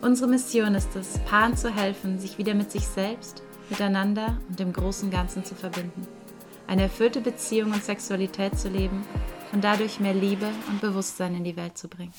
Unsere 0.00 0.30
Mission 0.30 0.76
ist 0.76 0.94
es, 0.94 1.18
Paaren 1.24 1.56
zu 1.56 1.74
helfen, 1.74 2.20
sich 2.20 2.38
wieder 2.38 2.54
mit 2.54 2.70
sich 2.70 2.86
selbst, 2.86 3.42
miteinander 3.68 4.38
und 4.48 4.60
dem 4.60 4.72
großen 4.72 5.10
Ganzen 5.10 5.44
zu 5.44 5.56
verbinden. 5.56 6.06
Eine 6.68 6.82
erfüllte 6.82 7.20
Beziehung 7.20 7.72
und 7.72 7.82
Sexualität 7.82 8.56
zu 8.56 8.68
leben 8.68 9.04
und 9.52 9.64
dadurch 9.64 9.98
mehr 9.98 10.14
Liebe 10.14 10.46
und 10.68 10.80
Bewusstsein 10.80 11.34
in 11.34 11.42
die 11.42 11.56
Welt 11.56 11.76
zu 11.76 11.88
bringen. 11.88 12.12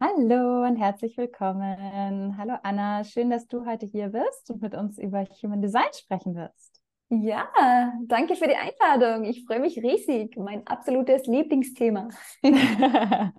Hallo 0.00 0.66
und 0.66 0.76
herzlich 0.76 1.18
willkommen. 1.18 2.38
Hallo 2.38 2.54
Anna, 2.62 3.04
schön, 3.04 3.28
dass 3.28 3.46
du 3.46 3.66
heute 3.66 3.84
hier 3.84 4.08
bist 4.08 4.50
und 4.50 4.62
mit 4.62 4.74
uns 4.74 4.96
über 4.98 5.26
Human 5.42 5.60
Design 5.60 5.84
sprechen 5.92 6.34
wirst. 6.34 6.80
Ja, 7.08 7.48
danke 8.06 8.34
für 8.34 8.48
die 8.48 8.56
Einladung. 8.56 9.24
Ich 9.26 9.44
freue 9.46 9.60
mich 9.60 9.78
riesig. 9.78 10.36
Mein 10.36 10.66
absolutes 10.66 11.26
Lieblingsthema. 11.26 12.08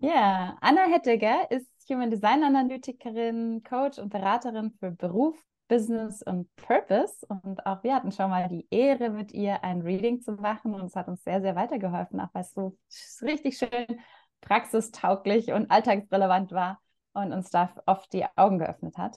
ja, 0.00 0.56
Anna 0.60 0.82
Hettiger 0.86 1.48
ist 1.52 1.68
Human 1.88 2.10
Design 2.10 2.42
Analytikerin, 2.42 3.62
Coach 3.62 3.98
und 4.00 4.08
Beraterin 4.10 4.72
für 4.80 4.90
Beruf, 4.90 5.36
Business 5.68 6.20
und 6.22 6.48
Purpose. 6.56 7.24
Und 7.28 7.64
auch 7.64 7.84
wir 7.84 7.94
hatten 7.94 8.10
schon 8.10 8.30
mal 8.30 8.48
die 8.48 8.66
Ehre, 8.70 9.10
mit 9.10 9.30
ihr 9.30 9.62
ein 9.62 9.82
Reading 9.82 10.20
zu 10.20 10.32
machen. 10.32 10.74
Und 10.74 10.86
es 10.86 10.96
hat 10.96 11.06
uns 11.06 11.22
sehr, 11.22 11.40
sehr 11.42 11.54
weitergeholfen, 11.54 12.18
auch 12.18 12.30
weil 12.32 12.42
es 12.42 12.54
so 12.54 12.76
richtig 13.22 13.56
schön 13.56 14.00
praxistauglich 14.40 15.52
und 15.52 15.70
alltagsrelevant 15.70 16.50
war 16.50 16.80
und 17.12 17.32
uns 17.32 17.50
da 17.50 17.72
oft 17.86 18.12
die 18.12 18.24
Augen 18.34 18.58
geöffnet 18.58 18.98
hat. 18.98 19.16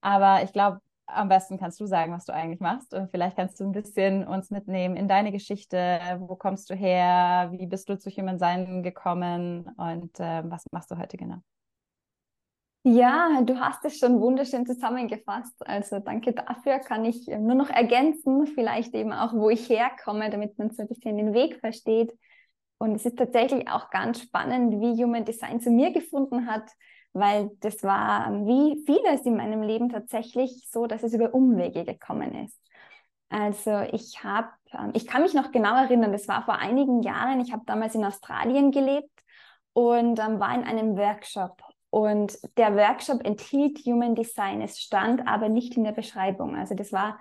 Aber 0.00 0.42
ich 0.42 0.52
glaube, 0.52 0.80
am 1.06 1.28
besten 1.28 1.58
kannst 1.58 1.80
du 1.80 1.86
sagen, 1.86 2.12
was 2.12 2.24
du 2.24 2.32
eigentlich 2.32 2.60
machst. 2.60 2.92
Und 2.92 3.10
vielleicht 3.10 3.36
kannst 3.36 3.60
du 3.60 3.64
ein 3.64 3.72
bisschen 3.72 4.26
uns 4.26 4.50
mitnehmen 4.50 4.96
in 4.96 5.08
deine 5.08 5.32
Geschichte. 5.32 6.00
Wo 6.18 6.36
kommst 6.36 6.68
du 6.70 6.74
her? 6.74 7.48
Wie 7.52 7.66
bist 7.66 7.88
du 7.88 7.98
zu 7.98 8.10
Human 8.10 8.38
Sein 8.38 8.82
gekommen? 8.82 9.68
Und 9.76 10.18
äh, 10.18 10.42
was 10.50 10.64
machst 10.72 10.90
du 10.90 10.98
heute 10.98 11.16
genau? 11.16 11.38
Ja, 12.82 13.40
du 13.42 13.58
hast 13.58 13.84
es 13.84 13.98
schon 13.98 14.20
wunderschön 14.20 14.64
zusammengefasst. 14.64 15.66
Also 15.66 15.98
danke 15.98 16.32
dafür. 16.32 16.78
Kann 16.78 17.04
ich 17.04 17.26
nur 17.26 17.54
noch 17.54 17.70
ergänzen, 17.70 18.46
vielleicht 18.46 18.94
eben 18.94 19.12
auch, 19.12 19.32
wo 19.32 19.50
ich 19.50 19.68
herkomme, 19.68 20.30
damit 20.30 20.56
man 20.58 20.70
so 20.70 20.82
ein 20.82 20.88
bisschen 20.88 21.16
den 21.16 21.34
Weg 21.34 21.58
versteht. 21.58 22.12
Und 22.78 22.94
es 22.94 23.06
ist 23.06 23.18
tatsächlich 23.18 23.68
auch 23.68 23.90
ganz 23.90 24.20
spannend, 24.20 24.80
wie 24.80 25.02
Human 25.02 25.24
Design 25.24 25.60
zu 25.60 25.70
mir 25.70 25.92
gefunden 25.92 26.46
hat 26.46 26.70
weil 27.18 27.50
das 27.60 27.82
war 27.82 28.30
wie 28.46 28.82
vieles 28.84 29.22
in 29.24 29.36
meinem 29.36 29.62
Leben 29.62 29.88
tatsächlich 29.88 30.68
so, 30.70 30.86
dass 30.86 31.02
es 31.02 31.14
über 31.14 31.34
Umwege 31.34 31.84
gekommen 31.84 32.44
ist. 32.44 32.60
Also 33.28 33.80
ich 33.92 34.22
habe, 34.22 34.48
ähm, 34.72 34.90
ich 34.94 35.06
kann 35.06 35.22
mich 35.22 35.34
noch 35.34 35.50
genau 35.50 35.76
erinnern, 35.76 36.12
das 36.12 36.28
war 36.28 36.44
vor 36.44 36.58
einigen 36.58 37.02
Jahren, 37.02 37.40
ich 37.40 37.52
habe 37.52 37.62
damals 37.66 37.94
in 37.94 38.04
Australien 38.04 38.70
gelebt 38.70 39.10
und 39.72 40.18
ähm, 40.20 40.38
war 40.40 40.54
in 40.54 40.64
einem 40.64 40.96
Workshop. 40.96 41.60
Und 41.90 42.38
der 42.58 42.76
Workshop 42.76 43.24
enthielt 43.24 43.78
Human 43.86 44.14
Design. 44.14 44.60
Es 44.60 44.78
stand 44.78 45.26
aber 45.26 45.48
nicht 45.48 45.76
in 45.76 45.84
der 45.84 45.92
Beschreibung. 45.92 46.54
Also 46.54 46.74
das 46.74 46.92
war, 46.92 47.18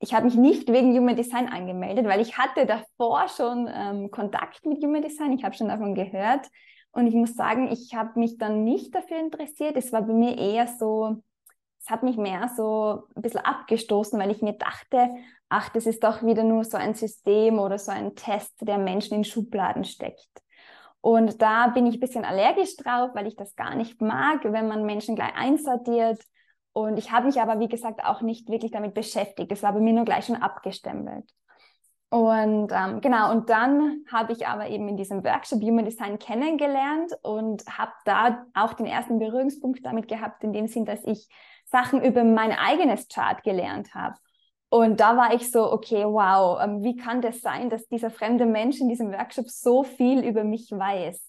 ich 0.00 0.14
habe 0.14 0.24
mich 0.26 0.34
nicht 0.34 0.68
wegen 0.68 0.96
Human 0.96 1.16
Design 1.16 1.48
angemeldet, 1.48 2.06
weil 2.06 2.20
ich 2.20 2.36
hatte 2.36 2.66
davor 2.66 3.28
schon 3.28 3.70
ähm, 3.72 4.10
Kontakt 4.10 4.66
mit 4.66 4.82
Human 4.82 5.02
Design. 5.02 5.32
Ich 5.32 5.44
habe 5.44 5.54
schon 5.54 5.68
davon 5.68 5.94
gehört. 5.94 6.48
Und 6.96 7.06
ich 7.06 7.14
muss 7.14 7.34
sagen, 7.34 7.70
ich 7.70 7.94
habe 7.94 8.18
mich 8.18 8.38
dann 8.38 8.64
nicht 8.64 8.94
dafür 8.94 9.18
interessiert. 9.18 9.76
Es 9.76 9.92
war 9.92 10.00
bei 10.00 10.14
mir 10.14 10.38
eher 10.38 10.66
so, 10.66 11.22
es 11.78 11.90
hat 11.90 12.02
mich 12.02 12.16
mehr 12.16 12.50
so 12.56 13.02
ein 13.14 13.20
bisschen 13.20 13.40
abgestoßen, 13.40 14.18
weil 14.18 14.30
ich 14.30 14.40
mir 14.40 14.54
dachte, 14.54 15.10
ach, 15.50 15.68
das 15.68 15.84
ist 15.84 16.02
doch 16.02 16.22
wieder 16.22 16.42
nur 16.42 16.64
so 16.64 16.78
ein 16.78 16.94
System 16.94 17.58
oder 17.58 17.78
so 17.78 17.92
ein 17.92 18.14
Test, 18.14 18.54
der 18.62 18.78
Menschen 18.78 19.14
in 19.14 19.24
Schubladen 19.24 19.84
steckt. 19.84 20.26
Und 21.02 21.42
da 21.42 21.66
bin 21.66 21.84
ich 21.84 21.96
ein 21.96 22.00
bisschen 22.00 22.24
allergisch 22.24 22.76
drauf, 22.76 23.10
weil 23.12 23.26
ich 23.26 23.36
das 23.36 23.54
gar 23.56 23.74
nicht 23.74 24.00
mag, 24.00 24.40
wenn 24.44 24.66
man 24.66 24.86
Menschen 24.86 25.16
gleich 25.16 25.34
einsortiert. 25.34 26.24
Und 26.72 26.98
ich 26.98 27.12
habe 27.12 27.26
mich 27.26 27.42
aber, 27.42 27.60
wie 27.60 27.68
gesagt, 27.68 28.02
auch 28.06 28.22
nicht 28.22 28.48
wirklich 28.48 28.72
damit 28.72 28.94
beschäftigt. 28.94 29.50
Das 29.50 29.62
war 29.62 29.74
bei 29.74 29.80
mir 29.80 29.92
nur 29.92 30.06
gleich 30.06 30.24
schon 30.24 30.36
abgestempelt. 30.36 31.30
Und 32.08 32.70
ähm, 32.72 33.00
genau, 33.00 33.32
und 33.32 33.50
dann 33.50 34.04
habe 34.10 34.32
ich 34.32 34.46
aber 34.46 34.68
eben 34.68 34.88
in 34.88 34.96
diesem 34.96 35.24
Workshop 35.24 35.60
Human 35.60 35.84
Design 35.84 36.18
kennengelernt 36.18 37.12
und 37.22 37.64
habe 37.66 37.92
da 38.04 38.46
auch 38.54 38.74
den 38.74 38.86
ersten 38.86 39.18
Berührungspunkt 39.18 39.84
damit 39.84 40.06
gehabt, 40.06 40.44
in 40.44 40.52
dem 40.52 40.68
Sinn, 40.68 40.84
dass 40.84 41.04
ich 41.04 41.28
Sachen 41.64 42.02
über 42.02 42.22
mein 42.22 42.52
eigenes 42.52 43.08
Chart 43.08 43.42
gelernt 43.42 43.92
habe. 43.94 44.14
Und 44.68 45.00
da 45.00 45.16
war 45.16 45.34
ich 45.34 45.50
so, 45.50 45.72
okay, 45.72 46.04
wow, 46.04 46.60
ähm, 46.62 46.82
wie 46.82 46.96
kann 46.96 47.22
das 47.22 47.40
sein, 47.40 47.70
dass 47.70 47.86
dieser 47.88 48.10
fremde 48.10 48.46
Mensch 48.46 48.80
in 48.80 48.88
diesem 48.88 49.12
Workshop 49.12 49.48
so 49.48 49.82
viel 49.82 50.24
über 50.24 50.44
mich 50.44 50.70
weiß? 50.70 51.24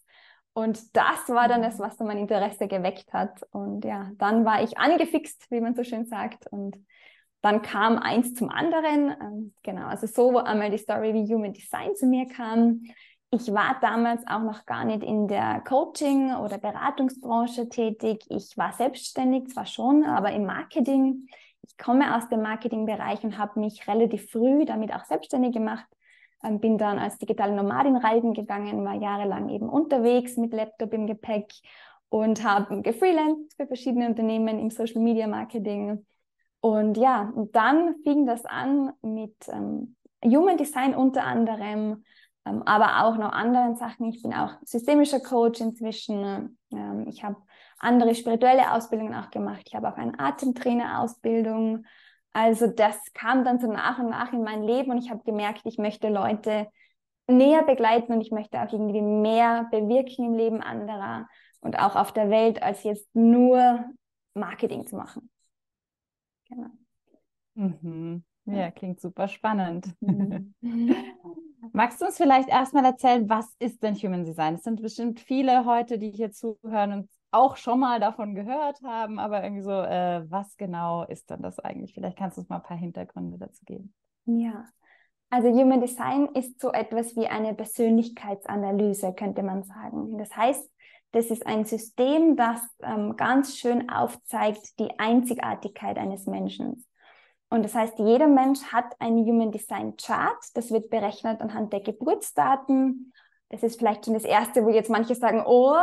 Und 0.54 0.96
das 0.96 1.30
war 1.30 1.48
dann 1.48 1.62
das, 1.62 1.80
was 1.80 1.98
dann 1.98 2.08
mein 2.08 2.18
Interesse 2.18 2.68
geweckt 2.68 3.14
hat. 3.14 3.44
Und 3.52 3.86
ja, 3.86 4.12
dann 4.18 4.44
war 4.44 4.64
ich 4.64 4.78
angefixt, 4.78 5.52
wie 5.52 5.62
man 5.62 5.76
so 5.76 5.84
schön 5.84 6.06
sagt. 6.06 6.48
Und 6.52 6.76
dann 7.42 7.62
kam 7.62 7.98
eins 7.98 8.34
zum 8.34 8.50
anderen. 8.50 9.16
Ähm, 9.22 9.53
genau, 9.64 9.88
also 9.88 10.08
so 10.08 10.38
einmal 10.38 10.72
die 10.72 10.78
Story, 10.78 11.14
wie 11.14 11.34
Human 11.34 11.53
Design 11.53 11.96
zu 11.96 12.06
mir 12.06 12.28
kam. 12.28 12.84
Ich 13.30 13.52
war 13.53 13.78
damals 13.81 14.25
auch 14.25 14.42
noch 14.42 14.66
gar 14.66 14.86
nicht 14.86 15.03
in 15.03 15.28
der 15.28 15.62
Coaching- 15.68 16.34
oder 16.36 16.58
Beratungsbranche 16.58 17.68
tätig. 17.68 18.24
Ich 18.30 18.58
war 18.58 18.72
selbstständig, 18.72 19.50
zwar 19.50 19.66
schon, 19.66 20.06
aber 20.06 20.31
im 20.31 20.46
Marketing. 20.46 21.28
Ich 21.62 21.78
komme 21.78 22.16
aus 22.16 22.30
dem 22.30 22.42
Marketingbereich 22.42 23.24
und 23.24 23.38
habe 23.38 23.59
mich 23.59 23.86
relativ 23.88 24.31
früh 24.31 24.64
damit 24.66 24.94
auch 24.94 25.03
selbstständig 25.03 25.53
gemacht. 25.53 25.86
Ähm, 26.44 26.59
bin 26.59 26.78
dann 26.78 27.00
als 27.00 27.18
digitale 27.18 27.53
Nomadin 27.53 27.97
reisen 27.97 28.34
gegangen, 28.34 28.86
war 28.86 28.96
jahrelang 28.96 29.50
eben 29.50 29.68
unterwegs 29.68 30.38
mit 30.38 30.53
Laptop 30.53 30.94
im 30.94 31.06
Gepäck 31.06 31.52
und 32.09 32.44
habe 32.44 32.81
gefreelanced 32.81 33.53
für 33.58 33.68
verschiedene 33.68 34.08
Unternehmen 34.08 34.59
im 34.59 34.70
Social 34.70 35.02
Media 35.02 35.28
Marketing 35.28 36.06
und 36.59 36.97
ja, 36.97 37.31
und 37.35 37.56
dann 37.56 37.95
fing 38.03 38.25
das 38.25 38.45
an 38.45 38.91
mit 39.01 39.35
ähm, 39.47 39.95
Human 40.23 40.57
Design 40.57 40.95
unter 40.95 41.23
anderem, 41.23 42.03
ähm, 42.45 42.63
aber 42.66 43.06
auch 43.06 43.18
noch 43.18 43.31
anderen 43.31 43.75
Sachen. 43.75 44.07
Ich 44.07 44.22
bin 44.22 44.34
auch 44.34 44.53
systemischer 44.63 45.19
Coach 45.19 45.62
inzwischen. 45.62 46.57
Ähm, 46.72 47.06
ich 47.07 47.23
habe 47.23 47.38
andere 47.79 48.16
spirituelle 48.16 48.73
Ausbildungen 48.73 49.13
auch 49.13 49.29
gemacht. 49.29 49.63
Ich 49.67 49.75
habe 49.75 49.88
auch 49.90 49.97
eine 49.97 50.19
Atemtrainer-Ausbildung. 50.19 51.85
Also 52.34 52.67
das 52.67 52.97
kam 53.13 53.46
dann 53.46 53.59
so 53.59 53.72
nach 53.72 54.00
und 54.00 54.09
nach 54.09 54.34
in 54.34 54.44
mein 54.44 54.63
Leben 54.63 54.91
und 54.91 54.97
ich 54.97 55.09
habe 55.09 55.23
gemerkt, 55.23 55.62
ich 55.66 55.78
möchte 55.78 56.09
Leute 56.09 56.67
näher 57.28 57.63
begleiten 57.63 58.13
und 58.13 58.22
ich 58.22 58.31
möchte 58.31 58.62
auch 58.62 58.72
irgendwie 58.72 59.01
mehr 59.01 59.67
bewirken 59.72 60.25
im 60.25 60.34
Leben 60.35 60.62
anderer 60.62 61.28
und 61.62 61.79
auch 61.79 61.96
auf 61.96 62.13
der 62.13 62.29
Welt, 62.29 62.63
als 62.63 62.84
jetzt 62.84 63.13
nur 63.16 63.85
Marketing 64.34 64.85
zu 64.85 64.96
machen. 64.96 65.29
Genau. 66.50 66.69
Mhm. 67.56 68.24
Ja, 68.46 68.72
klingt 68.72 69.02
super 69.02 69.28
spannend. 69.28 69.94
Mhm. 70.00 70.53
Magst 71.73 72.02
du 72.02 72.05
uns 72.05 72.17
vielleicht 72.17 72.49
erstmal 72.49 72.85
erzählen, 72.85 73.29
was 73.29 73.53
ist 73.59 73.84
denn 73.84 73.96
Human 73.96 74.23
Design? 74.23 74.55
Es 74.55 74.64
sind 74.64 74.82
bestimmt 74.82 75.20
viele 75.20 75.66
heute, 75.66 75.97
die 75.97 76.11
hier 76.11 76.32
zuhören 76.32 76.94
und 76.94 77.09
auch 77.32 77.58
schon 77.58 77.79
mal 77.79 77.99
davon 77.99 78.35
gehört 78.35 78.82
haben, 78.84 79.20
aber 79.20 79.44
irgendwie 79.44 79.64
so, 79.64 79.72
äh, 79.72 80.23
was 80.29 80.55
genau 80.55 81.03
ist 81.03 81.29
denn 81.29 81.41
das 81.41 81.59
eigentlich? 81.59 81.94
Vielleicht 81.94 82.17
kannst 82.17 82.38
du 82.38 82.41
uns 82.41 82.49
mal 82.49 82.58
ein 82.58 82.64
paar 82.64 82.78
Hintergründe 82.78 83.38
dazu 83.38 83.66
geben. 83.66 83.94
Ja, 84.26 84.66
also 85.29 85.49
Human 85.49 85.82
Design 85.82 86.28
ist 86.35 86.61
so 86.61 86.72
etwas 86.72 87.16
wie 87.17 87.28
eine 87.28 87.53
Persönlichkeitsanalyse, 87.53 89.14
könnte 89.14 89.44
man 89.44 89.64
sagen. 89.64 90.17
Das 90.17 90.35
heißt, 90.35 90.72
das 91.12 91.28
ist 91.28 91.46
ein 91.46 91.66
System, 91.66 92.36
das 92.36 92.62
ähm, 92.82 93.16
ganz 93.16 93.58
schön 93.58 93.90
aufzeigt 93.90 94.80
die 94.80 95.00
Einzigartigkeit 95.00 95.98
eines 95.98 96.26
Menschen. 96.26 96.86
Und 97.50 97.64
das 97.64 97.76
heißt, 97.76 97.98
jeder 98.00 98.28
Mensch 98.28 98.62
hat 98.74 99.00
einen 99.00 99.26
Human 99.26 99.52
Design 99.52 99.96
Chart. 99.96 100.38
Das 100.54 100.72
wird 100.72 100.90
berechnet 100.90 101.40
anhand 101.40 101.72
der 101.72 101.80
Geburtsdaten. 101.80 103.14
Das 103.50 103.64
ist 103.64 103.80
vielleicht 103.80 104.04
schon 104.04 104.14
das 104.14 104.26
Erste, 104.26 104.66
wo 104.66 104.70
jetzt 104.70 104.90
manche 104.90 105.16
sagen, 105.16 105.44
oh, 105.46 105.78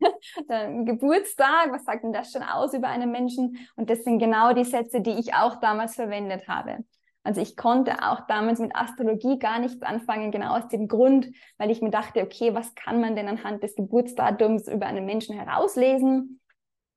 Geburtstag, 0.84 1.70
was 1.70 1.84
sagt 1.84 2.02
denn 2.02 2.12
das 2.12 2.32
schon 2.32 2.42
aus 2.42 2.74
über 2.74 2.88
einen 2.88 3.12
Menschen? 3.12 3.68
Und 3.76 3.88
das 3.90 4.02
sind 4.02 4.18
genau 4.18 4.52
die 4.52 4.64
Sätze, 4.64 5.00
die 5.00 5.12
ich 5.12 5.34
auch 5.34 5.60
damals 5.60 5.94
verwendet 5.94 6.48
habe. 6.48 6.84
Also 7.24 7.40
ich 7.40 7.56
konnte 7.56 8.02
auch 8.02 8.26
damals 8.26 8.60
mit 8.60 8.76
Astrologie 8.76 9.38
gar 9.38 9.58
nichts 9.58 9.82
anfangen, 9.82 10.30
genau 10.30 10.56
aus 10.56 10.68
dem 10.68 10.88
Grund, 10.88 11.30
weil 11.56 11.70
ich 11.70 11.80
mir 11.80 11.90
dachte, 11.90 12.22
okay, 12.22 12.54
was 12.54 12.74
kann 12.74 13.00
man 13.00 13.16
denn 13.16 13.28
anhand 13.28 13.62
des 13.62 13.74
Geburtsdatums 13.74 14.68
über 14.68 14.86
einen 14.86 15.06
Menschen 15.06 15.34
herauslesen? 15.34 16.40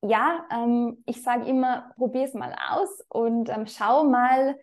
Ja, 0.02 0.46
ähm, 0.52 1.02
ich 1.06 1.22
sage 1.22 1.46
immer, 1.48 1.90
probier 1.96 2.24
es 2.24 2.34
mal 2.34 2.54
aus 2.70 3.04
und 3.08 3.48
ähm, 3.48 3.66
schau 3.66 4.04
mal, 4.04 4.56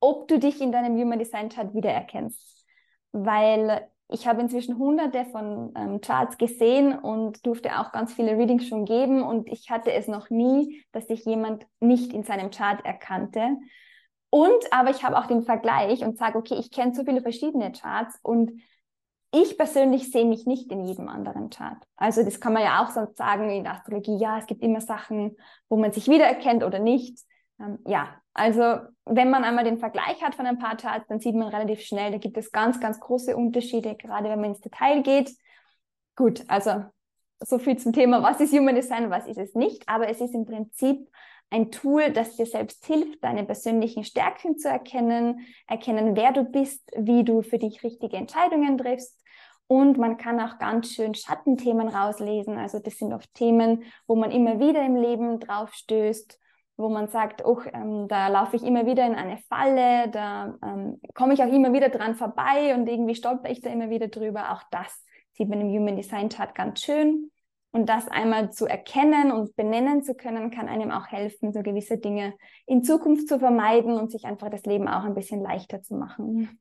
ob 0.00 0.28
du 0.28 0.38
dich 0.38 0.60
in 0.60 0.70
deinem 0.70 0.96
Human 1.00 1.18
Design 1.18 1.48
Chart 1.48 1.74
wiedererkennst. 1.74 2.66
Weil 3.12 3.88
ich 4.08 4.28
habe 4.28 4.42
inzwischen 4.42 4.78
hunderte 4.78 5.24
von 5.24 5.72
ähm, 5.74 6.00
Charts 6.02 6.36
gesehen 6.36 6.96
und 6.96 7.44
durfte 7.46 7.80
auch 7.80 7.90
ganz 7.90 8.12
viele 8.12 8.36
Readings 8.36 8.68
schon 8.68 8.84
geben 8.84 9.22
und 9.22 9.48
ich 9.48 9.70
hatte 9.70 9.92
es 9.92 10.06
noch 10.08 10.28
nie, 10.28 10.84
dass 10.92 11.08
sich 11.08 11.24
jemand 11.24 11.66
nicht 11.80 12.12
in 12.12 12.22
seinem 12.22 12.50
Chart 12.50 12.84
erkannte. 12.84 13.56
Und 14.36 14.70
aber 14.70 14.90
ich 14.90 15.02
habe 15.02 15.16
auch 15.16 15.24
den 15.24 15.44
Vergleich 15.44 16.04
und 16.04 16.18
sage, 16.18 16.36
okay, 16.36 16.56
ich 16.60 16.70
kenne 16.70 16.94
so 16.94 17.04
viele 17.04 17.22
verschiedene 17.22 17.72
Charts 17.72 18.18
und 18.22 18.52
ich 19.32 19.56
persönlich 19.56 20.12
sehe 20.12 20.26
mich 20.26 20.44
nicht 20.44 20.70
in 20.70 20.84
jedem 20.84 21.08
anderen 21.08 21.48
Chart. 21.48 21.82
Also 21.96 22.22
das 22.22 22.38
kann 22.38 22.52
man 22.52 22.62
ja 22.62 22.84
auch 22.84 22.90
sonst 22.90 23.16
sagen 23.16 23.48
in 23.48 23.64
der 23.64 23.72
Astrologie, 23.72 24.18
ja, 24.18 24.36
es 24.36 24.44
gibt 24.44 24.62
immer 24.62 24.82
Sachen, 24.82 25.38
wo 25.70 25.78
man 25.78 25.90
sich 25.90 26.06
wiedererkennt 26.06 26.64
oder 26.64 26.80
nicht. 26.80 27.18
Ähm, 27.58 27.78
ja, 27.86 28.10
also 28.34 28.80
wenn 29.06 29.30
man 29.30 29.42
einmal 29.42 29.64
den 29.64 29.78
Vergleich 29.78 30.22
hat 30.22 30.34
von 30.34 30.44
ein 30.44 30.58
paar 30.58 30.76
Charts, 30.76 31.06
dann 31.08 31.18
sieht 31.18 31.34
man 31.34 31.48
relativ 31.48 31.80
schnell, 31.80 32.12
da 32.12 32.18
gibt 32.18 32.36
es 32.36 32.52
ganz, 32.52 32.78
ganz 32.78 33.00
große 33.00 33.34
Unterschiede, 33.34 33.94
gerade 33.96 34.28
wenn 34.28 34.42
man 34.42 34.50
ins 34.50 34.60
Detail 34.60 35.02
geht. 35.02 35.30
Gut, 36.14 36.44
also 36.48 36.84
so 37.40 37.58
viel 37.58 37.78
zum 37.78 37.94
Thema, 37.94 38.22
was 38.22 38.38
ist 38.40 38.52
Human 38.52 38.74
Design, 38.74 39.08
was 39.08 39.26
ist 39.26 39.38
es 39.38 39.54
nicht, 39.54 39.88
aber 39.88 40.10
es 40.10 40.20
ist 40.20 40.34
im 40.34 40.44
Prinzip 40.44 41.08
ein 41.50 41.70
Tool, 41.70 42.10
das 42.10 42.36
dir 42.36 42.46
selbst 42.46 42.84
hilft, 42.86 43.22
deine 43.22 43.44
persönlichen 43.44 44.04
Stärken 44.04 44.58
zu 44.58 44.68
erkennen, 44.68 45.46
erkennen, 45.68 46.16
wer 46.16 46.32
du 46.32 46.44
bist, 46.44 46.90
wie 46.96 47.24
du 47.24 47.42
für 47.42 47.58
dich 47.58 47.82
richtige 47.82 48.16
Entscheidungen 48.16 48.78
triffst. 48.78 49.22
Und 49.68 49.98
man 49.98 50.16
kann 50.16 50.40
auch 50.40 50.58
ganz 50.58 50.92
schön 50.92 51.14
Schattenthemen 51.14 51.88
rauslesen. 51.88 52.56
Also 52.56 52.78
das 52.78 52.98
sind 52.98 53.12
oft 53.12 53.32
Themen, 53.34 53.84
wo 54.06 54.14
man 54.14 54.30
immer 54.30 54.60
wieder 54.60 54.84
im 54.84 54.96
Leben 54.96 55.40
drauf 55.40 55.72
stößt 55.74 56.38
wo 56.76 56.88
man 56.88 57.08
sagt, 57.08 57.44
oh, 57.44 57.60
ähm, 57.72 58.06
da 58.08 58.28
laufe 58.28 58.56
ich 58.56 58.62
immer 58.62 58.86
wieder 58.86 59.06
in 59.06 59.14
eine 59.14 59.38
Falle, 59.48 60.10
da 60.10 60.58
ähm, 60.62 61.00
komme 61.14 61.34
ich 61.34 61.42
auch 61.42 61.52
immer 61.52 61.72
wieder 61.72 61.88
dran 61.88 62.14
vorbei 62.14 62.74
und 62.74 62.86
irgendwie 62.86 63.14
stolper 63.14 63.50
ich 63.50 63.60
da 63.62 63.70
immer 63.70 63.88
wieder 63.88 64.08
drüber. 64.08 64.52
Auch 64.52 64.62
das 64.70 65.04
sieht 65.32 65.48
man 65.48 65.60
im 65.60 65.68
Human 65.68 65.96
Design 65.96 66.28
Chart 66.28 66.54
ganz 66.54 66.82
schön. 66.82 67.30
Und 67.76 67.90
das 67.90 68.08
einmal 68.08 68.52
zu 68.52 68.64
erkennen 68.64 69.30
und 69.30 69.54
benennen 69.54 70.02
zu 70.02 70.14
können, 70.14 70.50
kann 70.50 70.66
einem 70.66 70.90
auch 70.90 71.08
helfen, 71.08 71.52
so 71.52 71.62
gewisse 71.62 71.98
Dinge 71.98 72.32
in 72.64 72.82
Zukunft 72.82 73.28
zu 73.28 73.38
vermeiden 73.38 73.98
und 73.98 74.10
sich 74.10 74.24
einfach 74.24 74.48
das 74.48 74.64
Leben 74.64 74.88
auch 74.88 75.04
ein 75.04 75.12
bisschen 75.12 75.42
leichter 75.42 75.82
zu 75.82 75.94
machen. 75.94 76.58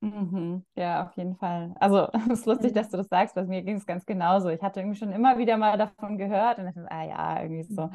Mhm. 0.00 0.66
Ja, 0.74 1.06
auf 1.06 1.16
jeden 1.16 1.36
Fall. 1.36 1.72
Also 1.80 2.08
es 2.30 2.40
ist 2.40 2.44
lustig, 2.46 2.74
dass 2.74 2.90
du 2.90 2.98
das 2.98 3.08
sagst, 3.08 3.34
weil 3.34 3.46
mir 3.46 3.62
ging 3.62 3.76
es 3.76 3.86
ganz 3.86 4.04
genauso. 4.04 4.50
Ich 4.50 4.60
hatte 4.60 4.80
irgendwie 4.80 4.98
schon 4.98 5.10
immer 5.10 5.38
wieder 5.38 5.56
mal 5.56 5.78
davon 5.78 6.18
gehört 6.18 6.58
und 6.58 6.66
dachte, 6.66 6.84
ah 6.90 7.06
ja, 7.06 7.42
irgendwie 7.42 7.74
so, 7.74 7.88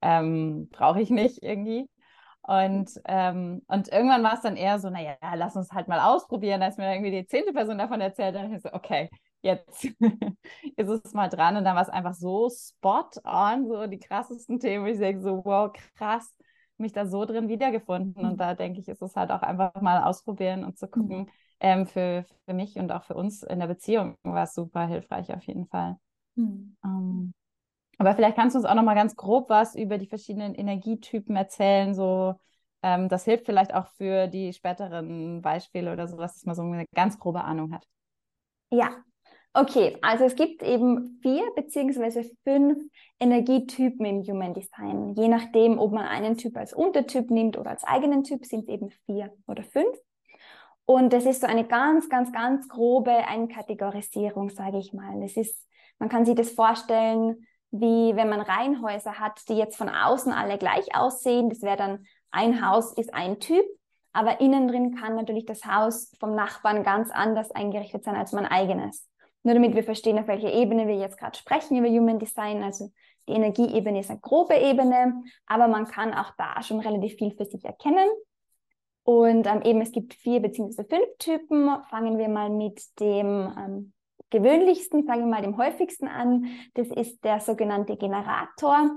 ähm, 0.00 0.68
brauche 0.70 1.00
ich 1.00 1.10
nicht 1.10 1.42
irgendwie. 1.42 1.90
Und, 2.42 2.92
ähm, 3.06 3.62
und 3.66 3.88
irgendwann 3.88 4.22
war 4.22 4.34
es 4.34 4.42
dann 4.42 4.54
eher 4.54 4.78
so, 4.78 4.88
naja, 4.88 5.16
lass 5.34 5.56
uns 5.56 5.72
halt 5.72 5.88
mal 5.88 5.98
ausprobieren. 5.98 6.60
Da 6.60 6.68
ist 6.68 6.78
mir 6.78 6.94
irgendwie 6.94 7.10
die 7.10 7.26
zehnte 7.26 7.52
Person 7.52 7.76
davon 7.76 8.00
erzählt, 8.00 8.36
dann 8.36 8.54
ich 8.54 8.62
so, 8.62 8.72
okay, 8.72 9.10
jetzt 9.42 9.84
ist 10.76 10.88
es 10.88 11.12
mal 11.12 11.28
dran. 11.28 11.56
Und 11.56 11.64
dann 11.64 11.74
war 11.74 11.82
es 11.82 11.88
einfach 11.88 12.14
so 12.14 12.50
spot 12.50 13.10
on, 13.24 13.66
so 13.68 13.86
die 13.86 13.98
krassesten 13.98 14.58
Themen, 14.60 14.84
wo 14.84 14.88
ich 14.88 14.98
denke, 14.98 15.22
so, 15.22 15.44
wow, 15.44 15.72
krass, 15.96 16.34
mich 16.76 16.92
da 16.92 17.06
so 17.06 17.24
drin 17.24 17.48
wiedergefunden. 17.48 18.14
Und 18.24 18.32
mhm. 18.32 18.36
da 18.36 18.54
denke 18.54 18.80
ich, 18.80 18.88
ist 18.88 19.02
es 19.02 19.16
halt 19.16 19.30
auch 19.30 19.42
einfach 19.42 19.80
mal 19.80 20.04
ausprobieren 20.04 20.64
und 20.64 20.78
zu 20.78 20.86
mhm. 20.86 20.90
gucken. 20.90 21.30
Ähm, 21.60 21.86
für, 21.86 22.24
für 22.44 22.54
mich 22.54 22.76
und 22.76 22.92
auch 22.92 23.02
für 23.02 23.14
uns 23.14 23.42
in 23.42 23.58
der 23.58 23.66
Beziehung 23.66 24.16
war 24.22 24.44
es 24.44 24.54
super 24.54 24.86
hilfreich 24.86 25.32
auf 25.34 25.42
jeden 25.42 25.66
Fall. 25.66 25.96
Mhm. 26.36 26.76
Ähm, 26.84 27.34
aber 27.98 28.14
vielleicht 28.14 28.36
kannst 28.36 28.54
du 28.54 28.60
uns 28.60 28.66
auch 28.66 28.76
noch 28.76 28.84
mal 28.84 28.94
ganz 28.94 29.16
grob 29.16 29.50
was 29.50 29.74
über 29.74 29.98
die 29.98 30.06
verschiedenen 30.06 30.54
Energietypen 30.54 31.34
erzählen. 31.34 31.94
So, 31.94 32.36
ähm, 32.82 33.08
das 33.08 33.24
hilft 33.24 33.46
vielleicht 33.46 33.74
auch 33.74 33.88
für 33.88 34.28
die 34.28 34.52
späteren 34.52 35.42
Beispiele 35.42 35.92
oder 35.92 36.06
sowas, 36.06 36.34
dass 36.34 36.44
man 36.44 36.54
so 36.54 36.62
eine 36.62 36.86
ganz 36.94 37.18
grobe 37.18 37.42
Ahnung 37.42 37.74
hat. 37.74 37.84
Ja, 38.70 39.02
okay. 39.54 39.98
Also 40.02 40.24
es 40.24 40.34
gibt 40.34 40.62
eben 40.62 41.18
vier 41.22 41.44
beziehungsweise 41.56 42.24
fünf 42.44 42.78
Energietypen 43.20 44.04
im 44.06 44.22
Human 44.22 44.54
Design. 44.54 45.14
Je 45.14 45.28
nachdem, 45.28 45.78
ob 45.78 45.92
man 45.92 46.06
einen 46.06 46.36
Typ 46.36 46.56
als 46.56 46.72
Untertyp 46.72 47.30
nimmt 47.30 47.58
oder 47.58 47.70
als 47.70 47.84
eigenen 47.84 48.24
Typ, 48.24 48.44
sind 48.44 48.62
es 48.62 48.68
eben 48.68 48.90
vier 49.06 49.32
oder 49.46 49.62
fünf. 49.62 49.96
Und 50.84 51.12
das 51.12 51.26
ist 51.26 51.42
so 51.42 51.46
eine 51.46 51.66
ganz, 51.66 52.08
ganz, 52.08 52.32
ganz 52.32 52.66
grobe 52.68 53.10
Einkategorisierung, 53.10 54.48
sage 54.48 54.78
ich 54.78 54.92
mal. 54.94 55.20
Das 55.20 55.36
ist, 55.36 55.54
man 55.98 56.08
kann 56.08 56.24
sich 56.24 56.34
das 56.34 56.50
vorstellen, 56.50 57.46
wie 57.70 58.16
wenn 58.16 58.30
man 58.30 58.40
Reihenhäuser 58.40 59.18
hat, 59.18 59.40
die 59.48 59.56
jetzt 59.56 59.76
von 59.76 59.90
außen 59.90 60.32
alle 60.32 60.56
gleich 60.56 60.94
aussehen. 60.94 61.50
Das 61.50 61.60
wäre 61.60 61.76
dann 61.76 62.06
ein 62.30 62.66
Haus 62.66 62.92
ist 62.92 63.12
ein 63.14 63.40
Typ, 63.40 63.64
aber 64.12 64.40
innen 64.40 64.68
drin 64.68 64.94
kann 64.94 65.14
natürlich 65.14 65.44
das 65.44 65.64
Haus 65.64 66.12
vom 66.18 66.34
Nachbarn 66.34 66.82
ganz 66.82 67.10
anders 67.10 67.50
eingerichtet 67.50 68.04
sein 68.04 68.16
als 68.16 68.32
mein 68.32 68.46
eigenes. 68.46 69.08
Nur 69.48 69.54
damit 69.54 69.74
wir 69.74 69.82
verstehen, 69.82 70.18
auf 70.18 70.26
welcher 70.26 70.52
Ebene 70.52 70.86
wir 70.86 70.96
jetzt 70.96 71.16
gerade 71.16 71.38
sprechen 71.38 71.78
über 71.78 71.88
Human 71.88 72.18
Design. 72.18 72.62
Also 72.62 72.92
die 73.26 73.32
Energieebene 73.32 74.00
ist 74.00 74.10
eine 74.10 74.20
grobe 74.20 74.54
Ebene, 74.54 75.22
aber 75.46 75.68
man 75.68 75.86
kann 75.86 76.12
auch 76.12 76.32
da 76.36 76.62
schon 76.62 76.80
relativ 76.80 77.14
viel 77.14 77.34
für 77.34 77.46
sich 77.46 77.64
erkennen. 77.64 78.10
Und 79.04 79.46
ähm, 79.46 79.62
eben 79.62 79.80
es 79.80 79.90
gibt 79.90 80.12
vier 80.12 80.40
beziehungsweise 80.40 80.86
fünf 80.86 81.06
Typen. 81.18 81.70
Fangen 81.88 82.18
wir 82.18 82.28
mal 82.28 82.50
mit 82.50 82.78
dem 83.00 83.50
ähm, 83.56 83.92
gewöhnlichsten, 84.28 85.06
sagen 85.06 85.20
wir 85.20 85.28
mal 85.28 85.40
dem 85.40 85.56
häufigsten 85.56 86.08
an. 86.08 86.44
Das 86.74 86.88
ist 86.88 87.24
der 87.24 87.40
sogenannte 87.40 87.96
Generator 87.96 88.90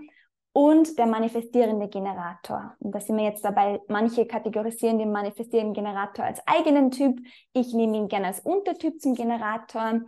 und 0.51 0.97
der 0.97 1.05
manifestierende 1.05 1.87
Generator. 1.87 2.75
Und 2.79 2.93
da 2.93 2.99
sind 2.99 3.15
wir 3.15 3.23
jetzt 3.23 3.45
dabei, 3.45 3.79
manche 3.87 4.25
kategorisieren 4.25 4.99
den 4.99 5.13
manifestierenden 5.13 5.73
Generator 5.73 6.25
als 6.25 6.45
eigenen 6.45 6.91
Typ. 6.91 7.21
Ich 7.53 7.73
nehme 7.73 7.95
ihn 7.95 8.09
gerne 8.09 8.27
als 8.27 8.41
Untertyp 8.41 8.99
zum 8.99 9.15
Generator. 9.15 10.01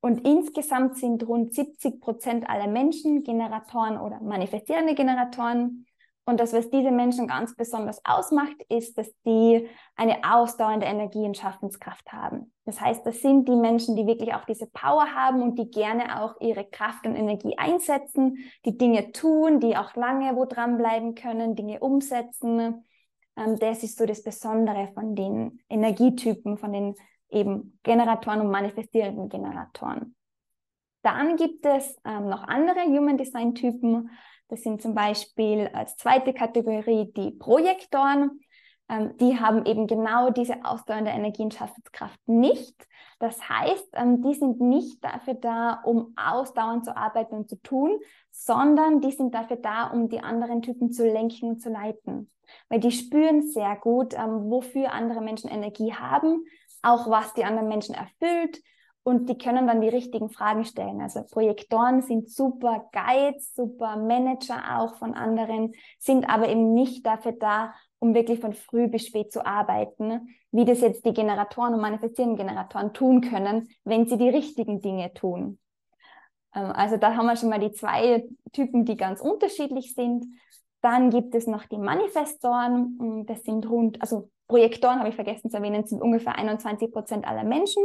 Und 0.00 0.26
insgesamt 0.26 0.96
sind 0.96 1.26
rund 1.26 1.52
70 1.52 2.00
Prozent 2.00 2.48
aller 2.48 2.68
Menschen 2.68 3.24
Generatoren 3.24 3.98
oder 3.98 4.20
manifestierende 4.20 4.94
Generatoren. 4.94 5.86
Und 6.24 6.40
das, 6.40 6.52
was 6.52 6.68
diese 6.68 6.90
Menschen 6.90 7.26
ganz 7.26 7.56
besonders 7.56 8.04
ausmacht, 8.04 8.62
ist, 8.68 8.98
dass 8.98 9.10
die 9.24 9.66
eine 9.96 10.18
ausdauernde 10.22 10.84
Energie 10.84 11.24
und 11.24 11.38
Schaffenskraft 11.38 12.12
haben. 12.12 12.52
Das 12.66 12.82
heißt, 12.82 13.06
das 13.06 13.22
sind 13.22 13.48
die 13.48 13.56
Menschen, 13.56 13.96
die 13.96 14.06
wirklich 14.06 14.34
auch 14.34 14.44
diese 14.44 14.66
Power 14.66 15.06
haben 15.14 15.40
und 15.40 15.58
die 15.58 15.70
gerne 15.70 16.20
auch 16.20 16.38
ihre 16.40 16.66
Kraft 16.66 17.06
und 17.06 17.16
Energie 17.16 17.56
einsetzen, 17.56 18.36
die 18.66 18.76
Dinge 18.76 19.12
tun, 19.12 19.58
die 19.58 19.74
auch 19.78 19.96
lange 19.96 20.36
wo 20.36 20.44
dranbleiben 20.44 21.14
können, 21.14 21.56
Dinge 21.56 21.80
umsetzen. 21.80 22.84
Ähm, 23.38 23.58
das 23.58 23.82
ist 23.82 23.96
so 23.96 24.04
das 24.04 24.22
Besondere 24.22 24.88
von 24.92 25.14
den 25.14 25.60
Energietypen, 25.70 26.58
von 26.58 26.74
den 26.74 26.94
eben 27.30 27.78
Generatoren 27.82 28.40
und 28.40 28.50
manifestierenden 28.50 29.28
Generatoren. 29.28 30.14
Dann 31.02 31.36
gibt 31.36 31.64
es 31.64 31.96
ähm, 32.04 32.28
noch 32.28 32.42
andere 32.42 32.80
Human 32.80 33.16
Design 33.16 33.54
Typen, 33.54 34.10
das 34.48 34.62
sind 34.62 34.80
zum 34.80 34.94
Beispiel 34.94 35.68
als 35.72 35.96
zweite 35.96 36.32
Kategorie 36.32 37.12
die 37.14 37.30
Projektoren. 37.32 38.40
Ähm, 38.88 39.14
die 39.18 39.38
haben 39.38 39.66
eben 39.66 39.86
genau 39.86 40.30
diese 40.30 40.64
ausdauernde 40.64 41.10
Energie 41.10 41.42
und 41.42 41.52
Schaffenskraft 41.52 42.18
nicht. 42.26 42.74
Das 43.18 43.46
heißt, 43.46 43.88
ähm, 43.92 44.22
die 44.22 44.34
sind 44.34 44.60
nicht 44.60 45.04
dafür 45.04 45.34
da, 45.34 45.82
um 45.84 46.14
ausdauernd 46.16 46.86
zu 46.86 46.96
arbeiten 46.96 47.34
und 47.34 47.50
zu 47.50 47.56
tun, 47.56 47.98
sondern 48.30 49.02
die 49.02 49.12
sind 49.12 49.34
dafür 49.34 49.56
da, 49.56 49.88
um 49.88 50.08
die 50.08 50.20
anderen 50.20 50.62
Typen 50.62 50.92
zu 50.92 51.06
lenken 51.06 51.50
und 51.50 51.60
zu 51.60 51.68
leiten. 51.68 52.30
Weil 52.70 52.80
die 52.80 52.92
spüren 52.92 53.46
sehr 53.46 53.76
gut, 53.76 54.14
ähm, 54.14 54.50
wofür 54.50 54.92
andere 54.92 55.20
Menschen 55.20 55.50
Energie 55.50 55.92
haben, 55.92 56.46
auch 56.82 57.08
was 57.10 57.34
die 57.34 57.44
anderen 57.44 57.68
Menschen 57.68 57.94
erfüllt, 57.94 58.62
und 59.08 59.30
die 59.30 59.38
können 59.38 59.66
dann 59.66 59.80
die 59.80 59.88
richtigen 59.88 60.28
Fragen 60.28 60.66
stellen. 60.66 61.00
Also 61.00 61.22
Projektoren 61.22 62.02
sind 62.02 62.28
super 62.28 62.90
Guides, 62.92 63.54
super 63.54 63.96
Manager 63.96 64.78
auch 64.78 64.96
von 64.96 65.14
anderen, 65.14 65.72
sind 65.98 66.28
aber 66.28 66.46
eben 66.50 66.74
nicht 66.74 67.06
dafür 67.06 67.32
da, 67.32 67.72
um 68.00 68.14
wirklich 68.14 68.38
von 68.38 68.52
früh 68.52 68.86
bis 68.86 69.06
spät 69.06 69.32
zu 69.32 69.46
arbeiten, 69.46 70.36
wie 70.52 70.66
das 70.66 70.82
jetzt 70.82 71.06
die 71.06 71.14
Generatoren 71.14 71.72
und 71.72 71.80
manifestierenden 71.80 72.36
Generatoren 72.36 72.92
tun 72.92 73.22
können, 73.22 73.70
wenn 73.84 74.06
sie 74.06 74.18
die 74.18 74.28
richtigen 74.28 74.82
Dinge 74.82 75.14
tun. 75.14 75.58
Ähm, 76.54 76.72
also 76.72 76.98
da 76.98 77.16
haben 77.16 77.26
wir 77.26 77.36
schon 77.36 77.48
mal 77.48 77.60
die 77.60 77.72
zwei 77.72 78.26
Typen, 78.52 78.84
die 78.84 78.98
ganz 78.98 79.22
unterschiedlich 79.22 79.94
sind. 79.94 80.26
Dann 80.80 81.10
gibt 81.10 81.34
es 81.34 81.46
noch 81.46 81.64
die 81.66 81.78
Manifestoren. 81.78 83.24
Das 83.26 83.42
sind 83.42 83.68
rund, 83.68 84.00
also 84.00 84.30
Projektoren 84.46 84.98
habe 84.98 85.08
ich 85.08 85.14
vergessen 85.14 85.50
zu 85.50 85.56
erwähnen, 85.56 85.86
sind 85.86 86.00
ungefähr 86.00 86.36
21 86.36 86.92
Prozent 86.92 87.26
aller 87.26 87.44
Menschen. 87.44 87.84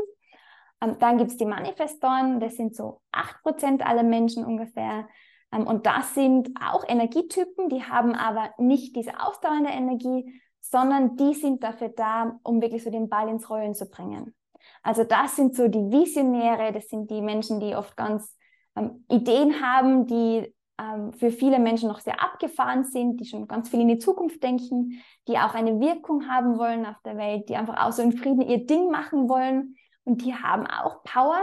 Ähm, 0.81 0.97
dann 0.99 1.17
gibt 1.17 1.31
es 1.31 1.37
die 1.37 1.45
Manifestoren, 1.45 2.39
das 2.39 2.55
sind 2.55 2.75
so 2.75 3.01
8% 3.11 3.81
aller 3.81 4.03
Menschen 4.03 4.45
ungefähr. 4.45 5.07
Ähm, 5.51 5.67
und 5.67 5.85
das 5.85 6.13
sind 6.13 6.49
auch 6.61 6.87
Energietypen, 6.87 7.69
die 7.69 7.83
haben 7.83 8.15
aber 8.15 8.51
nicht 8.57 8.95
diese 8.95 9.19
ausdauernde 9.19 9.71
Energie, 9.71 10.41
sondern 10.61 11.17
die 11.17 11.33
sind 11.33 11.63
dafür 11.63 11.89
da, 11.89 12.39
um 12.43 12.61
wirklich 12.61 12.83
so 12.83 12.89
den 12.89 13.09
Ball 13.09 13.27
ins 13.27 13.49
Rollen 13.49 13.75
zu 13.75 13.89
bringen. 13.89 14.33
Also 14.81 15.03
das 15.03 15.35
sind 15.35 15.55
so 15.55 15.67
die 15.67 15.91
Visionäre, 15.91 16.71
das 16.71 16.87
sind 16.87 17.11
die 17.11 17.21
Menschen, 17.21 17.59
die 17.59 17.75
oft 17.75 17.97
ganz 17.97 18.37
ähm, 18.75 19.05
Ideen 19.09 19.61
haben, 19.61 20.07
die 20.07 20.52
ähm, 20.79 21.13
für 21.13 21.31
viele 21.31 21.59
Menschen 21.59 21.87
noch 21.87 21.99
sehr 21.99 22.21
abgefahren 22.21 22.83
sind, 22.83 23.19
die 23.19 23.25
schon 23.25 23.47
ganz 23.47 23.69
viel 23.69 23.81
in 23.81 23.87
die 23.87 23.99
Zukunft 23.99 24.41
denken, 24.41 25.01
die 25.27 25.37
auch 25.37 25.53
eine 25.53 25.79
Wirkung 25.79 26.27
haben 26.27 26.57
wollen 26.57 26.85
auf 26.85 26.99
der 27.05 27.17
Welt, 27.17 27.49
die 27.49 27.55
einfach 27.55 27.85
auch 27.85 27.91
so 27.91 28.01
in 28.01 28.13
Frieden 28.13 28.41
ihr 28.41 28.65
Ding 28.65 28.89
machen 28.89 29.29
wollen 29.29 29.75
und 30.03 30.23
die 30.23 30.33
haben 30.33 30.65
auch 30.67 31.03
Power, 31.03 31.39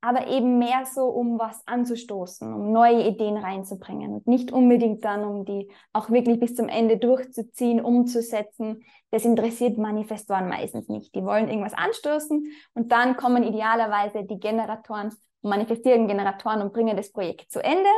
aber 0.00 0.28
eben 0.28 0.58
mehr 0.58 0.84
so, 0.86 1.06
um 1.06 1.38
was 1.38 1.66
anzustoßen, 1.66 2.52
um 2.52 2.72
neue 2.72 3.08
Ideen 3.08 3.36
reinzubringen 3.36 4.14
und 4.14 4.26
nicht 4.28 4.52
unbedingt 4.52 5.04
dann, 5.04 5.24
um 5.24 5.44
die 5.44 5.70
auch 5.92 6.10
wirklich 6.10 6.38
bis 6.38 6.54
zum 6.54 6.68
Ende 6.68 6.98
durchzuziehen, 6.98 7.80
umzusetzen. 7.80 8.84
Das 9.10 9.24
interessiert 9.24 9.76
Manifestoren 9.76 10.48
meistens 10.48 10.88
nicht. 10.88 11.14
Die 11.16 11.24
wollen 11.24 11.48
irgendwas 11.48 11.74
anstoßen 11.74 12.46
und 12.74 12.92
dann 12.92 13.16
kommen 13.16 13.42
idealerweise 13.42 14.24
die 14.24 14.38
Generatoren 14.38 15.12
manifestieren 15.42 16.08
Generatoren 16.08 16.62
und 16.62 16.72
bringen 16.72 16.96
das 16.96 17.12
Projekt 17.12 17.50
zu 17.50 17.62
Ende. 17.62 17.88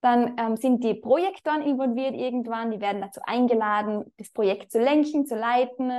Dann 0.00 0.36
ähm, 0.38 0.56
sind 0.56 0.84
die 0.84 0.94
Projektoren 0.94 1.62
involviert 1.62 2.14
irgendwann, 2.14 2.70
die 2.70 2.80
werden 2.80 3.00
dazu 3.00 3.20
eingeladen, 3.24 4.04
das 4.16 4.30
Projekt 4.30 4.70
zu 4.70 4.78
lenken, 4.78 5.26
zu 5.26 5.34
leiten, 5.36 5.90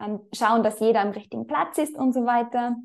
ähm, 0.00 0.20
schauen, 0.32 0.62
dass 0.62 0.78
jeder 0.78 1.00
am 1.00 1.10
richtigen 1.10 1.46
Platz 1.46 1.78
ist 1.78 1.96
und 1.96 2.12
so 2.12 2.24
weiter. 2.24 2.76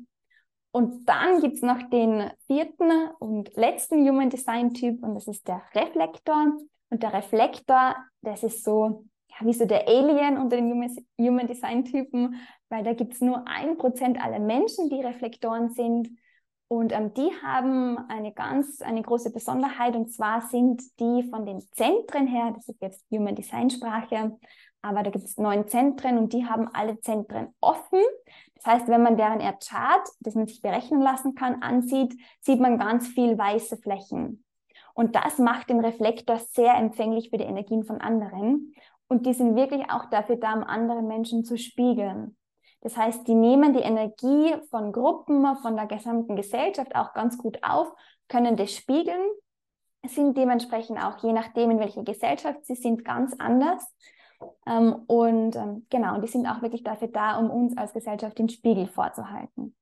Und 0.72 1.08
dann 1.08 1.40
gibt 1.40 1.54
es 1.54 1.62
noch 1.62 1.88
den 1.90 2.30
vierten 2.48 2.90
und 3.20 3.54
letzten 3.54 4.08
Human 4.08 4.28
Design 4.28 4.74
Typ 4.74 5.04
und 5.04 5.14
das 5.14 5.28
ist 5.28 5.46
der 5.46 5.62
Reflektor. 5.72 6.52
Und 6.90 7.02
der 7.02 7.12
Reflektor, 7.12 7.94
das 8.22 8.42
ist 8.42 8.64
so, 8.64 9.04
ja, 9.28 9.46
wie 9.46 9.52
so 9.52 9.66
der 9.66 9.86
Alien 9.86 10.36
unter 10.36 10.56
den 10.56 10.72
Human 11.20 11.46
Design 11.46 11.84
Typen, 11.84 12.40
weil 12.68 12.82
da 12.82 12.92
gibt 12.92 13.14
es 13.14 13.20
nur 13.20 13.46
ein 13.46 13.78
Prozent 13.78 14.20
aller 14.20 14.40
Menschen, 14.40 14.90
die 14.90 15.00
Reflektoren 15.00 15.70
sind. 15.70 16.08
Und 16.74 16.92
ähm, 16.92 17.14
die 17.14 17.30
haben 17.40 17.98
eine 18.08 18.32
ganz, 18.32 18.82
eine 18.82 19.00
große 19.00 19.32
Besonderheit 19.32 19.94
und 19.94 20.12
zwar 20.12 20.40
sind 20.40 20.82
die 20.98 21.22
von 21.30 21.46
den 21.46 21.60
Zentren 21.70 22.26
her, 22.26 22.52
das 22.52 22.68
ist 22.68 22.82
jetzt 22.82 23.04
Human 23.12 23.36
Design 23.36 23.70
Sprache, 23.70 24.36
aber 24.82 25.04
da 25.04 25.10
gibt 25.10 25.24
es 25.24 25.38
neun 25.38 25.68
Zentren 25.68 26.18
und 26.18 26.32
die 26.32 26.46
haben 26.46 26.68
alle 26.74 26.98
Zentren 26.98 27.54
offen. 27.60 28.00
Das 28.56 28.66
heißt, 28.66 28.88
wenn 28.88 29.04
man 29.04 29.16
deren 29.16 29.38
Chart, 29.38 30.08
das 30.18 30.34
man 30.34 30.48
sich 30.48 30.62
berechnen 30.62 31.00
lassen 31.00 31.36
kann, 31.36 31.62
ansieht, 31.62 32.16
sieht 32.40 32.58
man 32.58 32.76
ganz 32.76 33.06
viel 33.06 33.38
weiße 33.38 33.76
Flächen. 33.76 34.44
Und 34.94 35.14
das 35.14 35.38
macht 35.38 35.70
den 35.70 35.78
Reflektor 35.78 36.38
sehr 36.38 36.74
empfänglich 36.74 37.30
für 37.30 37.38
die 37.38 37.44
Energien 37.44 37.84
von 37.84 38.00
anderen. 38.00 38.74
Und 39.06 39.26
die 39.26 39.32
sind 39.34 39.54
wirklich 39.54 39.90
auch 39.90 40.10
dafür 40.10 40.36
da, 40.36 40.54
um 40.54 40.64
andere 40.64 41.02
Menschen 41.02 41.44
zu 41.44 41.56
spiegeln. 41.56 42.36
Das 42.84 42.98
heißt, 42.98 43.26
die 43.26 43.34
nehmen 43.34 43.72
die 43.72 43.80
Energie 43.80 44.54
von 44.70 44.92
Gruppen, 44.92 45.56
von 45.56 45.74
der 45.74 45.86
gesamten 45.86 46.36
Gesellschaft 46.36 46.94
auch 46.94 47.14
ganz 47.14 47.38
gut 47.38 47.58
auf, 47.62 47.90
können 48.28 48.56
das 48.56 48.72
spiegeln, 48.72 49.26
sind 50.06 50.36
dementsprechend 50.36 51.02
auch 51.02 51.22
je 51.24 51.32
nachdem, 51.32 51.70
in 51.70 51.78
welcher 51.80 52.04
Gesellschaft 52.04 52.66
sie 52.66 52.74
sind, 52.74 53.02
ganz 53.02 53.34
anders. 53.38 53.90
Ähm, 54.66 54.96
und 55.06 55.56
ähm, 55.56 55.86
genau, 55.88 56.20
die 56.20 56.28
sind 56.28 56.46
auch 56.46 56.60
wirklich 56.60 56.82
dafür 56.82 57.08
da, 57.08 57.38
um 57.38 57.50
uns 57.50 57.76
als 57.76 57.94
Gesellschaft 57.94 58.38
den 58.38 58.50
Spiegel 58.50 58.86
vorzuhalten. 58.86 59.74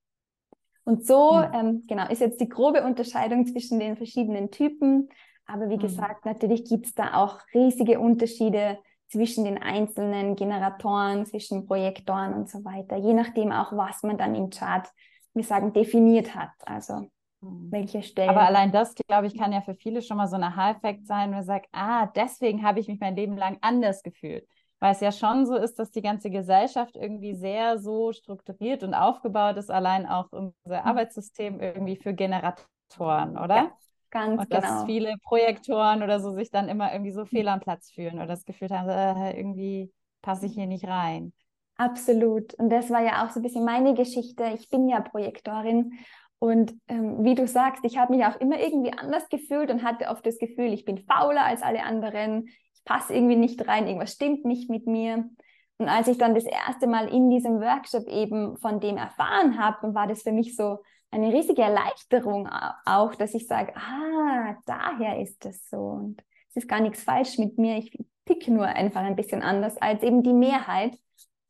Und 0.84 1.04
so, 1.04 1.32
mhm. 1.32 1.54
ähm, 1.54 1.84
genau, 1.88 2.08
ist 2.08 2.20
jetzt 2.20 2.40
die 2.40 2.48
grobe 2.48 2.84
Unterscheidung 2.84 3.46
zwischen 3.46 3.80
den 3.80 3.96
verschiedenen 3.96 4.52
Typen. 4.52 5.08
Aber 5.46 5.68
wie 5.68 5.76
mhm. 5.76 5.80
gesagt, 5.80 6.24
natürlich 6.24 6.64
gibt 6.64 6.86
es 6.86 6.94
da 6.94 7.14
auch 7.14 7.40
riesige 7.52 7.98
Unterschiede 7.98 8.78
zwischen 9.12 9.44
den 9.44 9.62
einzelnen 9.62 10.36
Generatoren, 10.36 11.26
zwischen 11.26 11.66
Projektoren 11.66 12.32
und 12.32 12.48
so 12.48 12.64
weiter, 12.64 12.96
je 12.96 13.12
nachdem 13.12 13.52
auch, 13.52 13.72
was 13.72 14.02
man 14.02 14.16
dann 14.16 14.34
im 14.34 14.48
Chart, 14.48 14.88
wir 15.34 15.44
sagen, 15.44 15.72
definiert 15.72 16.34
hat. 16.34 16.50
Also 16.64 17.08
mhm. 17.40 17.70
welche 17.70 18.02
Stellen. 18.02 18.30
Aber 18.30 18.42
allein 18.42 18.72
das, 18.72 18.94
glaube 18.94 19.26
ich, 19.26 19.36
kann 19.36 19.52
ja 19.52 19.60
für 19.60 19.74
viele 19.74 20.00
schon 20.00 20.16
mal 20.16 20.28
so 20.28 20.36
ein 20.36 20.42
Aha-Effekt 20.42 21.06
sein, 21.06 21.30
wenn 21.30 21.38
man 21.38 21.44
sagt, 21.44 21.68
ah, 21.72 22.06
deswegen 22.06 22.62
habe 22.64 22.80
ich 22.80 22.88
mich 22.88 23.00
mein 23.00 23.14
Leben 23.14 23.36
lang 23.36 23.58
anders 23.60 24.02
gefühlt. 24.02 24.46
Weil 24.80 24.92
es 24.92 25.00
ja 25.00 25.12
schon 25.12 25.46
so 25.46 25.56
ist, 25.56 25.78
dass 25.78 25.90
die 25.90 26.02
ganze 26.02 26.30
Gesellschaft 26.30 26.96
irgendwie 26.96 27.34
sehr 27.34 27.78
so 27.78 28.12
strukturiert 28.12 28.82
und 28.82 28.94
aufgebaut 28.94 29.56
ist, 29.58 29.70
allein 29.70 30.06
auch 30.06 30.32
unser 30.32 30.52
mhm. 30.66 30.86
Arbeitssystem 30.86 31.60
irgendwie 31.60 31.96
für 31.96 32.14
Generatoren, 32.14 33.36
oder? 33.36 33.56
Ja. 33.56 33.72
Ganz 34.12 34.42
und 34.42 34.50
genau. 34.50 34.60
dass 34.60 34.84
viele 34.84 35.14
Projektoren 35.24 36.02
oder 36.02 36.20
so 36.20 36.32
sich 36.32 36.50
dann 36.50 36.68
immer 36.68 36.92
irgendwie 36.92 37.12
so 37.12 37.24
fehl 37.24 37.48
am 37.48 37.60
Platz 37.60 37.90
fühlen 37.90 38.16
oder 38.16 38.26
das 38.26 38.44
Gefühl 38.44 38.68
haben, 38.68 38.88
äh, 38.90 39.36
irgendwie 39.36 39.90
passe 40.20 40.44
ich 40.46 40.52
hier 40.52 40.66
nicht 40.66 40.86
rein. 40.86 41.32
Absolut. 41.78 42.52
Und 42.54 42.68
das 42.68 42.90
war 42.90 43.02
ja 43.02 43.24
auch 43.24 43.30
so 43.30 43.40
ein 43.40 43.42
bisschen 43.42 43.64
meine 43.64 43.94
Geschichte. 43.94 44.44
Ich 44.54 44.68
bin 44.68 44.86
ja 44.86 45.00
Projektorin 45.00 45.94
und 46.38 46.74
ähm, 46.88 47.24
wie 47.24 47.34
du 47.34 47.46
sagst, 47.46 47.84
ich 47.86 47.96
habe 47.96 48.14
mich 48.14 48.26
auch 48.26 48.38
immer 48.38 48.60
irgendwie 48.60 48.92
anders 48.92 49.28
gefühlt 49.30 49.70
und 49.70 49.82
hatte 49.82 50.08
oft 50.08 50.26
das 50.26 50.38
Gefühl, 50.38 50.74
ich 50.74 50.84
bin 50.84 50.98
fauler 50.98 51.44
als 51.46 51.62
alle 51.62 51.82
anderen, 51.82 52.48
ich 52.74 52.84
passe 52.84 53.14
irgendwie 53.14 53.36
nicht 53.36 53.66
rein, 53.66 53.86
irgendwas 53.86 54.12
stimmt 54.12 54.44
nicht 54.44 54.68
mit 54.68 54.86
mir. 54.86 55.30
Und 55.78 55.88
als 55.88 56.06
ich 56.06 56.18
dann 56.18 56.34
das 56.34 56.44
erste 56.44 56.86
Mal 56.86 57.08
in 57.08 57.30
diesem 57.30 57.60
Workshop 57.60 58.06
eben 58.08 58.58
von 58.58 58.78
dem 58.78 58.98
erfahren 58.98 59.58
habe, 59.58 59.94
war 59.94 60.06
das 60.06 60.22
für 60.22 60.32
mich 60.32 60.54
so 60.54 60.80
eine 61.12 61.32
riesige 61.32 61.62
Erleichterung 61.62 62.48
auch, 62.86 63.14
dass 63.14 63.34
ich 63.34 63.46
sage, 63.46 63.74
ah, 63.76 64.56
daher 64.64 65.20
ist 65.20 65.44
das 65.44 65.68
so. 65.68 65.78
Und 65.78 66.24
es 66.48 66.56
ist 66.56 66.68
gar 66.68 66.80
nichts 66.80 67.02
falsch 67.02 67.38
mit 67.38 67.58
mir. 67.58 67.76
Ich 67.76 67.96
ticke 68.24 68.50
nur 68.50 68.66
einfach 68.66 69.02
ein 69.02 69.14
bisschen 69.14 69.42
anders 69.42 69.76
als 69.76 70.02
eben 70.02 70.22
die 70.22 70.32
Mehrheit. 70.32 70.98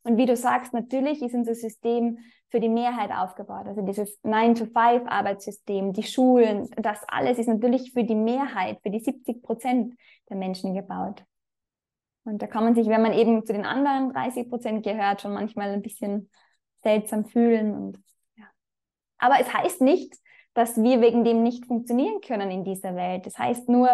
Und 0.03 0.17
wie 0.17 0.25
du 0.25 0.35
sagst, 0.35 0.73
natürlich 0.73 1.21
ist 1.21 1.33
unser 1.33 1.55
System 1.55 2.19
für 2.49 2.59
die 2.59 2.69
Mehrheit 2.69 3.11
aufgebaut. 3.11 3.67
Also 3.67 3.81
dieses 3.81 4.21
9-to-5-Arbeitssystem, 4.23 5.93
die 5.93 6.03
Schulen, 6.03 6.69
das 6.75 6.99
alles 7.07 7.39
ist 7.39 7.47
natürlich 7.47 7.93
für 7.93 8.03
die 8.03 8.15
Mehrheit, 8.15 8.79
für 8.83 8.89
die 8.89 8.99
70 8.99 9.41
Prozent 9.41 9.95
der 10.29 10.35
Menschen 10.35 10.73
gebaut. 10.73 11.23
Und 12.25 12.41
da 12.41 12.47
kann 12.47 12.65
man 12.65 12.75
sich, 12.75 12.87
wenn 12.87 13.01
man 13.01 13.13
eben 13.13 13.45
zu 13.45 13.53
den 13.53 13.65
anderen 13.65 14.11
30 14.11 14.49
Prozent 14.49 14.83
gehört, 14.83 15.21
schon 15.21 15.33
manchmal 15.33 15.71
ein 15.71 15.81
bisschen 15.81 16.29
seltsam 16.83 17.25
fühlen. 17.25 17.73
Und. 17.73 18.03
Aber 19.17 19.39
es 19.39 19.53
heißt 19.53 19.81
nicht, 19.81 20.15
dass 20.53 20.81
wir 20.81 21.01
wegen 21.01 21.23
dem 21.23 21.43
nicht 21.43 21.65
funktionieren 21.65 22.21
können 22.21 22.51
in 22.51 22.63
dieser 22.63 22.95
Welt. 22.95 23.25
Das 23.25 23.37
heißt 23.37 23.69
nur, 23.69 23.89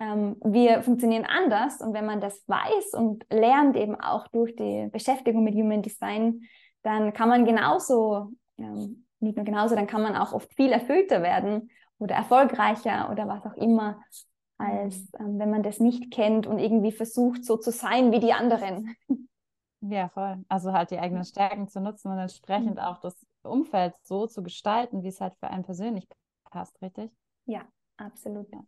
ähm, 0.00 0.36
wir 0.42 0.82
funktionieren 0.82 1.24
anders. 1.24 1.80
Und 1.80 1.92
wenn 1.92 2.06
man 2.06 2.20
das 2.20 2.42
weiß 2.46 2.94
und 2.94 3.26
lernt 3.30 3.76
eben 3.76 3.94
auch 4.00 4.28
durch 4.28 4.54
die 4.56 4.88
Beschäftigung 4.90 5.44
mit 5.44 5.54
Human 5.54 5.82
Design, 5.82 6.42
dann 6.82 7.12
kann 7.12 7.28
man 7.28 7.44
genauso, 7.44 8.32
ähm, 8.56 9.06
nicht 9.20 9.36
nur 9.36 9.44
genauso, 9.44 9.74
dann 9.74 9.86
kann 9.86 10.02
man 10.02 10.16
auch 10.16 10.32
oft 10.32 10.54
viel 10.54 10.70
erfüllter 10.70 11.22
werden 11.22 11.70
oder 11.98 12.14
erfolgreicher 12.14 13.10
oder 13.10 13.26
was 13.26 13.44
auch 13.44 13.56
immer, 13.56 14.00
als 14.56 14.96
mhm. 15.18 15.26
ähm, 15.26 15.38
wenn 15.38 15.50
man 15.50 15.62
das 15.62 15.80
nicht 15.80 16.12
kennt 16.12 16.46
und 16.46 16.58
irgendwie 16.58 16.92
versucht, 16.92 17.44
so 17.44 17.56
zu 17.56 17.70
sein 17.70 18.12
wie 18.12 18.20
die 18.20 18.32
anderen. 18.32 18.94
Ja, 19.80 20.08
voll. 20.08 20.44
Also 20.48 20.72
halt 20.72 20.90
die 20.90 20.98
eigenen 20.98 21.24
Stärken 21.24 21.68
zu 21.68 21.80
nutzen 21.80 22.10
und 22.10 22.18
entsprechend 22.18 22.74
mhm. 22.74 22.80
auch 22.80 22.98
das 22.98 23.14
Umfeld 23.48 23.94
so 24.02 24.26
zu 24.26 24.42
gestalten, 24.42 25.02
wie 25.02 25.08
es 25.08 25.20
halt 25.20 25.34
für 25.40 25.48
einen 25.48 25.64
persönlich 25.64 26.06
passt, 26.50 26.80
richtig? 26.82 27.10
Ja, 27.46 27.62
absolut. 27.96 28.52
Ja. 28.52 28.64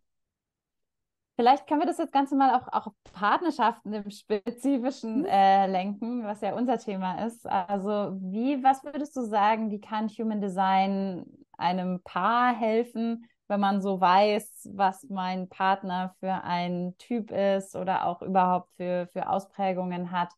Vielleicht 1.35 1.65
können 1.65 1.81
wir 1.81 1.87
das 1.87 1.97
jetzt 1.97 2.13
Ganze 2.13 2.35
mal 2.35 2.53
auch, 2.55 2.67
auch 2.67 2.87
auf 2.87 2.93
Partnerschaften 3.13 3.93
im 3.93 4.11
Spezifischen 4.11 5.21
mhm. 5.21 5.25
äh, 5.25 5.65
lenken, 5.67 6.23
was 6.23 6.41
ja 6.41 6.53
unser 6.53 6.77
Thema 6.77 7.25
ist. 7.25 7.47
Also 7.47 8.15
wie, 8.21 8.63
was 8.63 8.83
würdest 8.83 9.15
du 9.15 9.23
sagen, 9.23 9.71
wie 9.71 9.81
kann 9.81 10.07
Human 10.07 10.41
Design 10.41 11.25
einem 11.57 12.01
Paar 12.03 12.55
helfen, 12.55 13.25
wenn 13.47 13.59
man 13.59 13.81
so 13.81 13.99
weiß, 13.99 14.69
was 14.73 15.03
mein 15.09 15.49
Partner 15.49 16.15
für 16.19 16.43
ein 16.43 16.95
Typ 16.97 17.31
ist 17.31 17.75
oder 17.75 18.05
auch 18.05 18.21
überhaupt 18.21 18.71
für, 18.75 19.07
für 19.11 19.27
Ausprägungen 19.29 20.11
hat? 20.11 20.29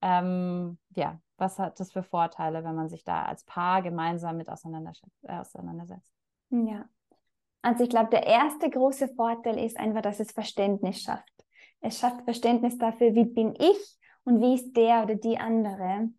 Ähm, 0.00 0.78
ja, 0.94 1.20
was 1.38 1.58
hat 1.58 1.80
das 1.80 1.92
für 1.92 2.02
Vorteile, 2.02 2.64
wenn 2.64 2.74
man 2.74 2.88
sich 2.88 3.04
da 3.04 3.24
als 3.24 3.44
Paar 3.44 3.82
gemeinsam 3.82 4.36
mit 4.36 4.48
auseinandersetzt? 4.48 5.16
Ja, 6.50 6.88
also 7.62 7.82
ich 7.82 7.90
glaube, 7.90 8.10
der 8.10 8.26
erste 8.26 8.70
große 8.70 9.08
Vorteil 9.08 9.58
ist 9.58 9.76
einfach, 9.76 10.02
dass 10.02 10.20
es 10.20 10.30
Verständnis 10.30 11.00
schafft. 11.02 11.32
Es 11.80 11.98
schafft 11.98 12.22
Verständnis 12.22 12.78
dafür, 12.78 13.14
wie 13.14 13.24
bin 13.24 13.54
ich 13.58 13.98
und 14.24 14.40
wie 14.40 14.54
ist 14.54 14.76
der 14.76 15.02
oder 15.02 15.16
die 15.16 15.38
andere. 15.38 16.10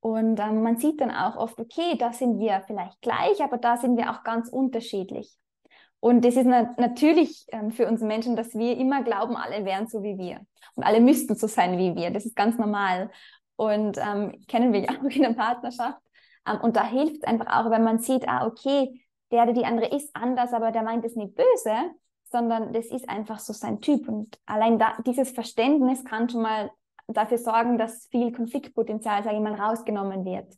Und 0.00 0.40
ähm, 0.40 0.62
man 0.62 0.76
sieht 0.76 1.00
dann 1.00 1.10
auch 1.10 1.36
oft, 1.36 1.58
okay, 1.60 1.96
da 1.98 2.12
sind 2.12 2.38
wir 2.38 2.62
vielleicht 2.66 3.00
gleich, 3.00 3.42
aber 3.42 3.58
da 3.58 3.76
sind 3.76 3.96
wir 3.96 4.10
auch 4.10 4.22
ganz 4.22 4.48
unterschiedlich. 4.48 5.34
Und 6.00 6.24
das 6.26 6.36
ist 6.36 6.44
na 6.44 6.74
natürlich 6.76 7.46
ähm, 7.48 7.70
für 7.70 7.86
uns 7.86 8.02
Menschen, 8.02 8.36
dass 8.36 8.54
wir 8.54 8.76
immer 8.76 9.02
glauben, 9.02 9.36
alle 9.36 9.64
wären 9.64 9.86
so 9.86 10.02
wie 10.02 10.18
wir. 10.18 10.40
Und 10.74 10.84
alle 10.84 11.00
müssten 11.00 11.34
so 11.34 11.46
sein 11.46 11.78
wie 11.78 11.94
wir. 11.94 12.10
Das 12.10 12.26
ist 12.26 12.36
ganz 12.36 12.58
normal. 12.58 13.10
Und 13.56 13.98
ähm, 13.98 14.44
kennen 14.48 14.72
wir 14.72 14.80
ja 14.80 14.90
auch 14.90 15.04
in 15.04 15.22
der 15.22 15.34
Partnerschaft. 15.34 16.00
Ähm, 16.46 16.60
und 16.60 16.76
da 16.76 16.84
hilft 16.84 17.16
es 17.16 17.24
einfach 17.24 17.46
auch, 17.46 17.70
wenn 17.70 17.84
man 17.84 17.98
sieht, 17.98 18.28
ah, 18.28 18.46
okay, 18.46 19.00
der 19.30 19.44
oder 19.44 19.52
die 19.52 19.64
andere 19.64 19.94
ist 19.94 20.10
anders, 20.14 20.52
aber 20.52 20.70
der 20.70 20.82
meint 20.82 21.04
es 21.04 21.16
nicht 21.16 21.34
böse, 21.34 21.90
sondern 22.24 22.72
das 22.72 22.86
ist 22.86 23.08
einfach 23.08 23.38
so 23.38 23.52
sein 23.52 23.80
Typ. 23.80 24.08
Und 24.08 24.38
allein 24.46 24.78
da, 24.78 24.96
dieses 25.06 25.30
Verständnis 25.30 26.04
kann 26.04 26.28
schon 26.28 26.42
mal 26.42 26.70
dafür 27.08 27.38
sorgen, 27.38 27.78
dass 27.78 28.06
viel 28.10 28.32
Konfliktpotenzial, 28.32 29.22
sage 29.22 29.36
ich 29.36 29.42
mal, 29.42 29.54
rausgenommen 29.54 30.24
wird. 30.24 30.52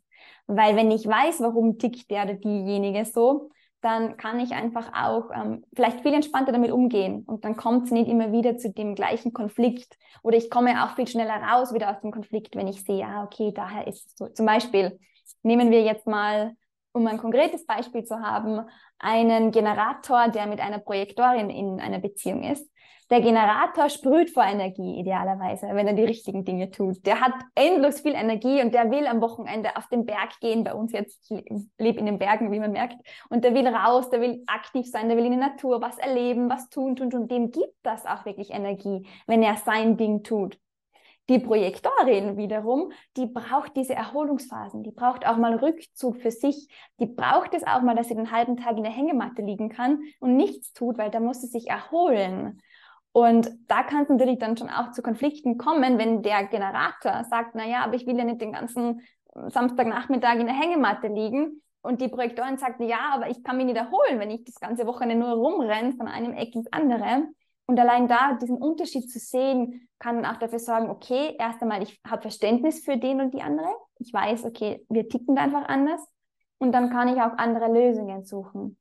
Weil 0.47 0.76
wenn 0.76 0.91
ich 0.91 1.07
weiß, 1.07 1.41
warum 1.41 1.79
tickt 1.79 2.11
der 2.11 2.25
oder 2.25 2.35
diejenige 2.35 3.05
so, 3.05 3.50
dann 3.80 4.16
kann 4.16 4.40
ich 4.40 4.52
einfach 4.52 4.90
auch 4.95 5.30
ähm, 5.35 5.64
vielleicht 5.75 6.00
viel 6.00 6.14
entspannter 6.14 6.52
damit 6.52 6.73
umgehen 6.73 7.25
und 7.26 7.45
dann 7.45 7.56
kommt 7.56 7.85
es 7.85 7.90
nicht 7.90 8.09
immer 8.09 8.33
wieder 8.33 8.56
zu 8.56 8.73
dem 8.73 8.95
gleichen 8.95 9.33
Konflikt 9.33 9.97
oder 10.23 10.37
ich 10.37 10.50
komme 10.50 10.85
auch 10.85 10.97
viel 10.97 11.06
schneller 11.06 11.37
raus 11.37 11.75
wieder 11.75 11.90
aus 11.90 12.00
dem 12.00 12.11
Konflikt, 12.11 12.56
wenn 12.56 12.68
ich 12.68 12.83
sehe, 12.85 13.06
ah, 13.06 13.25
okay, 13.25 13.52
daher 13.54 13.87
ist 13.87 14.06
es 14.06 14.16
so. 14.16 14.28
Zum 14.28 14.47
Beispiel 14.47 14.99
nehmen 15.42 15.71
wir 15.71 15.83
jetzt 15.83 16.06
mal, 16.06 16.56
um 16.92 17.06
ein 17.06 17.18
konkretes 17.18 17.66
Beispiel 17.66 18.04
zu 18.04 18.21
haben, 18.21 18.66
einen 18.99 19.52
Generator, 19.52 20.28
der 20.28 20.47
mit 20.47 20.61
einer 20.61 20.78
Projektorin 20.78 21.50
in 21.50 21.80
einer 21.80 21.99
Beziehung 21.99 22.42
ist. 22.42 22.68
Der 23.08 23.20
Generator 23.20 23.88
sprüht 23.88 24.30
vor 24.30 24.42
Energie 24.42 24.98
idealerweise, 24.98 25.68
wenn 25.72 25.86
er 25.86 25.92
die 25.92 26.04
richtigen 26.04 26.44
Dinge 26.44 26.72
tut. 26.72 27.06
Der 27.06 27.20
hat 27.20 27.34
endlos 27.54 28.00
viel 28.00 28.14
Energie 28.14 28.60
und 28.60 28.75
der 28.75 28.90
will 28.90 29.06
am 29.06 29.20
Wochenende 29.20 29.76
auf 29.76 29.86
den 29.86 30.06
Berg 30.06 30.40
gehen. 30.40 30.64
Bei 30.64 30.75
uns 30.75 30.90
jetzt 30.90 31.32
lebt 31.78 32.00
in 32.00 32.06
den 32.06 32.18
Bergen, 32.18 32.50
wie 32.50 32.58
man 32.58 32.72
merkt. 32.72 32.96
Und 33.28 33.44
der 33.44 33.54
will 33.54 33.68
raus, 33.68 34.10
der 34.10 34.20
will 34.20 34.42
aktiv 34.48 34.90
sein, 34.90 35.08
der 35.08 35.16
will 35.16 35.25
in 35.25 35.38
der 35.38 35.50
Natur 35.50 35.80
was 35.80 35.98
erleben, 35.98 36.50
was 36.50 36.68
tun, 36.68 36.96
tun, 36.96 37.10
tun. 37.10 37.28
Dem 37.28 37.52
gibt 37.52 37.76
das 37.84 38.06
auch 38.06 38.25
wirklich 38.26 38.50
Energie, 38.50 39.06
wenn 39.28 39.40
er 39.40 39.54
sein 39.54 39.96
Ding 39.96 40.25
tut. 40.25 40.58
Die 41.28 41.40
Projektorin 41.40 42.36
wiederum, 42.36 42.92
die 43.16 43.26
braucht 43.26 43.76
diese 43.76 43.94
Erholungsphasen, 43.94 44.84
die 44.84 44.92
braucht 44.92 45.26
auch 45.26 45.36
mal 45.36 45.56
Rückzug 45.56 46.18
für 46.18 46.30
sich, 46.30 46.68
die 47.00 47.06
braucht 47.06 47.52
es 47.52 47.64
auch 47.64 47.82
mal, 47.82 47.96
dass 47.96 48.08
sie 48.08 48.14
den 48.14 48.30
halben 48.30 48.56
Tag 48.56 48.76
in 48.76 48.84
der 48.84 48.92
Hängematte 48.92 49.42
liegen 49.42 49.68
kann 49.68 50.00
und 50.20 50.36
nichts 50.36 50.72
tut, 50.72 50.98
weil 50.98 51.10
da 51.10 51.18
muss 51.18 51.40
sie 51.40 51.48
sich 51.48 51.68
erholen. 51.68 52.62
Und 53.16 53.49
da 53.66 53.82
kann 53.82 54.02
es 54.02 54.11
natürlich 54.11 54.38
dann 54.38 54.58
schon 54.58 54.68
auch 54.68 54.90
zu 54.90 55.00
Konflikten 55.00 55.56
kommen, 55.56 55.96
wenn 55.96 56.23
der 56.23 56.44
Generator 56.49 57.25
sagt, 57.25 57.54
na 57.54 57.66
ja, 57.66 57.82
aber 57.82 57.94
ich 57.94 58.06
will 58.06 58.18
ja 58.18 58.25
nicht 58.25 58.42
den 58.42 58.52
ganzen 58.52 59.00
Samstagnachmittag 59.32 60.35
in 60.35 60.44
der 60.44 60.54
Hängematte 60.54 61.06
liegen. 61.06 61.62
Und 61.80 62.02
die 62.02 62.08
Projektorin 62.08 62.58
sagt, 62.58 62.78
ja, 62.82 63.12
aber 63.14 63.30
ich 63.30 63.42
kann 63.42 63.56
mich 63.56 63.64
nicht 63.64 63.78
erholen, 63.78 64.20
wenn 64.20 64.30
ich 64.30 64.44
das 64.44 64.56
ganze 64.56 64.87
Wochenende 64.87 65.25
nur 65.25 65.35
rumrenne 65.35 65.94
von 65.94 66.08
einem 66.08 66.35
Eck 66.35 66.54
ins 66.54 66.70
andere. 66.70 67.28
Und 67.64 67.80
allein 67.80 68.06
da 68.06 68.35
diesen 68.35 68.58
Unterschied 68.58 69.11
zu 69.11 69.18
sehen, 69.18 69.88
kann 69.99 70.26
auch 70.26 70.37
dafür 70.37 70.58
sorgen, 70.58 70.90
okay, 70.90 71.37
erst 71.38 71.62
einmal, 71.62 71.82
ich 71.82 71.99
habe 72.06 72.20
Verständnis 72.20 72.85
für 72.85 72.99
den 72.99 73.23
und 73.23 73.32
die 73.32 73.40
andere. 73.40 73.75
Ich 73.99 74.12
weiß, 74.12 74.44
okay, 74.44 74.85
wir 74.90 75.08
ticken 75.08 75.37
da 75.37 75.44
einfach 75.44 75.64
anders. 75.68 76.06
Und 76.58 76.73
dann 76.73 76.90
kann 76.90 77.08
ich 77.08 77.18
auch 77.23 77.38
andere 77.38 77.73
Lösungen 77.73 78.26
suchen. 78.26 78.76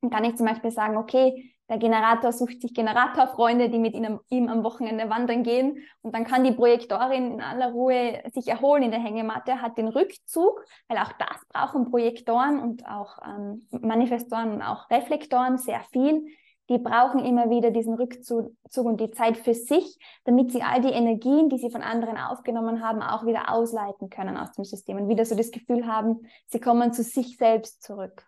Dann 0.00 0.10
kann 0.10 0.24
ich 0.24 0.34
zum 0.34 0.46
Beispiel 0.46 0.72
sagen, 0.72 0.96
okay, 0.96 1.52
der 1.68 1.78
Generator 1.78 2.32
sucht 2.32 2.60
sich 2.60 2.74
Generatorfreunde, 2.74 3.68
die 3.68 3.78
mit 3.78 3.94
ihm, 3.94 4.48
am 4.48 4.62
Wochenende 4.62 5.10
wandern 5.10 5.42
gehen. 5.42 5.78
Und 6.02 6.14
dann 6.14 6.24
kann 6.24 6.44
die 6.44 6.52
Projektorin 6.52 7.32
in 7.34 7.40
aller 7.40 7.72
Ruhe 7.72 8.22
sich 8.32 8.46
erholen 8.46 8.84
in 8.84 8.90
der 8.92 9.00
Hängematte, 9.00 9.60
hat 9.60 9.76
den 9.76 9.88
Rückzug, 9.88 10.64
weil 10.88 10.98
auch 10.98 11.12
das 11.12 11.44
brauchen 11.52 11.90
Projektoren 11.90 12.60
und 12.60 12.86
auch 12.86 13.18
ähm, 13.26 13.66
Manifestoren 13.70 14.52
und 14.52 14.62
auch 14.62 14.88
Reflektoren 14.90 15.58
sehr 15.58 15.80
viel. 15.92 16.26
Die 16.68 16.78
brauchen 16.78 17.24
immer 17.24 17.48
wieder 17.48 17.70
diesen 17.70 17.94
Rückzug 17.94 18.52
und 18.76 19.00
die 19.00 19.12
Zeit 19.12 19.36
für 19.36 19.54
sich, 19.54 19.98
damit 20.24 20.50
sie 20.50 20.62
all 20.62 20.80
die 20.80 20.90
Energien, 20.90 21.48
die 21.48 21.58
sie 21.58 21.70
von 21.70 21.82
anderen 21.82 22.16
aufgenommen 22.16 22.82
haben, 22.82 23.02
auch 23.02 23.24
wieder 23.24 23.52
ausleiten 23.52 24.10
können 24.10 24.36
aus 24.36 24.52
dem 24.52 24.64
System 24.64 24.96
und 24.96 25.08
wieder 25.08 25.24
so 25.24 25.36
das 25.36 25.52
Gefühl 25.52 25.86
haben, 25.86 26.26
sie 26.46 26.60
kommen 26.60 26.92
zu 26.92 27.04
sich 27.04 27.36
selbst 27.36 27.82
zurück. 27.82 28.26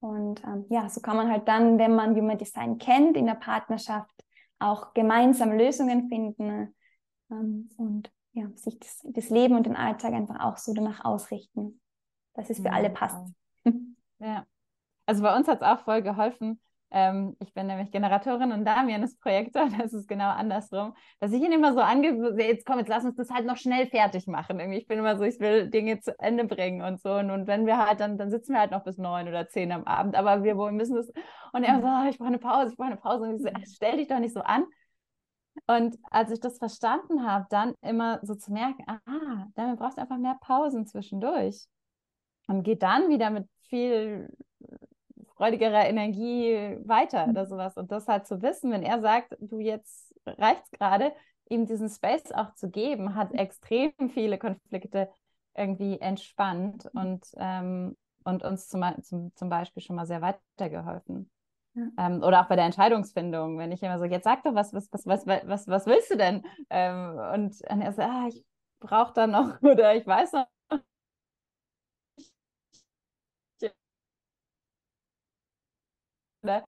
Und 0.00 0.42
ähm, 0.44 0.66
ja, 0.68 0.88
so 0.88 1.00
kann 1.00 1.16
man 1.16 1.30
halt 1.30 1.48
dann, 1.48 1.78
wenn 1.78 1.94
man 1.94 2.14
Human 2.14 2.38
Design 2.38 2.78
kennt, 2.78 3.16
in 3.16 3.26
der 3.26 3.34
Partnerschaft 3.34 4.14
auch 4.58 4.94
gemeinsam 4.94 5.52
Lösungen 5.52 6.08
finden 6.08 6.74
ähm, 7.30 7.68
und 7.76 8.10
ja, 8.32 8.48
sich 8.54 8.78
das, 8.78 9.00
das, 9.04 9.30
Leben 9.30 9.56
und 9.56 9.66
den 9.66 9.76
Alltag 9.76 10.12
einfach 10.12 10.40
auch 10.40 10.56
so 10.56 10.72
danach 10.72 11.04
ausrichten, 11.04 11.80
dass 12.34 12.50
es 12.50 12.58
für 12.58 12.66
ja, 12.66 12.72
alle 12.72 12.90
passt. 12.90 13.32
Ja, 14.20 14.46
also 15.06 15.22
bei 15.22 15.36
uns 15.36 15.46
hat 15.46 15.62
es 15.62 15.66
auch 15.66 15.78
voll 15.84 16.02
geholfen, 16.02 16.60
ähm, 16.90 17.36
ich 17.40 17.52
bin 17.52 17.66
nämlich 17.66 17.90
Generatorin 17.90 18.52
und 18.52 18.64
Damian 18.64 19.02
ist 19.02 19.20
Projektor, 19.20 19.68
das 19.78 19.92
ist 19.92 20.08
genau 20.08 20.30
andersrum, 20.30 20.94
dass 21.20 21.32
ich 21.32 21.42
ihn 21.42 21.52
immer 21.52 21.74
so 21.74 21.80
ange, 21.80 22.34
jetzt 22.42 22.64
komm, 22.64 22.78
jetzt 22.78 22.88
lass 22.88 23.04
uns 23.04 23.16
das 23.16 23.30
halt 23.30 23.46
noch 23.46 23.56
schnell 23.56 23.86
fertig 23.86 24.26
machen. 24.26 24.58
Irgendwie, 24.58 24.78
ich 24.78 24.86
bin 24.86 24.98
immer 24.98 25.16
so, 25.16 25.24
ich 25.24 25.38
will 25.38 25.68
Dinge 25.68 26.00
zu 26.00 26.18
Ende 26.18 26.44
bringen 26.44 26.82
und 26.82 27.00
so. 27.00 27.12
Und, 27.14 27.30
und 27.30 27.46
wenn 27.46 27.66
wir 27.66 27.78
halt 27.78 28.00
dann, 28.00 28.16
dann 28.16 28.30
sitzen 28.30 28.54
wir 28.54 28.60
halt 28.60 28.70
noch 28.70 28.84
bis 28.84 28.96
neun 28.96 29.28
oder 29.28 29.48
zehn 29.48 29.70
am 29.72 29.84
Abend, 29.84 30.16
aber 30.16 30.42
wir 30.42 30.54
müssen 30.72 30.96
das. 30.96 31.10
Und 31.52 31.64
er 31.64 31.80
so, 31.80 31.86
oh, 31.86 32.08
ich 32.08 32.18
brauche 32.18 32.28
eine 32.28 32.38
Pause, 32.38 32.70
ich 32.72 32.76
brauche 32.76 32.88
eine 32.88 32.96
Pause. 32.96 33.24
Und 33.24 33.36
ich 33.36 33.42
so, 33.42 33.74
stell 33.74 33.98
dich 33.98 34.08
doch 34.08 34.18
nicht 34.18 34.34
so 34.34 34.40
an. 34.40 34.64
Und 35.66 35.98
als 36.10 36.30
ich 36.30 36.40
das 36.40 36.58
verstanden 36.58 37.26
habe, 37.26 37.46
dann 37.50 37.74
immer 37.82 38.20
so 38.22 38.34
zu 38.34 38.52
merken, 38.52 38.84
ah, 38.86 39.46
damit 39.54 39.78
brauchst 39.78 39.98
du 39.98 40.02
einfach 40.02 40.18
mehr 40.18 40.38
Pausen 40.40 40.86
zwischendurch. 40.86 41.66
Und 42.46 42.62
geht 42.62 42.82
dann 42.82 43.10
wieder 43.10 43.30
mit 43.30 43.46
viel 43.68 44.30
freudigerer 45.38 45.86
Energie 45.86 46.76
weiter 46.84 47.26
mhm. 47.26 47.30
oder 47.30 47.46
sowas. 47.46 47.76
Und 47.76 47.90
das 47.90 48.06
halt 48.08 48.26
zu 48.26 48.42
wissen, 48.42 48.70
wenn 48.70 48.82
er 48.82 49.00
sagt, 49.00 49.36
du 49.40 49.60
jetzt 49.60 50.14
reicht's 50.26 50.70
gerade, 50.72 51.12
ihm 51.48 51.64
diesen 51.64 51.88
Space 51.88 52.30
auch 52.32 52.54
zu 52.54 52.68
geben, 52.68 53.14
hat 53.14 53.32
extrem 53.32 53.92
viele 54.12 54.36
Konflikte 54.36 55.08
irgendwie 55.56 55.98
entspannt 56.00 56.88
mhm. 56.92 57.00
und, 57.00 57.26
ähm, 57.36 57.96
und 58.24 58.42
uns 58.42 58.68
zum, 58.68 58.84
zum, 59.02 59.34
zum 59.34 59.48
Beispiel 59.48 59.82
schon 59.82 59.96
mal 59.96 60.06
sehr 60.06 60.20
weitergeholfen. 60.20 61.30
Ja. 61.74 61.86
Ähm, 61.98 62.22
oder 62.22 62.42
auch 62.42 62.48
bei 62.48 62.56
der 62.56 62.66
Entscheidungsfindung, 62.66 63.58
wenn 63.58 63.72
ich 63.72 63.82
immer 63.82 63.98
so, 63.98 64.04
jetzt 64.04 64.24
sag 64.24 64.42
doch, 64.42 64.54
was, 64.54 64.74
was, 64.74 64.90
was, 64.92 65.06
was, 65.06 65.26
was, 65.26 65.68
was 65.68 65.86
willst 65.86 66.10
du 66.10 66.16
denn? 66.16 66.44
Ähm, 66.68 67.16
und, 67.32 67.54
und 67.70 67.80
er 67.80 67.92
sagt, 67.92 68.10
ah, 68.10 68.26
ich 68.28 68.44
brauche 68.80 69.12
da 69.14 69.26
noch 69.26 69.62
oder 69.62 69.94
ich 69.94 70.06
weiß 70.06 70.32
noch 70.32 70.46
ne? 76.42 76.64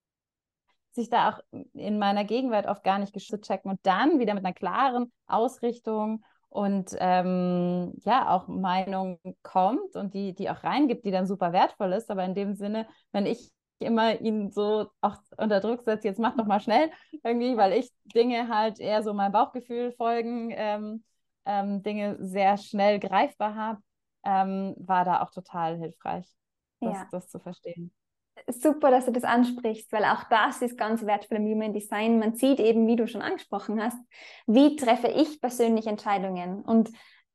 Sich 0.92 1.09
da 1.09 1.31
auch 1.31 1.40
in 1.74 1.98
meiner 1.98 2.24
Gegenwart 2.24 2.66
oft 2.66 2.85
gar 2.85 2.98
nicht 2.98 3.18
zu 3.18 3.40
checken 3.40 3.70
und 3.70 3.81
dann 3.85 4.18
wieder 4.18 4.35
mit 4.35 4.44
einer 4.44 4.55
klaren 4.55 5.12
Ausrichtung 5.26 6.24
und 6.48 6.96
ähm, 6.98 7.92
ja 8.05 8.35
auch 8.35 8.48
Meinung 8.48 9.20
kommt 9.42 9.94
und 9.94 10.14
die, 10.14 10.35
die 10.35 10.50
auch 10.50 10.64
reingibt, 10.64 11.05
die 11.05 11.12
dann 11.12 11.26
super 11.26 11.53
wertvoll 11.53 11.92
ist. 11.92 12.11
Aber 12.11 12.24
in 12.24 12.35
dem 12.35 12.55
Sinne, 12.55 12.88
wenn 13.12 13.24
ich 13.24 13.50
immer 13.79 14.20
ihn 14.20 14.50
so 14.50 14.90
auch 15.00 15.16
unter 15.37 15.61
Druck 15.61 15.83
setze, 15.83 16.09
jetzt 16.09 16.18
mach 16.18 16.37
doch 16.37 16.46
mal 16.46 16.61
schnell 16.61 16.90
irgendwie, 17.22 17.57
weil 17.57 17.72
ich 17.72 17.90
Dinge 18.05 18.48
halt 18.48 18.81
eher 18.81 19.03
so 19.03 19.14
meinem 19.14 19.33
Bauchgefühl 19.33 19.92
folgen, 19.92 20.50
ähm, 20.53 21.05
ähm, 21.46 21.83
Dinge 21.83 22.16
sehr 22.20 22.59
schnell 22.59 22.98
greifbar 22.98 23.55
habe, 23.55 23.81
ähm, 24.24 24.74
war 24.76 25.05
da 25.05 25.22
auch 25.22 25.31
total 25.31 25.79
hilfreich, 25.79 26.26
das, 26.81 26.94
ja. 26.94 27.09
das 27.12 27.29
zu 27.29 27.38
verstehen 27.38 27.92
super, 28.52 28.90
dass 28.90 29.06
du 29.06 29.12
das 29.12 29.24
ansprichst, 29.24 29.92
weil 29.92 30.04
auch 30.04 30.24
das 30.24 30.62
ist 30.62 30.78
ganz 30.78 31.04
wertvoll 31.04 31.38
im 31.38 31.46
Human 31.46 31.72
Design. 31.72 32.18
Man 32.18 32.34
sieht 32.34 32.60
eben, 32.60 32.86
wie 32.86 32.96
du 32.96 33.06
schon 33.06 33.22
angesprochen 33.22 33.82
hast, 33.82 33.98
wie 34.46 34.76
treffe 34.76 35.08
ich 35.08 35.40
persönlich 35.40 35.86
Entscheidungen. 35.86 36.62
Und 36.62 36.90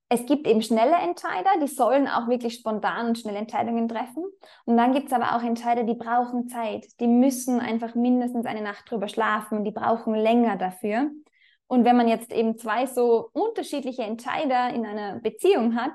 es 0.10 0.26
gibt 0.26 0.48
eben 0.48 0.62
schnelle 0.62 0.96
Entscheider, 0.96 1.50
die 1.62 1.68
sollen 1.68 2.08
auch 2.08 2.28
wirklich 2.28 2.56
spontan 2.56 3.08
und 3.08 3.18
schnell 3.18 3.36
Entscheidungen 3.36 3.88
treffen. 3.88 4.24
Und 4.66 4.78
dann 4.78 4.94
gibt 4.94 5.08
es 5.08 5.14
aber 5.14 5.36
auch 5.36 5.44
Entscheider, 5.44 5.84
die 5.84 5.96
brauchen 5.96 6.48
Zeit. 6.48 6.86
Die 7.00 7.08
müssen 7.08 7.60
einfach 7.60 7.96
mindestens 7.96 8.46
eine 8.46 8.62
Nacht 8.62 8.90
drüber 8.90 9.08
schlafen, 9.08 9.64
die 9.64 9.72
brauchen 9.72 10.14
länger 10.14 10.58
dafür. 10.58 11.10
Und 11.68 11.86
wenn 11.86 11.98
man 11.98 12.08
jetzt 12.08 12.32
eben 12.32 12.58
zwei 12.58 12.86
so 12.86 13.30
unterschiedliche 13.34 14.04
Entscheider 14.04 14.70
in 14.70 14.86
einer 14.86 15.20
Beziehung 15.20 15.76
hat, 15.76 15.94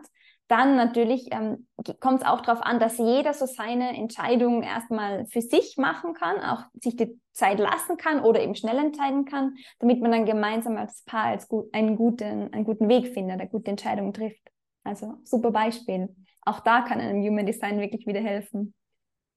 dann 0.51 0.75
natürlich 0.75 1.29
ähm, 1.31 1.69
kommt 2.01 2.23
es 2.23 2.27
auch 2.27 2.41
darauf 2.41 2.61
an, 2.63 2.81
dass 2.81 2.99
jeder 2.99 3.35
so 3.35 3.47
seine 3.47 3.97
Entscheidungen 3.97 4.63
erstmal 4.65 5.25
für 5.27 5.41
sich 5.41 5.77
machen 5.77 6.13
kann, 6.13 6.41
auch 6.41 6.65
sich 6.75 6.97
die 6.97 7.21
Zeit 7.33 7.61
lassen 7.61 7.97
kann 7.97 8.21
oder 8.25 8.43
eben 8.43 8.57
schnell 8.57 8.79
entscheiden 8.79 9.25
kann, 9.27 9.55
damit 9.79 10.01
man 10.03 10.11
dann 10.11 10.27
gemeinsam 10.27 10.77
als 10.77 11.05
Paar 11.05 11.27
als 11.27 11.47
gut, 11.47 11.73
einen, 11.73 11.97
guten, 11.97 12.53
einen 12.53 12.65
guten 12.65 12.89
Weg 12.89 13.15
findet, 13.15 13.41
eine 13.41 13.49
gute 13.49 13.71
Entscheidung 13.71 14.13
trifft. 14.13 14.43
Also 14.83 15.15
super 15.23 15.53
Beispiel. 15.53 16.09
Auch 16.43 16.59
da 16.61 16.81
kann 16.83 17.01
einem 17.01 17.23
Human 17.23 17.47
Design 17.47 17.79
wirklich 17.79 18.07
wieder 18.09 18.21
helfen. 18.21 18.75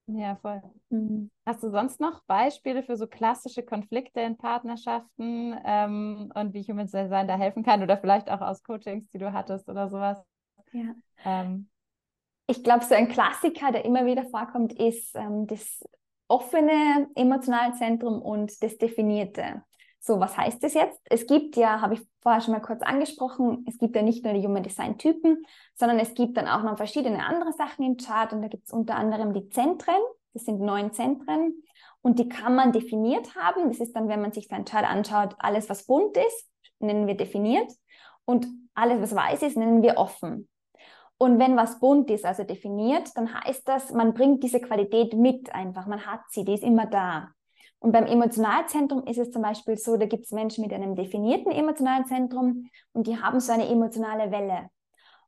Ja, 0.08 0.36
voll. 0.38 0.62
Mhm. 0.90 1.30
Hast 1.46 1.64
du 1.64 1.70
sonst 1.70 2.02
noch 2.02 2.24
Beispiele 2.26 2.82
für 2.82 2.98
so 2.98 3.06
klassische 3.08 3.64
Konflikte 3.64 4.20
in 4.22 4.38
Partnerschaften 4.38 5.56
ähm, 5.64 6.32
und 6.34 6.54
wie 6.54 6.64
Human 6.64 6.88
Design 6.88 7.28
da 7.28 7.38
helfen 7.38 7.64
kann 7.64 7.84
oder 7.84 7.98
vielleicht 7.98 8.32
auch 8.32 8.42
aus 8.42 8.64
Coachings, 8.64 9.10
die 9.10 9.20
du 9.20 9.32
hattest 9.32 9.70
oder 9.70 9.90
sowas? 9.90 10.24
Ja. 10.74 10.96
Ähm, 11.24 11.70
ich 12.48 12.64
glaube, 12.64 12.84
so 12.84 12.94
ein 12.94 13.08
Klassiker, 13.08 13.72
der 13.72 13.86
immer 13.86 14.06
wieder 14.06 14.26
vorkommt, 14.26 14.74
ist 14.74 15.16
ähm, 15.16 15.48
das 15.48 15.80
offene 16.28 17.08
emotionale 17.16 17.74
Zentrum 17.74 18.22
und 18.22 18.62
das 18.62 18.78
definierte. 18.78 19.64
So, 20.00 20.20
was 20.20 20.38
heißt 20.38 20.62
das 20.62 20.74
jetzt? 20.74 21.00
Es 21.06 21.26
gibt 21.26 21.56
ja, 21.56 21.80
habe 21.80 21.94
ich 21.94 22.02
vorher 22.22 22.42
schon 22.42 22.54
mal 22.54 22.60
kurz 22.60 22.82
angesprochen, 22.82 23.66
es 23.70 23.78
gibt 23.78 23.96
ja 23.96 24.02
nicht 24.02 24.26
nur 24.26 24.34
die 24.34 24.46
Human 24.46 24.64
Design 24.64 24.98
Typen, 24.98 25.46
sondern 25.76 26.00
es 26.00 26.14
gibt 26.14 26.36
dann 26.36 26.50
auch 26.50 26.64
noch 26.64 26.76
verschiedene 26.76 27.26
andere 27.26 27.54
Sachen 27.54 27.86
im 27.86 27.96
Chart 27.96 28.34
und 28.34 28.42
da 28.42 28.50
gibt 28.50 28.68
es 28.68 28.74
unter 28.74 28.96
anderem 28.96 29.34
die 29.34 29.48
Zentren, 29.48 29.96
das 30.34 30.44
sind 30.44 30.60
neun 30.60 30.92
Zentren 30.92 31.64
und 32.02 32.20
die 32.20 32.28
kann 32.28 32.56
man 32.56 32.74
definiert 32.74 33.36
haben. 33.36 33.70
Das 33.70 33.80
ist 33.80 33.96
dann, 33.96 34.10
wenn 34.10 34.22
man 34.22 34.34
sich 34.34 34.48
seinen 34.48 34.66
Chart 34.66 34.86
anschaut, 34.86 35.36
alles, 35.40 35.70
was 35.70 35.86
bunt 35.86 36.18
ist, 36.18 36.50
nennen 36.80 37.08
wir 37.08 37.16
definiert. 37.16 37.72
Und 38.26 38.48
alles, 38.74 39.02
was 39.02 39.16
weiß 39.16 39.42
ist, 39.44 39.58
nennen 39.58 39.82
wir 39.82 39.98
offen. 39.98 40.50
Und 41.24 41.40
wenn 41.40 41.56
was 41.56 41.80
bunt 41.80 42.12
ist, 42.12 42.26
also 42.26 42.44
definiert, 42.44 43.16
dann 43.16 43.34
heißt 43.34 43.66
das, 43.66 43.94
man 43.94 44.14
bringt 44.14 44.44
diese 44.44 44.60
Qualität 44.60 45.14
mit 45.14 45.56
einfach, 45.56 45.88
man 45.88 46.06
hat 46.06 46.20
sie, 46.28 46.44
die 46.44 46.54
ist 46.54 46.66
immer 46.66 46.86
da. 46.86 47.30
Und 47.80 47.94
beim 47.94 48.06
Emotionalzentrum 48.06 49.06
ist 49.08 49.18
es 49.18 49.32
zum 49.32 49.42
Beispiel 49.42 49.78
so, 49.78 49.96
da 49.96 50.06
gibt 50.06 50.26
es 50.26 50.32
Menschen 50.32 50.66
mit 50.66 50.74
einem 50.74 50.98
definierten 50.98 51.54
emotionalen 51.54 52.06
Zentrum 52.08 52.68
und 52.92 53.08
die 53.08 53.22
haben 53.22 53.40
so 53.40 53.54
eine 53.54 53.70
emotionale 53.70 54.32
Welle. 54.32 54.68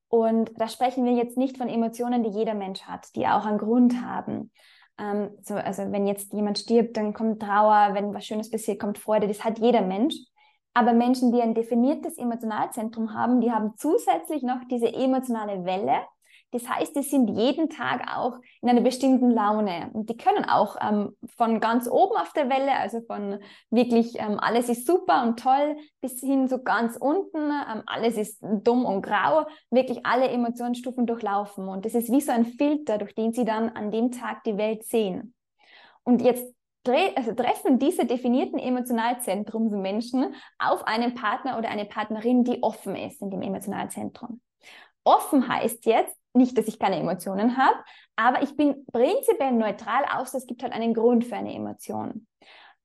Und 0.10 0.52
da 0.58 0.68
sprechen 0.68 1.06
wir 1.06 1.14
jetzt 1.14 1.38
nicht 1.38 1.56
von 1.56 1.70
Emotionen, 1.70 2.24
die 2.24 2.38
jeder 2.38 2.56
Mensch 2.56 2.82
hat, 2.82 3.16
die 3.16 3.26
auch 3.26 3.46
einen 3.46 3.58
Grund 3.58 4.02
haben. 4.06 4.52
Ähm, 5.00 5.30
so, 5.44 5.54
also 5.54 5.94
wenn 5.94 6.08
jetzt 6.08 6.34
jemand 6.34 6.60
stirbt, 6.60 6.98
dann 6.98 7.14
kommt 7.14 7.42
Trauer, 7.42 7.92
wenn 7.94 8.14
was 8.14 8.26
Schönes 8.26 8.52
passiert, 8.52 8.82
kommt 8.82 8.98
Freude, 8.98 9.30
das 9.30 9.46
hat 9.46 9.60
jeder 9.60 9.82
Mensch. 9.82 10.16
Aber 10.78 10.92
Menschen, 10.92 11.32
die 11.32 11.42
ein 11.42 11.54
definiertes 11.54 12.18
Emotionalzentrum 12.18 13.14
haben, 13.14 13.40
die 13.40 13.52
haben 13.52 13.74
zusätzlich 13.78 14.44
noch 14.44 14.60
diese 14.70 14.94
emotionale 14.94 15.64
Welle. 15.64 16.02
Das 16.52 16.68
heißt, 16.70 16.96
die 16.98 17.02
sind 17.02 17.30
jeden 17.30 17.70
Tag 17.70 18.14
auch 18.14 18.38
in 18.62 18.70
einer 18.70 18.82
bestimmten 18.82 19.32
Laune. 19.32 19.90
Und 19.94 20.10
die 20.10 20.18
können 20.18 20.44
auch 20.44 20.76
ähm, 20.82 21.16
von 21.38 21.62
ganz 21.62 21.88
oben 21.90 22.18
auf 22.18 22.34
der 22.34 22.50
Welle, 22.50 22.74
also 22.74 23.00
von 23.08 23.40
wirklich 23.70 24.20
ähm, 24.20 24.38
alles 24.38 24.68
ist 24.68 24.86
super 24.86 25.24
und 25.24 25.40
toll, 25.40 25.78
bis 26.02 26.20
hin 26.20 26.50
zu 26.50 26.62
ganz 26.62 26.98
unten, 26.98 27.38
ähm, 27.38 27.84
alles 27.86 28.18
ist 28.18 28.42
dumm 28.42 28.86
und 28.86 29.02
grau, 29.02 29.46
wirklich 29.70 30.06
alle 30.06 30.28
Emotionsstufen 30.28 31.06
durchlaufen. 31.06 31.70
Und 31.70 31.86
das 31.86 31.96
ist 31.96 32.12
wie 32.12 32.22
so 32.22 32.34
ein 32.34 32.46
Filter, 32.46 32.98
durch 32.98 33.16
den 33.16 33.32
sie 33.32 33.46
dann 33.46 33.70
an 33.70 33.92
dem 33.92 34.12
Tag 34.12 34.44
die 34.44 34.58
Welt 34.58 34.84
sehen. 34.84 35.34
Und 36.04 36.22
jetzt 36.22 36.54
also 37.16 37.34
treffen 37.34 37.80
diese 37.80 38.06
definierten 38.06 38.60
Emotionalzentrumsmenschen 38.60 40.36
auf 40.60 40.86
einen 40.86 41.16
Partner 41.16 41.58
oder 41.58 41.70
eine 41.70 41.86
Partnerin, 41.86 42.44
die 42.44 42.62
offen 42.64 42.96
ist 42.96 43.22
in 43.22 43.30
dem 43.30 43.42
Emotionalzentrum. 43.42 44.42
Offen 45.04 45.48
heißt 45.48 45.86
jetzt 45.86 46.16
nicht, 46.34 46.58
dass 46.58 46.68
ich 46.68 46.80
keine 46.80 46.98
Emotionen 46.98 47.58
habe, 47.58 47.78
aber 48.16 48.42
ich 48.44 48.56
bin 48.56 48.86
prinzipiell 48.92 49.52
neutral, 49.52 50.04
außer 50.14 50.38
es 50.38 50.48
gibt 50.48 50.64
halt 50.64 50.74
einen 50.74 50.94
Grund 50.94 51.26
für 51.26 51.36
eine 51.36 51.54
Emotion. 51.54 52.28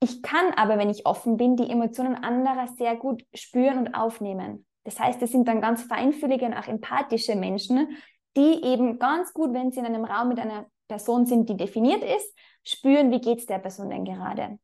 Ich 0.02 0.22
kann 0.22 0.52
aber, 0.56 0.78
wenn 0.78 0.90
ich 0.90 1.06
offen 1.06 1.36
bin, 1.36 1.56
die 1.56 1.68
Emotionen 1.68 2.14
anderer 2.14 2.68
sehr 2.68 2.96
gut 2.96 3.22
spüren 3.34 3.78
und 3.78 3.94
aufnehmen. 3.94 4.66
Das 4.84 4.98
heißt, 4.98 5.20
es 5.22 5.30
sind 5.30 5.46
dann 5.46 5.60
ganz 5.60 5.82
feinfühlige 5.82 6.46
und 6.46 6.54
auch 6.54 6.68
empathische 6.68 7.36
Menschen, 7.36 7.96
die 8.36 8.64
eben 8.64 8.98
ganz 8.98 9.32
gut, 9.34 9.52
wenn 9.52 9.72
sie 9.72 9.80
in 9.80 9.86
einem 9.86 10.04
Raum 10.04 10.28
mit 10.28 10.38
einer 10.38 10.66
Person 10.90 11.24
sind, 11.24 11.48
die 11.48 11.57
definiert 11.57 12.03
ist, 12.03 12.37
spüren, 12.64 13.12
wie 13.12 13.20
geht 13.20 13.38
es 13.38 13.46
der 13.46 13.61
Person 13.61 13.90
denn 13.90 14.05
gerade. 14.05 14.59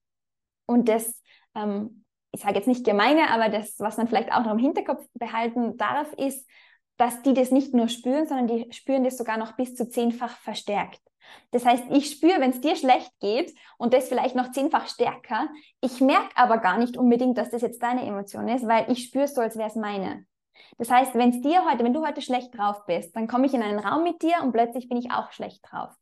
Und 0.67 0.89
das, 0.89 1.23
ähm, 1.55 2.05
ich 2.33 2.41
sage 2.41 2.57
jetzt 2.57 2.67
nicht 2.67 2.85
gemeine, 2.85 3.31
aber 3.31 3.49
das, 3.49 3.77
was 3.79 3.97
man 3.97 4.09
vielleicht 4.09 4.33
auch 4.33 4.45
noch 4.45 4.51
im 4.51 4.59
Hinterkopf 4.59 5.07
behalten 5.15 5.77
darf, 5.77 6.13
ist, 6.15 6.45
dass 6.97 7.23
die 7.23 7.33
das 7.33 7.53
nicht 7.53 7.75
nur 7.75 7.89
spüren, 7.89 8.27
sondern 8.27 8.49
die 8.49 8.73
spüren 8.73 9.05
das 9.05 9.17
sogar 9.17 9.39
noch 9.39 9.53
bis 9.53 9.77
zu 9.77 9.89
zehnfach 9.89 10.37
verstärkt. 10.39 11.01
Das 11.53 11.65
heißt, 11.65 11.85
ich 11.91 12.11
spüre, 12.11 12.41
wenn 12.41 12.51
es 12.51 12.61
dir 12.61 12.75
schlecht 12.75 13.13
geht 13.21 13.55
und 13.79 13.95
das 13.95 14.09
vielleicht 14.09 14.35
noch 14.35 14.51
zehnfach 14.51 14.89
stärker. 14.89 15.49
Ich 15.81 16.01
merke 16.01 16.31
aber 16.35 16.59
gar 16.59 16.79
nicht 16.79 16.97
unbedingt, 16.97 17.39
dass 17.39 17.51
das 17.51 17.63
jetzt 17.63 17.83
deine 17.83 18.05
Emotion 18.05 18.49
ist, 18.49 18.67
weil 18.67 18.91
ich 18.91 19.05
spüre 19.05 19.25
es 19.25 19.35
so, 19.35 19.41
als 19.41 19.57
wäre 19.57 19.69
es 19.69 19.77
meine. 19.77 20.27
Das 20.79 20.91
heißt, 20.91 21.15
wenn 21.15 21.31
es 21.31 21.41
dir 21.41 21.65
heute, 21.71 21.85
wenn 21.85 21.95
du 21.95 22.05
heute 22.05 22.23
schlecht 22.23 22.57
drauf 22.57 22.85
bist, 22.87 23.15
dann 23.15 23.29
komme 23.29 23.47
ich 23.47 23.55
in 23.55 23.63
einen 23.63 23.79
Raum 23.79 24.03
mit 24.03 24.23
dir 24.23 24.43
und 24.43 24.53
plötzlich 24.53 24.89
bin 24.89 24.99
ich 24.99 25.13
auch 25.13 25.31
schlecht 25.31 25.61
drauf. 25.71 25.95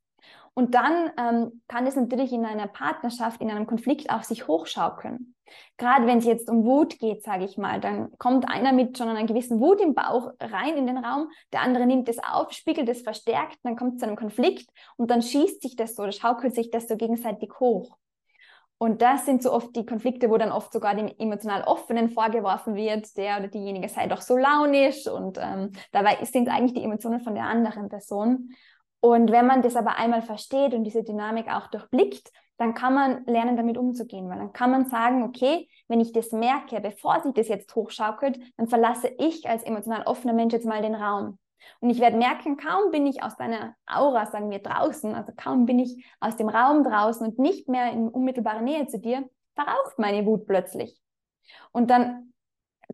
Und 0.55 0.75
dann 0.75 1.11
ähm, 1.19 1.63
kann 1.67 1.87
es 1.87 1.97
natürlich 1.97 2.33
in 2.33 2.45
einer 2.45 2.69
Partnerschaft, 2.69 3.41
in 3.41 3.51
einem 3.51 3.67
Konflikt 3.67 4.11
auch 4.11 4.23
sich 4.23 4.47
hochschaukeln. 4.47 5.35
Gerade 5.77 6.07
wenn 6.07 6.19
es 6.19 6.25
jetzt 6.25 6.49
um 6.49 6.65
Wut 6.65 6.99
geht, 6.99 7.23
sage 7.23 7.45
ich 7.45 7.59
mal, 7.59 7.81
dann 7.81 8.17
kommt 8.19 8.49
einer 8.49 8.73
mit 8.73 8.97
schon 8.97 9.09
einer 9.09 9.27
gewissen 9.27 9.61
Wut 9.61 9.81
im 9.81 9.95
Bauch 9.95 10.31
rein 10.41 10.77
in 10.77 10.87
den 10.87 10.99
Raum, 10.99 11.29
der 11.53 11.63
andere 11.63 11.87
nimmt 11.87 12.09
es 12.09 12.19
auf, 12.19 12.53
spiegelt 12.53 12.89
es 12.89 13.03
verstärkt, 13.03 13.59
dann 13.65 13.77
kommt 13.77 13.95
es 13.95 14.01
zu 14.01 14.07
einem 14.07 14.17
Konflikt 14.17 14.69
und 14.97 15.11
dann 15.11 15.23
schießt 15.23 15.61
sich 15.61 15.77
das 15.77 15.97
so, 15.97 16.05
oder 16.05 16.13
schaukelt 16.13 16.55
sich 16.55 16.71
das 16.71 16.89
so 16.89 16.97
gegenseitig 16.97 17.51
hoch. 17.61 17.99
Und 18.79 19.03
das 19.03 19.25
sind 19.25 19.43
so 19.43 19.53
oft 19.53 19.75
die 19.77 19.87
Konflikte, 19.87 20.29
wo 20.31 20.37
dann 20.37 20.53
oft 20.53 20.73
sogar 20.73 20.95
dem 20.95 21.09
emotional 21.19 21.63
Offenen 21.63 22.11
vorgeworfen 22.11 22.75
wird, 22.75 23.17
der 23.17 23.39
oder 23.39 23.49
diejenige 23.49 23.89
sei 23.89 24.09
doch 24.09 24.21
so 24.21 24.37
launisch 24.37 25.07
und 25.07 25.39
ähm, 25.41 25.73
dabei 25.93 26.25
sind 26.25 26.49
eigentlich 26.49 26.75
die 26.75 26.83
Emotionen 26.83 27.21
von 27.21 27.35
der 27.35 27.45
anderen 27.45 27.89
Person. 27.89 28.51
Und 29.05 29.31
wenn 29.31 29.47
man 29.47 29.61
das 29.61 29.77
aber 29.77 29.99
einmal 29.99 30.23
versteht 30.23 30.73
und 30.73 30.85
diese 30.85 31.05
Dynamik 31.05 31.55
auch 31.55 31.67
durchblickt, 31.67 32.33
dann 32.57 32.73
kann 32.73 32.95
man 32.95 33.27
lernen, 33.27 33.55
damit 33.55 33.77
umzugehen, 33.77 34.31
weil 34.31 34.39
dann 34.39 34.55
kann 34.55 34.71
man 34.71 34.87
sagen, 34.87 35.25
okay, 35.25 35.69
wenn 35.89 36.01
ich 36.01 36.13
das 36.13 36.33
merke, 36.33 36.81
bevor 36.81 37.21
sich 37.21 37.35
das 37.35 37.49
jetzt 37.49 37.75
hochschaukelt, 37.75 38.41
dann 38.57 38.67
verlasse 38.67 39.09
ich 39.19 39.47
als 39.47 39.63
emotional 39.63 40.05
offener 40.05 40.33
Mensch 40.33 40.55
jetzt 40.55 40.65
mal 40.65 40.81
den 40.81 40.95
Raum. 40.95 41.39
Und 41.81 41.91
ich 41.91 42.01
werde 42.01 42.17
merken, 42.17 42.57
kaum 42.57 42.93
bin 42.93 43.07
ich 43.07 43.23
aus 43.23 43.37
deiner 43.37 43.75
Aura, 43.85 44.25
sagen 44.25 44.51
wir 44.51 44.61
draußen, 44.61 45.15
also 45.15 45.35
kaum 45.37 45.67
bin 45.67 45.81
ich 45.81 46.03
aus 46.21 46.39
dem 46.39 46.49
Raum 46.49 46.83
draußen 46.83 47.27
und 47.27 47.39
nicht 47.39 47.69
mehr 47.69 47.93
in 47.93 48.09
unmittelbarer 48.09 48.63
Nähe 48.63 48.87
zu 48.87 48.99
dir, 48.99 49.29
verraucht 49.55 49.99
meine 49.99 50.25
Wut 50.25 50.47
plötzlich. 50.47 50.99
Und 51.73 51.91
dann 51.91 52.33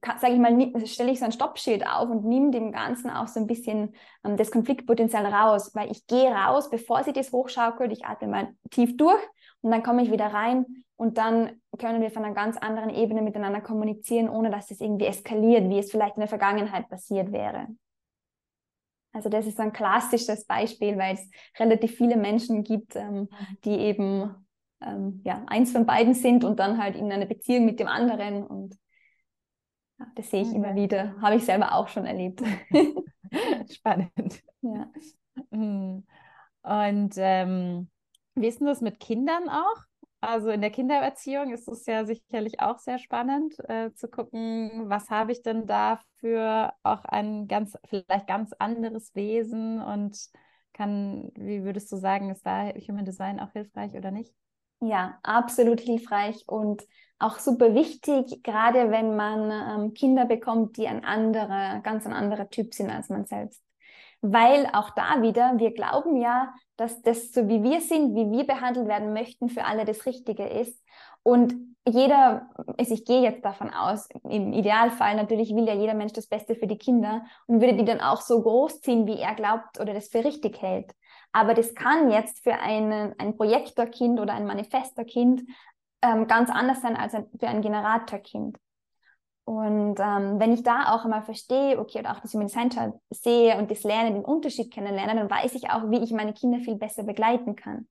sage 0.02 0.32
ich 0.32 0.38
mal, 0.38 0.86
stelle 0.86 1.10
ich 1.10 1.18
so 1.18 1.26
ein 1.26 1.32
Stoppschild 1.32 1.86
auf 1.86 2.08
und 2.08 2.24
nehme 2.24 2.50
dem 2.50 2.72
Ganzen 2.72 3.10
auch 3.10 3.28
so 3.28 3.38
ein 3.38 3.46
bisschen 3.46 3.94
ähm, 4.24 4.36
das 4.36 4.50
Konfliktpotenzial 4.50 5.26
raus, 5.26 5.74
weil 5.74 5.90
ich 5.90 6.06
gehe 6.06 6.30
raus, 6.30 6.70
bevor 6.70 7.04
sie 7.04 7.12
das 7.12 7.32
hochschaukelt, 7.32 7.92
ich 7.92 8.04
atme 8.04 8.28
mal 8.28 8.48
tief 8.70 8.96
durch 8.96 9.22
und 9.60 9.70
dann 9.70 9.82
komme 9.82 10.02
ich 10.02 10.10
wieder 10.10 10.26
rein 10.26 10.84
und 10.96 11.18
dann 11.18 11.60
können 11.78 12.00
wir 12.02 12.10
von 12.10 12.24
einer 12.24 12.34
ganz 12.34 12.56
anderen 12.56 12.90
Ebene 12.90 13.22
miteinander 13.22 13.60
kommunizieren, 13.60 14.28
ohne 14.28 14.50
dass 14.50 14.70
es 14.70 14.80
irgendwie 14.80 15.06
eskaliert, 15.06 15.68
wie 15.68 15.78
es 15.78 15.90
vielleicht 15.90 16.16
in 16.16 16.20
der 16.20 16.28
Vergangenheit 16.28 16.88
passiert 16.88 17.32
wäre. 17.32 17.68
Also 19.12 19.28
das 19.28 19.46
ist 19.46 19.58
ein 19.58 19.72
klassisches 19.72 20.46
Beispiel, 20.46 20.96
weil 20.96 21.14
es 21.14 21.28
relativ 21.58 21.96
viele 21.96 22.16
Menschen 22.16 22.62
gibt, 22.62 22.96
ähm, 22.96 23.14
mhm. 23.14 23.28
die 23.64 23.76
eben 23.78 24.46
ähm, 24.80 25.20
ja, 25.24 25.42
eins 25.46 25.72
von 25.72 25.84
beiden 25.84 26.14
sind 26.14 26.44
und 26.44 26.58
dann 26.58 26.82
halt 26.82 26.96
in 26.96 27.10
einer 27.10 27.26
Beziehung 27.26 27.64
mit 27.64 27.80
dem 27.80 27.88
anderen 27.88 28.46
und 28.46 28.76
das 30.14 30.30
sehe 30.30 30.42
ich 30.42 30.52
immer 30.52 30.74
wieder. 30.74 31.14
Habe 31.20 31.36
ich 31.36 31.44
selber 31.44 31.74
auch 31.74 31.88
schon 31.88 32.06
erlebt. 32.06 32.42
Spannend. 33.70 34.42
Ja. 34.62 34.90
Hm. 35.50 36.04
Und 36.62 37.14
ähm, 37.16 37.90
wie 38.34 38.46
ist 38.46 38.60
denn 38.60 38.66
das 38.66 38.80
mit 38.80 39.00
Kindern 39.00 39.48
auch? 39.48 39.76
Also 40.20 40.50
in 40.50 40.60
der 40.60 40.70
Kindererziehung 40.70 41.52
ist 41.52 41.66
es 41.66 41.86
ja 41.86 42.04
sicherlich 42.04 42.60
auch 42.60 42.78
sehr 42.78 42.98
spannend 42.98 43.54
äh, 43.68 43.92
zu 43.94 44.08
gucken, 44.08 44.90
was 44.90 45.08
habe 45.08 45.32
ich 45.32 45.42
denn 45.42 45.66
da 45.66 45.98
für 46.16 46.74
auch 46.82 47.04
ein 47.06 47.48
ganz, 47.48 47.78
vielleicht 47.86 48.26
ganz 48.26 48.52
anderes 48.58 49.14
Wesen 49.14 49.80
und 49.80 50.18
kann, 50.74 51.30
wie 51.36 51.64
würdest 51.64 51.90
du 51.90 51.96
sagen, 51.96 52.30
ist 52.30 52.44
da 52.44 52.68
Human 52.68 53.06
Design 53.06 53.40
auch 53.40 53.52
hilfreich 53.52 53.94
oder 53.94 54.10
nicht? 54.10 54.34
Ja, 54.80 55.18
absolut 55.22 55.80
hilfreich 55.80 56.44
und 56.46 56.86
auch 57.20 57.38
super 57.38 57.74
wichtig, 57.74 58.42
gerade 58.42 58.90
wenn 58.90 59.14
man 59.14 59.50
ähm, 59.50 59.94
Kinder 59.94 60.24
bekommt, 60.24 60.76
die 60.76 60.88
ein 60.88 61.04
anderer, 61.04 61.80
ganz 61.80 62.06
ein 62.06 62.12
anderer 62.12 62.48
Typ 62.48 62.74
sind 62.74 62.90
als 62.90 63.08
man 63.08 63.26
selbst. 63.26 63.62
Weil 64.22 64.68
auch 64.72 64.90
da 64.90 65.22
wieder, 65.22 65.58
wir 65.58 65.72
glauben 65.72 66.16
ja, 66.16 66.52
dass 66.76 67.00
das 67.02 67.32
so 67.32 67.48
wie 67.48 67.62
wir 67.62 67.80
sind, 67.80 68.14
wie 68.14 68.30
wir 68.30 68.46
behandelt 68.46 68.88
werden 68.88 69.12
möchten, 69.12 69.48
für 69.48 69.64
alle 69.64 69.84
das 69.84 70.06
Richtige 70.06 70.46
ist. 70.46 70.82
Und 71.22 71.54
jeder, 71.86 72.48
also 72.78 72.94
ich 72.94 73.04
gehe 73.04 73.22
jetzt 73.22 73.44
davon 73.44 73.70
aus, 73.70 74.08
im 74.24 74.52
Idealfall 74.52 75.16
natürlich 75.16 75.54
will 75.54 75.66
ja 75.66 75.74
jeder 75.74 75.94
Mensch 75.94 76.12
das 76.12 76.26
Beste 76.26 76.54
für 76.54 76.66
die 76.66 76.78
Kinder 76.78 77.24
und 77.46 77.60
würde 77.60 77.76
die 77.76 77.84
dann 77.84 78.00
auch 78.00 78.20
so 78.20 78.40
großziehen, 78.42 79.06
wie 79.06 79.18
er 79.18 79.34
glaubt 79.34 79.80
oder 79.80 79.94
das 79.94 80.08
für 80.08 80.24
richtig 80.24 80.60
hält. 80.60 80.94
Aber 81.32 81.54
das 81.54 81.74
kann 81.74 82.10
jetzt 82.10 82.42
für 82.42 82.54
einen, 82.54 83.14
ein 83.18 83.36
Projektorkind 83.36 84.18
oder 84.18 84.34
ein 84.34 84.46
Manifestorkind 84.46 85.42
ähm, 86.02 86.26
ganz 86.26 86.50
anders 86.50 86.80
sein 86.80 86.96
als 86.96 87.12
für 87.12 87.48
ein 87.48 87.62
Generatorkind. 87.62 88.58
Und 89.44 89.98
ähm, 89.98 90.38
wenn 90.38 90.52
ich 90.52 90.62
da 90.62 90.94
auch 90.94 91.04
einmal 91.04 91.22
verstehe, 91.22 91.78
okay, 91.78 91.98
oder 91.98 92.12
auch 92.12 92.20
das 92.20 92.32
Human 92.34 92.46
Design 92.46 92.68
Chart 92.68 92.94
sehe 93.10 93.58
und 93.58 93.70
das 93.70 93.82
Lernen, 93.82 94.14
den 94.14 94.24
Unterschied 94.24 94.72
kennenlerne, 94.72 95.16
dann 95.16 95.30
weiß 95.30 95.54
ich 95.54 95.70
auch, 95.70 95.90
wie 95.90 96.02
ich 96.02 96.12
meine 96.12 96.32
Kinder 96.32 96.60
viel 96.60 96.76
besser 96.76 97.02
begleiten 97.02 97.56
kann. 97.56 97.88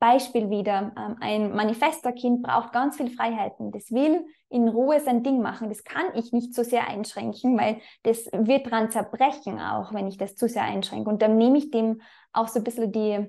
Beispiel 0.00 0.48
wieder, 0.50 0.92
ähm, 0.96 1.16
ein 1.20 1.54
Manifestorkind 1.54 2.42
braucht 2.42 2.72
ganz 2.72 2.96
viel 2.96 3.10
Freiheiten. 3.10 3.72
Das 3.72 3.90
will 3.90 4.26
in 4.48 4.68
Ruhe 4.68 5.00
sein 5.00 5.22
Ding 5.22 5.40
machen. 5.40 5.68
Das 5.68 5.84
kann 5.84 6.06
ich 6.14 6.32
nicht 6.32 6.54
so 6.54 6.62
sehr 6.62 6.88
einschränken, 6.88 7.58
weil 7.58 7.80
das 8.04 8.26
wird 8.32 8.70
dran 8.70 8.90
zerbrechen 8.90 9.60
auch, 9.60 9.92
wenn 9.92 10.06
ich 10.06 10.16
das 10.16 10.36
zu 10.36 10.48
sehr 10.48 10.62
einschränke. 10.62 11.10
Und 11.10 11.22
dann 11.22 11.36
nehme 11.36 11.58
ich 11.58 11.70
dem 11.70 12.00
auch 12.32 12.48
so 12.48 12.60
ein 12.60 12.64
bisschen 12.64 12.92
die, 12.92 13.26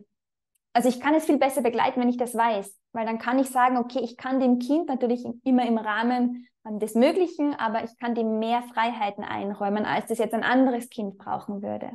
also 0.74 0.90
ich 0.90 1.00
kann 1.00 1.16
es 1.16 1.26
viel 1.26 1.38
besser 1.38 1.62
begleiten, 1.62 2.02
wenn 2.02 2.10
ich 2.10 2.18
das 2.18 2.36
weiß, 2.36 2.79
weil 2.92 3.06
dann 3.06 3.20
kann 3.20 3.40
ich 3.40 3.50
sagen, 3.50 3.78
okay, 3.78 4.00
ich 4.02 4.18
kann 4.18 4.40
dem 4.40 4.60
Kind 4.60 4.88
natürlich 4.88 5.26
immer 5.44 5.66
im 5.66 5.78
Rahmen 5.78 6.48
ähm, 6.66 6.80
des 6.80 6.96
Möglichen, 6.96 7.54
aber 7.54 7.84
ich 7.84 7.98
kann 7.98 8.16
dem 8.16 8.40
mehr 8.40 8.64
Freiheiten 8.74 9.24
einräumen, 9.24 9.86
als 9.86 10.08
das 10.08 10.18
jetzt 10.18 10.34
ein 10.34 10.44
anderes 10.44 10.90
Kind 10.90 11.18
brauchen 11.18 11.62
würde. 11.62 11.92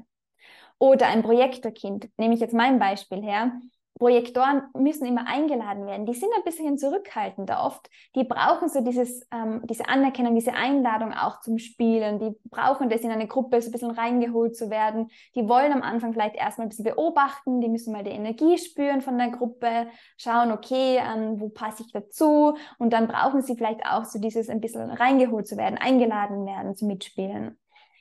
Oder 0.78 1.06
ein 1.06 1.22
Projektorkind, 1.22 2.08
nehme 2.16 2.34
ich 2.34 2.40
jetzt 2.40 2.54
mein 2.54 2.78
Beispiel 2.78 3.22
her. 3.22 3.52
Projektoren 3.98 4.62
müssen 4.76 5.06
immer 5.06 5.26
eingeladen 5.28 5.86
werden. 5.86 6.04
Die 6.04 6.14
sind 6.14 6.30
ein 6.36 6.42
bisschen 6.42 6.76
zurückhaltender 6.78 7.64
oft. 7.64 7.88
Die 8.16 8.24
brauchen 8.24 8.68
so 8.68 8.80
dieses, 8.80 9.24
ähm, 9.32 9.62
diese 9.64 9.88
Anerkennung, 9.88 10.34
diese 10.34 10.52
Einladung 10.52 11.12
auch 11.12 11.40
zum 11.40 11.58
Spielen. 11.58 12.18
Die 12.18 12.34
brauchen 12.50 12.88
das 12.88 13.02
in 13.02 13.12
eine 13.12 13.28
Gruppe 13.28 13.62
so 13.62 13.68
ein 13.68 13.72
bisschen 13.72 13.92
reingeholt 13.92 14.56
zu 14.56 14.68
werden. 14.68 15.10
Die 15.36 15.48
wollen 15.48 15.72
am 15.72 15.82
Anfang 15.82 16.12
vielleicht 16.12 16.34
erstmal 16.34 16.66
ein 16.66 16.70
bisschen 16.70 16.86
beobachten. 16.86 17.60
Die 17.60 17.68
müssen 17.68 17.92
mal 17.92 18.02
die 18.02 18.10
Energie 18.10 18.58
spüren 18.58 19.00
von 19.00 19.16
der 19.16 19.30
Gruppe, 19.30 19.86
schauen, 20.16 20.50
okay, 20.50 20.98
ähm, 20.98 21.40
wo 21.40 21.48
passe 21.48 21.84
ich 21.84 21.92
dazu? 21.92 22.56
Und 22.78 22.92
dann 22.92 23.06
brauchen 23.06 23.42
sie 23.42 23.54
vielleicht 23.54 23.86
auch 23.86 24.04
so 24.04 24.18
dieses 24.18 24.48
ein 24.48 24.60
bisschen 24.60 24.90
reingeholt 24.90 25.46
zu 25.46 25.56
werden, 25.56 25.78
eingeladen 25.78 26.44
werden 26.46 26.74
zu 26.74 26.86
mitspielen. 26.86 27.56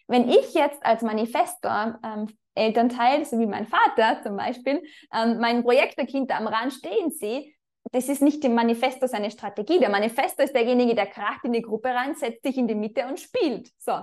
Wenn 0.07 0.27
ich 0.27 0.53
jetzt 0.53 0.83
als 0.85 1.03
Manifestor 1.03 1.99
ähm, 2.03 2.27
Elternteil, 2.55 3.25
so 3.25 3.39
wie 3.39 3.45
mein 3.45 3.67
Vater 3.67 4.21
zum 4.23 4.37
Beispiel, 4.37 4.83
ähm, 5.13 5.39
mein 5.39 5.63
Projektorkind 5.63 6.29
da 6.29 6.37
am 6.37 6.47
Rand 6.47 6.73
stehen 6.73 7.11
sehe, 7.11 7.53
das 7.91 8.09
ist 8.09 8.21
nicht 8.21 8.43
dem 8.43 8.55
Manifesto 8.55 9.07
seine 9.07 9.29
Strategie. 9.29 9.79
Der 9.79 9.89
Manifesto 9.89 10.41
ist 10.41 10.55
derjenige, 10.55 10.95
der 10.95 11.05
kracht 11.05 11.43
in 11.43 11.53
die 11.53 11.61
Gruppe 11.61 11.89
rein, 11.89 12.15
setzt 12.15 12.43
sich 12.43 12.57
in 12.57 12.67
die 12.67 12.75
Mitte 12.75 13.05
und 13.07 13.19
spielt. 13.19 13.69
So. 13.77 13.93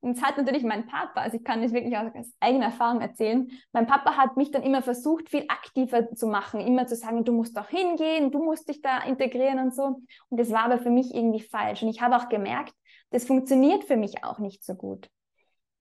Und 0.00 0.16
es 0.16 0.22
hat 0.22 0.36
natürlich 0.36 0.62
mein 0.62 0.86
Papa, 0.86 1.20
also 1.20 1.36
ich 1.36 1.44
kann 1.44 1.62
das 1.62 1.72
wirklich 1.72 1.96
aus 1.96 2.32
eigener 2.40 2.66
Erfahrung 2.66 3.00
erzählen, 3.00 3.50
mein 3.72 3.86
Papa 3.86 4.16
hat 4.16 4.36
mich 4.36 4.50
dann 4.50 4.62
immer 4.62 4.82
versucht, 4.82 5.28
viel 5.28 5.44
aktiver 5.48 6.14
zu 6.14 6.26
machen, 6.26 6.60
immer 6.60 6.86
zu 6.86 6.96
sagen, 6.96 7.24
du 7.24 7.32
musst 7.32 7.56
doch 7.56 7.68
hingehen, 7.68 8.30
du 8.30 8.42
musst 8.42 8.68
dich 8.68 8.82
da 8.82 9.02
integrieren 9.02 9.58
und 9.58 9.74
so. 9.74 10.00
Und 10.28 10.40
das 10.40 10.50
war 10.50 10.64
aber 10.64 10.78
für 10.78 10.90
mich 10.90 11.14
irgendwie 11.14 11.42
falsch. 11.42 11.82
Und 11.82 11.88
ich 11.88 12.00
habe 12.00 12.16
auch 12.16 12.28
gemerkt, 12.28 12.74
das 13.10 13.24
funktioniert 13.24 13.84
für 13.84 13.96
mich 13.96 14.24
auch 14.24 14.38
nicht 14.38 14.64
so 14.64 14.74
gut. 14.74 15.08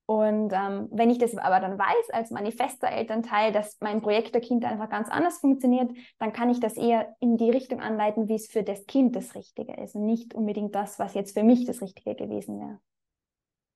Und 0.06 0.52
ähm, 0.54 0.90
wenn 0.92 1.10
ich 1.10 1.18
das 1.18 1.36
aber 1.38 1.62
dann 1.62 1.80
weiß 1.80 2.10
als 2.12 2.30
manifester 2.30 2.90
Elternteil, 2.90 3.54
dass 3.54 3.78
mein 3.80 4.02
Projekt 4.02 4.36
der 4.36 4.42
Kind 4.42 4.66
einfach 4.66 4.90
ganz 4.90 5.08
anders 5.10 5.40
funktioniert, 5.40 5.92
dann 6.20 6.34
kann 6.34 6.50
ich 6.50 6.60
das 6.60 6.76
eher 6.76 7.16
in 7.22 7.38
die 7.38 7.50
Richtung 7.50 7.80
anleiten, 7.80 8.28
wie 8.28 8.36
es 8.36 8.48
für 8.48 8.64
das 8.64 8.86
Kind 8.86 9.16
das 9.16 9.34
Richtige 9.34 9.74
ist 9.82 9.96
und 9.96 10.06
nicht 10.06 10.34
unbedingt 10.34 10.76
das, 10.76 11.00
was 11.00 11.14
jetzt 11.14 11.38
für 11.38 11.44
mich 11.44 11.66
das 11.66 11.82
Richtige 11.82 12.16
gewesen 12.16 12.60
wäre. 12.60 12.80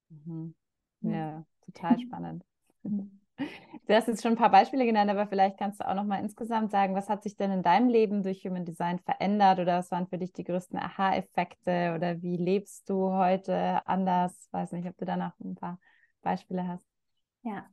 Mhm. 0.09 0.53
Ja, 1.01 1.45
total 1.65 1.99
spannend. 2.07 2.43
Du 3.87 3.93
hast 3.93 4.07
jetzt 4.07 4.21
schon 4.21 4.33
ein 4.33 4.37
paar 4.37 4.51
Beispiele 4.51 4.85
genannt, 4.85 5.09
aber 5.09 5.27
vielleicht 5.27 5.57
kannst 5.57 5.79
du 5.79 5.87
auch 5.87 5.93
noch 5.93 6.03
mal 6.03 6.19
insgesamt 6.19 6.71
sagen, 6.71 6.95
was 6.95 7.07
hat 7.07 7.23
sich 7.23 7.37
denn 7.37 7.51
in 7.51 7.63
deinem 7.63 7.87
Leben 7.87 8.23
durch 8.23 8.43
Human 8.43 8.65
Design 8.65 8.99
verändert 8.99 9.59
oder 9.59 9.77
was 9.77 9.91
waren 9.91 10.07
für 10.07 10.17
dich 10.17 10.33
die 10.33 10.43
größten 10.43 10.77
Aha-Effekte 10.77 11.93
oder 11.95 12.21
wie 12.21 12.35
lebst 12.35 12.89
du 12.89 13.11
heute 13.13 13.85
anders? 13.87 14.49
Weiß 14.51 14.73
nicht, 14.73 14.87
ob 14.87 14.97
du 14.97 15.05
danach 15.05 15.39
ein 15.39 15.55
paar 15.55 15.79
Beispiele 16.21 16.67
hast. 16.67 16.85
Ja. 17.43 17.65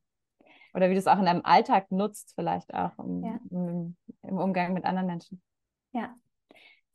Oder 0.75 0.89
wie 0.91 0.95
du 0.95 0.99
es 0.99 1.07
auch 1.07 1.19
in 1.19 1.27
deinem 1.27 1.45
Alltag 1.45 1.91
nutzt, 1.91 2.33
vielleicht 2.35 2.75
auch 2.75 2.99
im, 2.99 3.25
ja. 3.25 3.39
im, 3.51 3.97
im 4.23 4.39
Umgang 4.39 4.75
mit 4.75 4.85
anderen 4.85 5.07
Menschen. 5.07 5.41
Ja. 5.93 6.15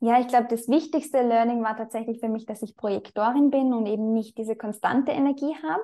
Ja, 0.02 0.18
ich 0.18 0.28
glaube, 0.28 0.48
das 0.48 0.68
wichtigste 0.68 1.20
Learning 1.20 1.62
war 1.62 1.76
tatsächlich 1.76 2.20
für 2.20 2.28
mich, 2.28 2.46
dass 2.46 2.62
ich 2.62 2.76
Projektorin 2.76 3.50
bin 3.50 3.74
und 3.74 3.86
eben 3.86 4.14
nicht 4.14 4.38
diese 4.38 4.56
konstante 4.56 5.12
Energie 5.12 5.54
habe, 5.62 5.82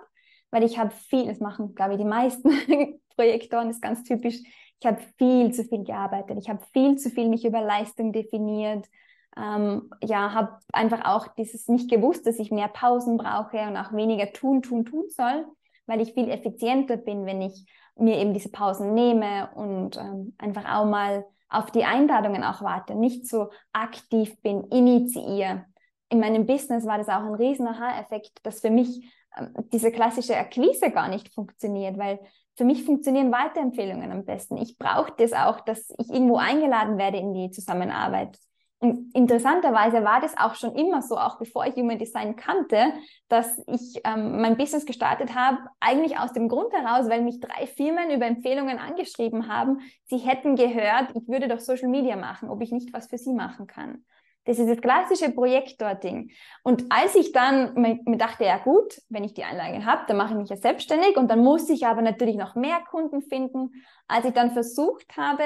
weil 0.51 0.65
ich 0.65 0.79
habe 0.79 0.91
viel, 0.91 1.27
das 1.27 1.39
machen, 1.39 1.75
glaube 1.75 1.93
ich, 1.93 1.99
die 1.99 2.05
meisten 2.05 2.51
Projektoren, 3.17 3.69
ist 3.69 3.83
ganz 3.83 4.05
typisch, 4.05 4.37
ich 4.81 4.87
habe 4.87 5.01
viel 5.19 5.53
zu 5.53 5.65
viel 5.65 5.85
gearbeitet, 5.85 6.39
ich 6.39 6.49
habe 6.49 6.65
viel 6.73 6.97
zu 6.97 7.11
viel 7.11 7.29
mich 7.29 7.45
über 7.45 7.61
Leistung 7.61 8.13
definiert, 8.13 8.87
ähm, 9.37 9.90
ja, 10.03 10.33
habe 10.33 10.59
einfach 10.72 11.05
auch 11.05 11.29
dieses 11.35 11.68
nicht 11.68 11.90
gewusst, 11.90 12.27
dass 12.27 12.38
ich 12.38 12.51
mehr 12.51 12.68
Pausen 12.68 13.16
brauche 13.16 13.59
und 13.68 13.77
auch 13.77 13.92
weniger 13.92 14.33
tun, 14.33 14.62
tun, 14.62 14.85
tun 14.85 15.05
soll 15.09 15.44
weil 15.87 16.01
ich 16.01 16.12
viel 16.12 16.29
effizienter 16.29 16.96
bin, 16.96 17.27
wenn 17.27 17.40
ich 17.40 17.64
mir 17.96 18.18
eben 18.18 18.35
diese 18.35 18.51
Pausen 18.51 18.94
nehme 18.94 19.51
und 19.55 19.96
ähm, 19.96 20.35
einfach 20.38 20.64
auch 20.66 20.85
mal 20.85 21.25
auf 21.49 21.70
die 21.70 21.85
Einladungen 21.85 22.42
auch 22.42 22.61
warte, 22.62 22.94
nicht 22.94 23.27
so 23.27 23.51
aktiv 23.72 24.37
bin, 24.42 24.64
initiiere. 24.64 25.64
In 26.09 26.20
meinem 26.20 26.46
Business 26.46 26.85
war 26.85 26.99
das 26.99 27.09
auch 27.09 27.22
ein 27.22 27.35
riesen 27.35 27.66
Aha-Effekt, 27.66 28.44
dass 28.44 28.61
für 28.61 28.70
mich 28.70 29.12
ähm, 29.37 29.55
diese 29.72 29.92
klassische 29.92 30.37
Akquise 30.37 30.90
gar 30.90 31.09
nicht 31.09 31.33
funktioniert, 31.33 31.96
weil 31.99 32.18
für 32.57 32.64
mich 32.64 32.85
funktionieren 32.85 33.33
Weiterempfehlungen 33.33 34.11
am 34.11 34.25
besten. 34.25 34.57
Ich 34.57 34.77
brauche 34.77 35.12
das 35.16 35.33
auch, 35.33 35.61
dass 35.61 35.90
ich 35.99 36.11
irgendwo 36.11 36.37
eingeladen 36.37 36.99
werde 36.99 37.18
in 37.18 37.33
die 37.33 37.51
Zusammenarbeit. 37.51 38.37
Und 38.79 39.15
interessanterweise 39.15 40.05
war 40.05 40.21
das 40.21 40.37
auch 40.37 40.55
schon 40.55 40.75
immer 40.75 41.01
so, 41.01 41.17
auch 41.17 41.39
bevor 41.39 41.67
ich 41.67 41.75
Human 41.77 41.99
Design 41.99 42.37
kannte, 42.37 42.93
dass 43.29 43.59
ich 43.67 44.01
ähm, 44.05 44.41
mein 44.43 44.59
Business 44.59 44.85
gestartet 44.85 45.35
habe, 45.35 45.59
eigentlich 45.81 46.19
aus 46.19 46.35
dem 46.35 46.49
Grund 46.49 46.75
heraus, 46.75 47.09
weil 47.09 47.23
mich 47.23 47.41
drei 47.41 47.67
Firmen 47.67 48.11
über 48.11 48.27
Empfehlungen 48.27 48.79
angeschrieben 48.79 49.49
haben, 49.49 49.79
sie 50.05 50.19
hätten 50.19 50.57
gehört, 50.57 51.09
ich 51.15 51.27
würde 51.27 51.49
doch 51.49 51.61
Social 51.61 51.89
Media 51.89 52.17
machen, 52.17 52.51
ob 52.51 52.61
ich 52.61 52.71
nicht 52.71 52.93
was 52.93 53.09
für 53.09 53.17
sie 53.17 53.33
machen 53.33 53.67
kann. 53.67 54.05
Das 54.45 54.61
ist 54.61 54.69
das 54.69 54.81
klassische 54.81 55.33
Projektor-Ding. 55.33 56.31
Und 56.62 56.85
als 56.91 57.17
ich 57.17 57.33
dann 57.33 57.75
mir 57.75 58.17
dachte, 58.17 58.45
ja 58.45 58.59
gut, 58.59 59.01
wenn 59.09 59.25
ich 59.25 59.35
die 59.35 59.43
Einlage 59.43 59.85
habe, 59.85 60.05
dann 60.07 60.17
mache 60.17 60.35
ich 60.35 60.39
mich 60.39 60.51
ja 60.51 60.57
selbstständig 60.57 61.17
und 61.17 61.29
dann 61.29 61.41
muss 61.41 61.69
ich 61.69 61.87
aber 61.87 62.01
natürlich 62.01 62.37
noch 62.37 62.55
mehr 62.55 62.79
Kunden 62.89 63.23
finden. 63.23 63.73
Als 64.07 64.25
ich 64.25 64.35
dann 64.35 64.53
versucht 64.53 65.17
habe, 65.17 65.43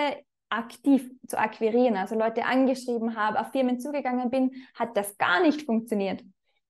aktiv 0.50 1.10
zu 1.26 1.38
akquirieren, 1.38 1.96
also 1.96 2.16
Leute 2.16 2.44
angeschrieben 2.44 3.16
habe, 3.16 3.40
auf 3.40 3.52
Firmen 3.52 3.80
zugegangen 3.80 4.30
bin, 4.30 4.50
hat 4.74 4.96
das 4.96 5.16
gar 5.16 5.40
nicht 5.40 5.62
funktioniert. 5.62 6.22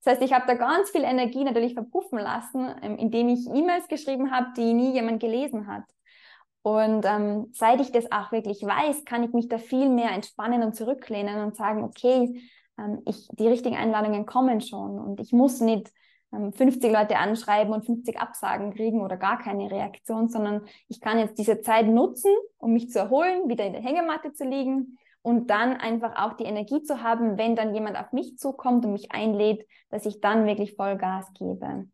Das 0.03 0.15
heißt, 0.15 0.23
ich 0.23 0.33
habe 0.33 0.47
da 0.47 0.55
ganz 0.55 0.91
viel 0.91 1.03
Energie 1.03 1.45
natürlich 1.45 1.75
verpuffen 1.75 2.19
lassen, 2.19 2.75
ähm, 2.83 2.97
indem 2.97 3.29
ich 3.29 3.47
E-Mails 3.47 3.89
geschrieben 3.89 4.31
habe, 4.31 4.49
die 4.57 4.73
nie 4.73 4.93
jemand 4.93 5.21
gelesen 5.21 5.67
hat. 5.67 5.85
Und 6.63 7.05
ähm, 7.07 7.49
seit 7.53 7.81
ich 7.81 7.91
das 7.91 8.11
auch 8.13 8.33
wirklich 8.33 8.63
weiß, 8.63 9.05
kann 9.05 9.25
ich 9.25 9.33
mich 9.33 9.49
da 9.49 9.59
viel 9.59 9.89
mehr 9.89 10.11
entspannen 10.11 10.63
und 10.63 10.75
zurücklehnen 10.75 11.43
und 11.43 11.57
sagen, 11.57 11.83
okay, 11.85 12.43
ähm, 12.79 13.03
ich, 13.07 13.29
die 13.33 13.49
richtigen 13.49 13.77
Einladungen 13.77 14.27
kommen 14.27 14.61
schon 14.61 14.99
und 14.99 15.21
ich 15.21 15.33
muss 15.33 15.61
nicht 15.61 15.91
50 16.31 16.85
ähm, 16.85 16.93
Leute 16.93 17.17
anschreiben 17.17 17.73
und 17.73 17.85
50 17.85 18.19
Absagen 18.19 18.73
kriegen 18.73 19.01
oder 19.01 19.17
gar 19.17 19.39
keine 19.39 19.71
Reaktion, 19.71 20.29
sondern 20.29 20.63
ich 20.89 21.01
kann 21.01 21.19
jetzt 21.19 21.39
diese 21.39 21.61
Zeit 21.61 21.87
nutzen, 21.87 22.31
um 22.59 22.73
mich 22.73 22.91
zu 22.91 22.99
erholen, 22.99 23.49
wieder 23.49 23.67
in 23.67 23.73
der 23.73 23.83
Hängematte 23.83 24.33
zu 24.33 24.45
liegen 24.45 24.99
und 25.23 25.51
dann 25.51 25.77
einfach 25.77 26.17
auch 26.17 26.35
die 26.35 26.45
Energie 26.45 26.83
zu 26.83 27.03
haben, 27.03 27.37
wenn 27.37 27.57
dann 27.57 27.75
jemand 27.75 27.99
auf 27.99 28.13
mich 28.13 28.39
zukommt 28.39 28.85
und 28.85 28.93
mich 28.93 29.13
einlädt, 29.13 29.67
dass 29.91 30.07
ich 30.07 30.21
dann 30.21 30.47
wirklich 30.47 30.77
Vollgas 30.77 31.33
gebe. 31.35 31.87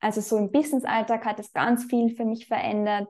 Also 0.00 0.20
so 0.20 0.36
im 0.36 0.50
Business-Alltag 0.50 1.24
hat 1.24 1.38
es 1.38 1.52
ganz 1.52 1.84
viel 1.84 2.14
für 2.16 2.24
mich 2.24 2.46
verändert, 2.46 3.08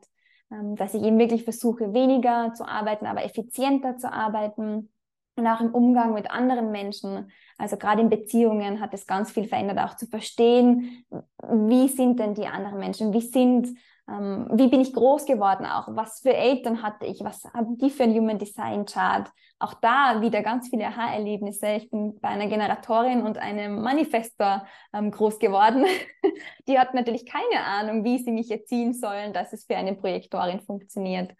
ähm, 0.50 0.76
dass 0.76 0.94
ich 0.94 1.02
eben 1.02 1.18
wirklich 1.18 1.44
versuche, 1.44 1.94
weniger 1.94 2.52
zu 2.54 2.66
arbeiten, 2.66 3.06
aber 3.06 3.24
effizienter 3.24 3.96
zu 3.96 4.12
arbeiten 4.12 4.90
und 5.36 5.46
auch 5.46 5.60
im 5.60 5.74
Umgang 5.74 6.14
mit 6.14 6.30
anderen 6.30 6.70
Menschen, 6.70 7.30
also 7.58 7.76
gerade 7.76 8.02
in 8.02 8.08
Beziehungen 8.08 8.80
hat 8.80 8.94
es 8.94 9.06
ganz 9.06 9.32
viel 9.32 9.48
verändert, 9.48 9.78
auch 9.78 9.96
zu 9.96 10.06
verstehen, 10.06 11.04
wie 11.48 11.88
sind 11.88 12.20
denn 12.20 12.34
die 12.34 12.46
anderen 12.46 12.78
Menschen, 12.78 13.12
wie 13.12 13.20
sind, 13.20 13.68
ähm, 14.08 14.48
wie 14.52 14.68
bin 14.68 14.80
ich 14.80 14.92
groß 14.92 15.26
geworden 15.26 15.66
auch, 15.66 15.88
was 15.90 16.20
für 16.20 16.34
Eltern 16.34 16.82
hatte 16.82 17.06
ich, 17.06 17.24
was 17.24 17.44
haben 17.52 17.78
die 17.78 17.90
für 17.90 18.04
ein 18.04 18.14
Human 18.14 18.38
Design 18.38 18.84
Chart. 18.84 19.28
Auch 19.58 19.74
da 19.74 20.20
wieder 20.20 20.42
ganz 20.42 20.68
viele 20.68 20.86
Aha-Erlebnisse. 20.86 21.68
Ich 21.76 21.90
bin 21.90 22.20
bei 22.20 22.28
einer 22.28 22.48
Generatorin 22.48 23.22
und 23.22 23.38
einem 23.38 23.82
Manifestor 23.82 24.66
ähm, 24.92 25.10
groß 25.10 25.38
geworden. 25.38 25.84
die 26.68 26.78
hat 26.78 26.92
natürlich 26.94 27.24
keine 27.24 27.64
Ahnung, 27.64 28.04
wie 28.04 28.18
sie 28.18 28.32
mich 28.32 28.50
erziehen 28.50 28.92
sollen, 28.92 29.32
dass 29.32 29.52
es 29.52 29.64
für 29.64 29.76
eine 29.76 29.94
Projektorin 29.94 30.60
funktioniert. 30.60 31.32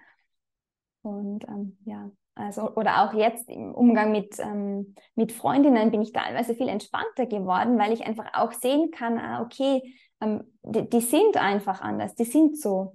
Und 1.02 1.44
ähm, 1.48 1.76
ja, 1.84 2.10
also, 2.36 2.74
oder 2.74 3.04
auch 3.04 3.14
jetzt 3.14 3.48
im 3.48 3.72
Umgang 3.74 4.10
mit, 4.10 4.38
ähm, 4.40 4.94
mit 5.14 5.30
Freundinnen 5.30 5.90
bin 5.90 6.02
ich 6.02 6.12
teilweise 6.12 6.54
viel 6.54 6.68
entspannter 6.68 7.26
geworden, 7.26 7.78
weil 7.78 7.92
ich 7.92 8.04
einfach 8.04 8.26
auch 8.34 8.52
sehen 8.52 8.90
kann, 8.90 9.18
ah, 9.18 9.42
okay, 9.42 9.94
ähm, 10.20 10.42
die, 10.62 10.88
die, 10.88 11.00
sind 11.00 11.36
einfach 11.36 11.80
anders, 11.80 12.14
die 12.14 12.24
sind 12.24 12.58
so. 12.58 12.94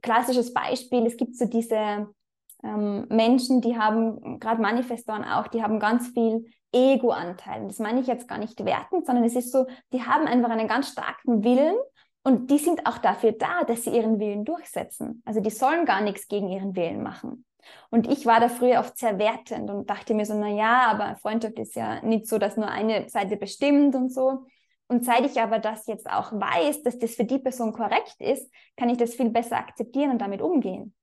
Klassisches 0.00 0.52
Beispiel, 0.52 1.06
es 1.06 1.16
gibt 1.16 1.36
so 1.36 1.44
diese 1.44 2.08
ähm, 2.64 3.06
Menschen, 3.08 3.60
die 3.60 3.78
haben, 3.78 4.40
gerade 4.40 4.60
Manifestoren 4.60 5.22
auch, 5.24 5.46
die 5.46 5.62
haben 5.62 5.78
ganz 5.78 6.08
viel 6.08 6.46
Ego-Anteil. 6.72 7.66
Das 7.66 7.78
meine 7.78 8.00
ich 8.00 8.06
jetzt 8.06 8.26
gar 8.26 8.38
nicht 8.38 8.64
wertend, 8.64 9.06
sondern 9.06 9.24
es 9.24 9.36
ist 9.36 9.52
so, 9.52 9.66
die 9.92 10.02
haben 10.02 10.26
einfach 10.26 10.50
einen 10.50 10.66
ganz 10.66 10.88
starken 10.88 11.44
Willen 11.44 11.76
und 12.24 12.50
die 12.50 12.58
sind 12.58 12.86
auch 12.86 12.98
dafür 12.98 13.32
da, 13.32 13.64
dass 13.64 13.84
sie 13.84 13.90
ihren 13.90 14.18
Willen 14.18 14.44
durchsetzen. 14.44 15.22
Also 15.24 15.40
die 15.40 15.50
sollen 15.50 15.84
gar 15.84 16.00
nichts 16.00 16.26
gegen 16.26 16.48
ihren 16.48 16.74
Willen 16.74 17.02
machen. 17.02 17.44
Und 17.90 18.10
ich 18.10 18.26
war 18.26 18.40
da 18.40 18.48
früher 18.48 18.80
oft 18.80 18.98
sehr 18.98 19.18
wertend 19.18 19.70
und 19.70 19.88
dachte 19.88 20.14
mir 20.14 20.26
so, 20.26 20.34
na 20.34 20.48
ja, 20.48 20.90
aber 20.90 21.16
Freundschaft 21.16 21.58
ist 21.58 21.74
ja 21.76 22.02
nicht 22.02 22.26
so, 22.26 22.38
dass 22.38 22.56
nur 22.56 22.68
eine 22.68 23.08
Seite 23.08 23.36
bestimmt 23.36 23.94
und 23.94 24.12
so. 24.12 24.44
Und 24.88 25.04
seit 25.04 25.24
ich 25.24 25.40
aber 25.40 25.58
das 25.58 25.86
jetzt 25.86 26.08
auch 26.10 26.32
weiß, 26.32 26.82
dass 26.82 26.98
das 26.98 27.14
für 27.14 27.24
die 27.24 27.38
Person 27.38 27.72
korrekt 27.72 28.16
ist, 28.18 28.52
kann 28.76 28.90
ich 28.90 28.98
das 28.98 29.14
viel 29.14 29.30
besser 29.30 29.56
akzeptieren 29.56 30.10
und 30.10 30.18
damit 30.20 30.42
umgehen. 30.42 30.94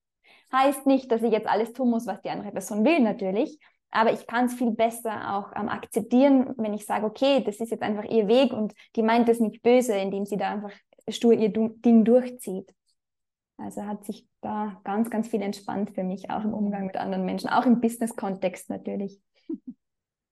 Heißt 0.54 0.86
nicht, 0.86 1.12
dass 1.12 1.24
ich 1.24 1.32
jetzt 1.32 1.48
alles 1.48 1.74
tun 1.74 1.90
muss, 1.90 2.08
was 2.08 2.22
die 2.22 2.30
andere 2.30 2.52
Person 2.52 2.86
will, 2.86 3.00
natürlich. 3.00 3.60
Aber 3.92 4.14
ich 4.14 4.28
kann 4.28 4.46
es 4.46 4.54
viel 4.54 4.72
besser 4.72 5.36
auch 5.36 5.52
ähm, 5.60 5.70
akzeptieren, 5.70 6.54
wenn 6.58 6.74
ich 6.74 6.86
sage, 6.86 7.06
okay, 7.06 7.44
das 7.44 7.60
ist 7.60 7.72
jetzt 7.72 7.82
einfach 7.82 8.04
ihr 8.04 8.28
Weg 8.28 8.54
und 8.54 8.74
die 8.96 9.04
meint 9.04 9.28
es 9.30 9.40
nicht 9.40 9.64
böse, 9.64 9.96
indem 9.96 10.26
sie 10.26 10.38
da 10.38 10.52
einfach 10.52 10.72
stur 11.08 11.34
ihr 11.34 11.50
Ding 11.50 12.06
durchzieht. 12.06 12.72
Also 13.60 13.86
hat 13.86 14.06
sich 14.06 14.28
da 14.42 14.80
ganz, 14.84 15.10
ganz 15.10 15.28
viel 15.28 15.42
entspannt 15.42 15.92
für 15.92 16.04
mich, 16.04 16.30
auch 16.30 16.44
im 16.44 16.54
Umgang 16.54 16.86
mit 16.86 16.98
anderen 16.98 17.26
Menschen, 17.26 17.50
auch 17.50 17.66
im 17.66 17.82
Business-Kontext 17.82 18.70
natürlich. 18.70 19.22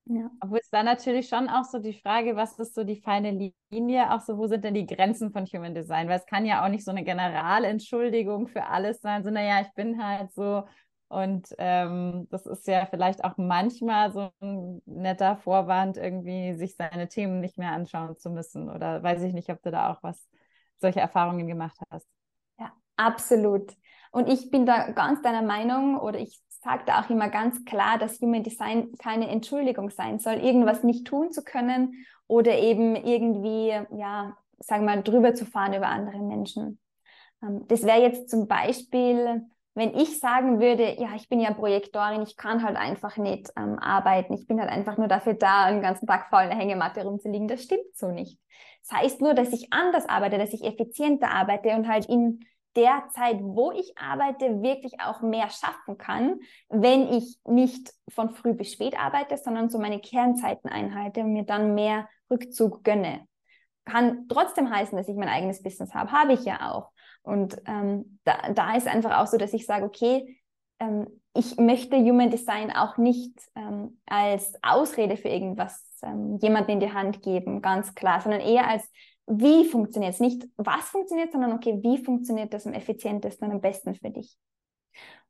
Ja. 0.09 0.31
Obwohl 0.39 0.59
es 0.59 0.69
da 0.69 0.83
natürlich 0.83 1.27
schon 1.27 1.49
auch 1.49 1.65
so 1.65 1.79
die 1.79 1.99
Frage, 1.99 2.37
was 2.37 2.57
ist 2.59 2.75
so 2.75 2.85
die 2.85 3.01
feine 3.01 3.51
Linie, 3.69 4.13
auch 4.13 4.21
so, 4.21 4.37
wo 4.37 4.47
sind 4.47 4.63
denn 4.63 4.73
die 4.73 4.85
Grenzen 4.85 5.31
von 5.31 5.45
Human 5.45 5.75
Design? 5.75 6.07
Weil 6.07 6.19
es 6.19 6.25
kann 6.25 6.45
ja 6.45 6.63
auch 6.63 6.69
nicht 6.69 6.85
so 6.85 6.91
eine 6.91 7.03
Generalentschuldigung 7.03 8.47
für 8.47 8.67
alles 8.67 9.01
sein, 9.01 9.23
so, 9.25 9.29
naja, 9.31 9.59
ich 9.59 9.73
bin 9.73 10.01
halt 10.01 10.31
so. 10.31 10.63
Und 11.09 11.47
ähm, 11.57 12.27
das 12.29 12.45
ist 12.45 12.67
ja 12.67 12.85
vielleicht 12.85 13.23
auch 13.23 13.37
manchmal 13.37 14.11
so 14.11 14.29
ein 14.41 14.81
netter 14.85 15.37
Vorwand, 15.37 15.97
irgendwie 15.97 16.53
sich 16.53 16.75
seine 16.75 17.07
Themen 17.07 17.39
nicht 17.39 17.57
mehr 17.57 17.71
anschauen 17.71 18.15
zu 18.17 18.29
müssen. 18.29 18.69
Oder 18.69 19.03
weiß 19.03 19.23
ich 19.23 19.33
nicht, 19.33 19.49
ob 19.49 19.61
du 19.61 19.71
da 19.71 19.91
auch 19.91 20.03
was, 20.03 20.25
solche 20.79 20.99
Erfahrungen 20.99 21.47
gemacht 21.47 21.77
hast. 21.89 22.07
Absolut. 22.97 23.73
Und 24.11 24.27
ich 24.27 24.49
bin 24.51 24.65
da 24.65 24.91
ganz 24.91 25.21
deiner 25.21 25.41
Meinung 25.43 25.97
oder 25.97 26.19
ich 26.19 26.41
sagt 26.49 26.89
auch 26.91 27.09
immer 27.09 27.29
ganz 27.29 27.63
klar, 27.65 27.97
dass 27.97 28.19
Human 28.19 28.43
Design 28.43 28.91
keine 28.97 29.29
Entschuldigung 29.29 29.89
sein 29.89 30.19
soll, 30.19 30.35
irgendwas 30.35 30.83
nicht 30.83 31.05
tun 31.07 31.31
zu 31.31 31.43
können 31.43 32.05
oder 32.27 32.57
eben 32.57 32.95
irgendwie, 32.95 33.69
ja, 33.97 34.35
sagen 34.59 34.85
wir 34.85 34.95
mal, 34.95 35.03
drüber 35.03 35.33
zu 35.33 35.45
fahren 35.45 35.73
über 35.73 35.87
andere 35.87 36.19
Menschen. 36.19 36.79
Ähm, 37.43 37.65
das 37.67 37.83
wäre 37.83 38.01
jetzt 38.01 38.29
zum 38.29 38.47
Beispiel, 38.47 39.45
wenn 39.75 39.95
ich 39.95 40.19
sagen 40.19 40.59
würde, 40.59 40.99
ja, 40.99 41.09
ich 41.15 41.29
bin 41.29 41.39
ja 41.39 41.53
Projektorin, 41.53 42.23
ich 42.23 42.35
kann 42.35 42.63
halt 42.63 42.75
einfach 42.75 43.17
nicht 43.17 43.51
ähm, 43.55 43.77
arbeiten, 43.77 44.33
ich 44.33 44.47
bin 44.47 44.59
halt 44.59 44.71
einfach 44.71 44.97
nur 44.97 45.07
dafür 45.07 45.35
da, 45.35 45.69
den 45.71 45.81
ganzen 45.81 46.07
Tag 46.07 46.29
voll 46.29 46.43
in 46.43 46.49
der 46.49 46.57
Hängematte 46.57 47.03
rumzuliegen, 47.03 47.47
das 47.47 47.63
stimmt 47.63 47.95
so 47.95 48.09
nicht. 48.11 48.39
Das 48.81 48.99
heißt 48.99 49.21
nur, 49.21 49.33
dass 49.35 49.53
ich 49.53 49.71
anders 49.71 50.09
arbeite, 50.09 50.37
dass 50.37 50.53
ich 50.53 50.63
effizienter 50.63 51.29
arbeite 51.29 51.69
und 51.75 51.87
halt 51.87 52.07
in 52.07 52.39
der 52.75 53.05
Zeit, 53.13 53.37
wo 53.41 53.71
ich 53.71 53.97
arbeite, 53.97 54.61
wirklich 54.61 54.99
auch 54.99 55.21
mehr 55.21 55.49
schaffen 55.49 55.97
kann, 55.97 56.39
wenn 56.69 57.11
ich 57.11 57.39
nicht 57.45 57.91
von 58.09 58.29
früh 58.29 58.53
bis 58.53 58.71
spät 58.71 58.99
arbeite, 58.99 59.37
sondern 59.37 59.69
so 59.69 59.79
meine 59.79 59.99
Kernzeiten 59.99 60.69
einhalte 60.69 61.21
und 61.21 61.33
mir 61.33 61.43
dann 61.43 61.73
mehr 61.73 62.07
Rückzug 62.29 62.83
gönne. 62.83 63.27
Kann 63.85 64.27
trotzdem 64.27 64.69
heißen, 64.69 64.97
dass 64.97 65.07
ich 65.07 65.15
mein 65.15 65.29
eigenes 65.29 65.63
Business 65.63 65.93
habe, 65.93 66.11
habe 66.11 66.33
ich 66.33 66.43
ja 66.43 66.71
auch. 66.71 66.91
Und 67.23 67.61
ähm, 67.65 68.19
da, 68.23 68.53
da 68.53 68.75
ist 68.75 68.87
einfach 68.87 69.17
auch 69.19 69.27
so, 69.27 69.37
dass 69.37 69.53
ich 69.53 69.65
sage, 69.65 69.85
okay, 69.85 70.39
ähm, 70.79 71.07
ich 71.33 71.57
möchte 71.57 71.97
Human 71.97 72.29
Design 72.29 72.71
auch 72.71 72.97
nicht 72.97 73.33
ähm, 73.55 73.99
als 74.05 74.53
Ausrede 74.63 75.17
für 75.17 75.29
irgendwas 75.29 75.83
ähm, 76.03 76.37
jemanden 76.41 76.71
in 76.71 76.79
die 76.79 76.93
Hand 76.93 77.21
geben, 77.21 77.61
ganz 77.61 77.95
klar, 77.95 78.21
sondern 78.21 78.41
eher 78.41 78.67
als 78.67 78.89
wie 79.27 79.65
funktioniert 79.65 80.13
es? 80.13 80.19
Nicht 80.19 80.47
was 80.55 80.89
funktioniert, 80.89 81.31
sondern 81.31 81.53
okay, 81.53 81.79
wie 81.83 82.03
funktioniert 82.03 82.53
das 82.53 82.65
am 82.65 82.73
effizientesten 82.73 83.47
und 83.47 83.55
am 83.55 83.61
besten 83.61 83.93
für 83.93 84.09
dich? 84.09 84.37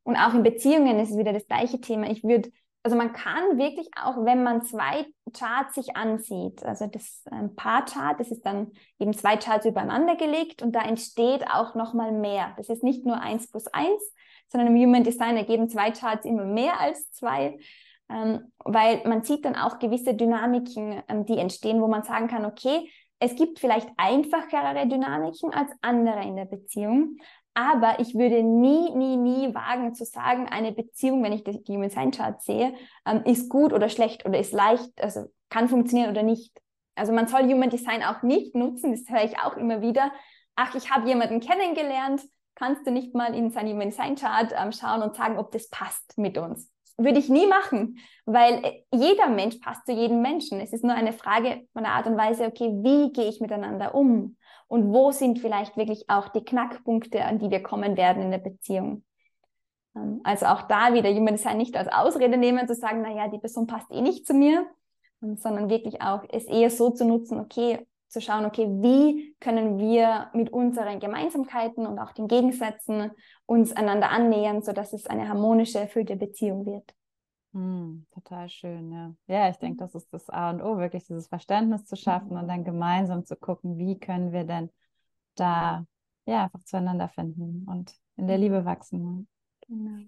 Und 0.03 0.15
auch 0.15 0.33
in 0.33 0.43
Beziehungen 0.43 0.99
ist 0.99 1.11
es 1.11 1.17
wieder 1.17 1.33
das 1.33 1.47
gleiche 1.47 1.81
Thema. 1.81 2.09
Ich 2.09 2.23
würde, 2.23 2.49
also 2.83 2.95
man 2.95 3.11
kann 3.11 3.57
wirklich 3.57 3.89
auch, 4.01 4.23
wenn 4.23 4.43
man 4.43 4.61
zwei 4.61 5.05
Charts 5.33 5.75
sich 5.75 5.97
ansieht, 5.97 6.63
also 6.63 6.87
das 6.87 7.23
ähm, 7.31 7.55
Paar-Chart, 7.55 8.19
das 8.19 8.29
ist 8.31 8.45
dann 8.45 8.71
eben 8.99 9.13
zwei 9.13 9.35
Charts 9.35 9.65
übereinander 9.65 10.15
gelegt 10.15 10.61
und 10.61 10.73
da 10.73 10.81
entsteht 10.83 11.45
auch 11.51 11.75
nochmal 11.75 12.11
mehr. 12.11 12.53
Das 12.55 12.69
ist 12.69 12.83
nicht 12.83 13.05
nur 13.05 13.19
eins 13.19 13.49
plus 13.49 13.67
eins, 13.67 14.13
sondern 14.47 14.73
im 14.73 14.81
Human 14.81 15.03
Design 15.03 15.35
ergeben 15.35 15.69
zwei 15.69 15.91
Charts 15.91 16.23
immer 16.23 16.45
mehr 16.45 16.79
als 16.79 17.11
zwei. 17.11 17.57
Ähm, 18.09 18.53
weil 18.59 19.01
man 19.05 19.23
sieht 19.23 19.43
dann 19.43 19.55
auch 19.55 19.79
gewisse 19.79 20.13
Dynamiken, 20.13 21.03
ähm, 21.09 21.25
die 21.25 21.37
entstehen, 21.37 21.81
wo 21.81 21.87
man 21.87 22.03
sagen 22.03 22.27
kann, 22.27 22.45
okay, 22.45 22.89
es 23.19 23.35
gibt 23.35 23.59
vielleicht 23.59 23.89
einfachere 23.97 24.87
Dynamiken 24.87 25.53
als 25.53 25.71
andere 25.81 26.23
in 26.23 26.35
der 26.35 26.45
Beziehung, 26.45 27.17
aber 27.53 27.99
ich 27.99 28.13
würde 28.13 28.43
nie, 28.43 28.91
nie, 28.91 29.17
nie 29.17 29.55
wagen 29.55 29.95
zu 29.95 30.05
sagen, 30.05 30.47
eine 30.47 30.71
Beziehung, 30.71 31.23
wenn 31.23 31.33
ich 31.33 31.43
die 31.43 31.73
Human 31.73 31.89
Sign 31.89 32.11
Chart 32.11 32.39
sehe, 32.41 32.75
ähm, 33.05 33.23
ist 33.25 33.49
gut 33.49 33.73
oder 33.73 33.89
schlecht 33.89 34.25
oder 34.25 34.39
ist 34.39 34.53
leicht, 34.53 34.91
also 35.01 35.25
kann 35.49 35.67
funktionieren 35.67 36.11
oder 36.11 36.23
nicht. 36.23 36.55
Also 36.95 37.13
man 37.13 37.27
soll 37.27 37.43
Human 37.51 37.69
Design 37.69 38.03
auch 38.03 38.21
nicht 38.21 38.53
nutzen, 38.53 38.91
das 38.91 39.09
höre 39.09 39.23
ich 39.23 39.39
auch 39.39 39.57
immer 39.57 39.81
wieder. 39.81 40.11
Ach, 40.55 40.75
ich 40.75 40.91
habe 40.91 41.07
jemanden 41.07 41.39
kennengelernt, 41.39 42.21
kannst 42.53 42.85
du 42.85 42.91
nicht 42.91 43.15
mal 43.15 43.33
in 43.33 43.49
sein 43.49 43.67
Human 43.67 43.89
Design 43.89 44.15
Chart 44.15 44.53
ähm, 44.55 44.71
schauen 44.71 45.01
und 45.01 45.15
sagen, 45.15 45.39
ob 45.39 45.51
das 45.51 45.69
passt 45.69 46.17
mit 46.17 46.37
uns 46.37 46.69
würde 46.97 47.19
ich 47.19 47.29
nie 47.29 47.45
machen, 47.45 47.99
weil 48.25 48.63
äh, 48.63 48.83
jeder 48.91 49.29
Mensch 49.29 49.57
passt 49.57 49.85
zu 49.85 49.93
jedem 49.93 50.21
Menschen. 50.21 50.59
Es 50.59 50.73
ist 50.73 50.83
nur 50.83 50.95
eine 50.95 51.13
Frage 51.13 51.67
von 51.73 51.83
der 51.83 51.93
Art 51.93 52.07
und 52.07 52.17
Weise, 52.17 52.45
okay, 52.45 52.71
wie 52.83 53.13
gehe 53.13 53.29
ich 53.29 53.39
miteinander 53.39 53.95
um? 53.95 54.37
Und 54.67 54.91
wo 54.91 55.11
sind 55.11 55.39
vielleicht 55.39 55.77
wirklich 55.77 56.09
auch 56.09 56.27
die 56.29 56.43
Knackpunkte, 56.43 57.23
an 57.23 57.39
die 57.39 57.49
wir 57.49 57.63
kommen 57.63 57.95
werden 57.95 58.23
in 58.23 58.31
der 58.31 58.39
Beziehung? 58.39 59.03
Ähm, 59.95 60.21
also 60.23 60.47
auch 60.47 60.63
da 60.63 60.93
wieder 60.93 61.09
Human 61.09 61.35
Design 61.35 61.57
nicht 61.57 61.77
als 61.77 61.87
Ausrede 61.91 62.37
nehmen, 62.37 62.67
zu 62.67 62.75
sagen, 62.75 63.01
naja, 63.01 63.27
die 63.27 63.39
Person 63.39 63.67
passt 63.67 63.91
eh 63.91 64.01
nicht 64.01 64.25
zu 64.25 64.33
mir, 64.33 64.65
sondern 65.21 65.69
wirklich 65.69 66.01
auch 66.01 66.23
es 66.29 66.45
eher 66.45 66.69
so 66.69 66.89
zu 66.89 67.05
nutzen, 67.05 67.39
okay, 67.39 67.85
zu 68.07 68.21
schauen, 68.21 68.45
okay, 68.45 68.67
wie 68.67 69.35
können 69.39 69.77
wir 69.77 70.29
mit 70.33 70.49
unseren 70.51 70.99
Gemeinsamkeiten 70.99 71.85
und 71.85 71.99
auch 71.99 72.13
den 72.13 72.27
Gegensätzen 72.27 73.11
uns 73.45 73.73
einander 73.73 74.11
annähern, 74.11 74.61
sodass 74.61 74.93
es 74.93 75.07
eine 75.07 75.27
harmonische, 75.27 75.79
erfüllte 75.79 76.15
Beziehung 76.15 76.65
wird. 76.65 76.93
Mm, 77.51 78.05
total 78.11 78.49
schön, 78.49 78.91
ja. 78.91 79.13
Ja, 79.27 79.49
ich 79.49 79.57
denke, 79.57 79.77
das 79.77 79.95
ist 79.95 80.13
das 80.13 80.29
A 80.29 80.49
und 80.51 80.61
O, 80.61 80.77
wirklich 80.77 81.05
dieses 81.05 81.27
Verständnis 81.27 81.85
zu 81.85 81.95
schaffen 81.95 82.31
mhm. 82.31 82.37
und 82.41 82.47
dann 82.47 82.63
gemeinsam 82.63 83.25
zu 83.25 83.35
gucken, 83.35 83.77
wie 83.77 83.99
können 83.99 84.31
wir 84.31 84.43
denn 84.43 84.69
da 85.35 85.85
ja 86.25 86.43
einfach 86.43 86.63
zueinander 86.63 87.09
finden 87.09 87.65
und 87.67 87.93
in 88.15 88.27
der 88.27 88.37
Liebe 88.37 88.65
wachsen. 88.65 89.27
Genau. 89.67 90.03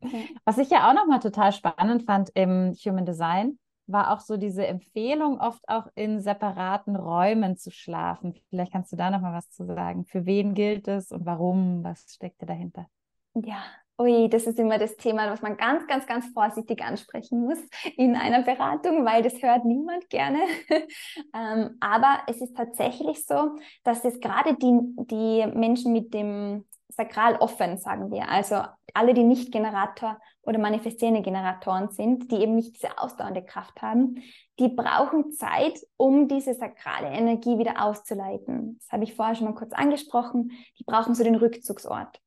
Was 0.44 0.58
ich 0.58 0.70
ja 0.70 0.88
auch 0.88 0.94
nochmal 0.94 1.20
total 1.20 1.52
spannend 1.52 2.04
fand 2.04 2.30
im 2.34 2.72
Human 2.84 3.04
Design, 3.04 3.58
war 3.92 4.12
auch 4.12 4.20
so 4.20 4.36
diese 4.36 4.66
Empfehlung, 4.66 5.40
oft 5.40 5.68
auch 5.68 5.86
in 5.94 6.20
separaten 6.20 6.96
Räumen 6.96 7.56
zu 7.56 7.70
schlafen. 7.70 8.34
Vielleicht 8.48 8.72
kannst 8.72 8.92
du 8.92 8.96
da 8.96 9.10
noch 9.10 9.20
mal 9.20 9.34
was 9.34 9.50
zu 9.50 9.64
sagen. 9.64 10.04
Für 10.04 10.26
wen 10.26 10.54
gilt 10.54 10.88
es 10.88 11.12
und 11.12 11.26
warum? 11.26 11.84
Was 11.84 12.14
steckt 12.14 12.42
dahinter? 12.48 12.86
Ja, 13.34 13.62
ui, 14.00 14.28
das 14.28 14.44
ist 14.44 14.58
immer 14.58 14.78
das 14.78 14.96
Thema, 14.96 15.30
was 15.30 15.42
man 15.42 15.56
ganz, 15.56 15.86
ganz, 15.86 16.06
ganz 16.06 16.26
vorsichtig 16.32 16.82
ansprechen 16.82 17.42
muss 17.42 17.58
in 17.96 18.16
einer 18.16 18.42
Beratung, 18.42 19.04
weil 19.04 19.22
das 19.22 19.40
hört 19.42 19.64
niemand 19.64 20.08
gerne. 20.08 20.40
ähm, 21.34 21.76
aber 21.80 22.20
es 22.26 22.40
ist 22.40 22.56
tatsächlich 22.56 23.24
so, 23.26 23.56
dass 23.84 24.04
es 24.04 24.20
gerade 24.20 24.54
die, 24.54 24.78
die 25.06 25.46
Menschen 25.54 25.92
mit 25.92 26.14
dem 26.14 26.64
sakral 26.88 27.36
offen, 27.36 27.78
sagen 27.78 28.10
wir, 28.10 28.28
also 28.28 28.62
alle, 28.94 29.14
die 29.14 29.24
nicht 29.24 29.52
Generator 29.52 30.18
oder 30.42 30.58
manifestierende 30.58 31.22
Generatoren 31.22 31.90
sind, 31.90 32.30
die 32.30 32.36
eben 32.36 32.54
nicht 32.54 32.76
diese 32.76 32.98
ausdauernde 32.98 33.44
Kraft 33.44 33.82
haben, 33.82 34.22
die 34.58 34.68
brauchen 34.68 35.32
Zeit, 35.32 35.78
um 35.96 36.28
diese 36.28 36.54
sakrale 36.54 37.08
Energie 37.08 37.58
wieder 37.58 37.84
auszuleiten. 37.84 38.78
Das 38.78 38.92
habe 38.92 39.04
ich 39.04 39.14
vorher 39.14 39.34
schon 39.34 39.46
mal 39.46 39.54
kurz 39.54 39.72
angesprochen. 39.72 40.50
Die 40.78 40.84
brauchen 40.84 41.14
so 41.14 41.24
den 41.24 41.34
Rückzugsort. 41.34 42.20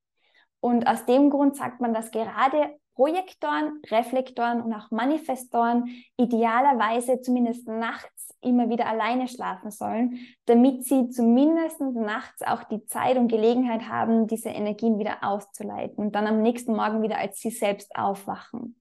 Und 0.60 0.88
aus 0.88 1.06
dem 1.06 1.30
Grund 1.30 1.58
sagt 1.58 1.82
man, 1.82 1.94
dass 1.94 2.12
gerade 2.12 2.76
Projektoren, 2.96 3.82
Reflektoren 3.90 4.62
und 4.62 4.74
auch 4.74 4.92
Manifestoren 4.92 5.90
idealerweise 6.18 7.22
zumindest 7.22 7.68
nachts 7.68 8.36
immer 8.42 8.70
wieder 8.70 8.88
alleine 8.88 9.28
schlafen 9.28 9.72
sollen, 9.72 10.20
damit 10.46 10.86
sie 10.86 11.10
zumindest 11.10 11.80
nachts 11.82 12.42
auch 12.44 12.64
die 12.64 12.86
Zeit 12.86 13.18
und 13.18 13.30
Gelegenheit 13.30 13.88
haben, 13.88 14.28
diese 14.28 14.50
Energien 14.50 15.00
wieder 15.00 15.24
auszuleiten 15.24 16.04
und 16.04 16.14
dann 16.14 16.28
am 16.28 16.42
nächsten 16.42 16.76
Morgen 16.76 17.02
wieder 17.02 17.18
als 17.18 17.40
sie 17.40 17.52
selbst 17.52 17.96
aufwachen. 17.96 18.80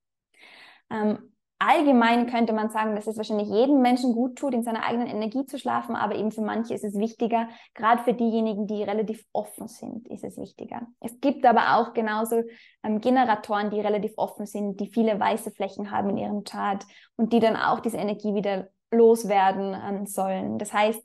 Ähm, 0.90 1.31
allgemein 1.68 2.26
könnte 2.26 2.52
man 2.52 2.70
sagen, 2.70 2.94
dass 2.94 3.06
es 3.06 3.16
wahrscheinlich 3.16 3.48
jedem 3.48 3.82
Menschen 3.82 4.12
gut 4.12 4.36
tut, 4.36 4.54
in 4.54 4.62
seiner 4.62 4.84
eigenen 4.84 5.06
Energie 5.06 5.44
zu 5.46 5.58
schlafen, 5.58 5.96
aber 5.96 6.14
eben 6.14 6.32
für 6.32 6.42
manche 6.42 6.74
ist 6.74 6.84
es 6.84 6.98
wichtiger, 6.98 7.48
gerade 7.74 8.02
für 8.02 8.14
diejenigen, 8.14 8.66
die 8.66 8.82
relativ 8.82 9.24
offen 9.32 9.68
sind, 9.68 10.08
ist 10.08 10.24
es 10.24 10.36
wichtiger. 10.36 10.82
Es 11.00 11.20
gibt 11.20 11.44
aber 11.46 11.76
auch 11.76 11.92
genauso 11.92 12.42
ähm, 12.82 13.00
Generatoren, 13.00 13.70
die 13.70 13.80
relativ 13.80 14.12
offen 14.16 14.46
sind, 14.46 14.80
die 14.80 14.88
viele 14.88 15.18
weiße 15.18 15.50
Flächen 15.52 15.90
haben 15.90 16.10
in 16.10 16.18
ihrem 16.18 16.44
Chart 16.44 16.84
und 17.16 17.32
die 17.32 17.40
dann 17.40 17.56
auch 17.56 17.80
diese 17.80 17.98
Energie 17.98 18.34
wieder 18.34 18.68
loswerden 18.90 19.74
ähm, 19.74 20.06
sollen. 20.06 20.58
Das 20.58 20.72
heißt, 20.72 21.02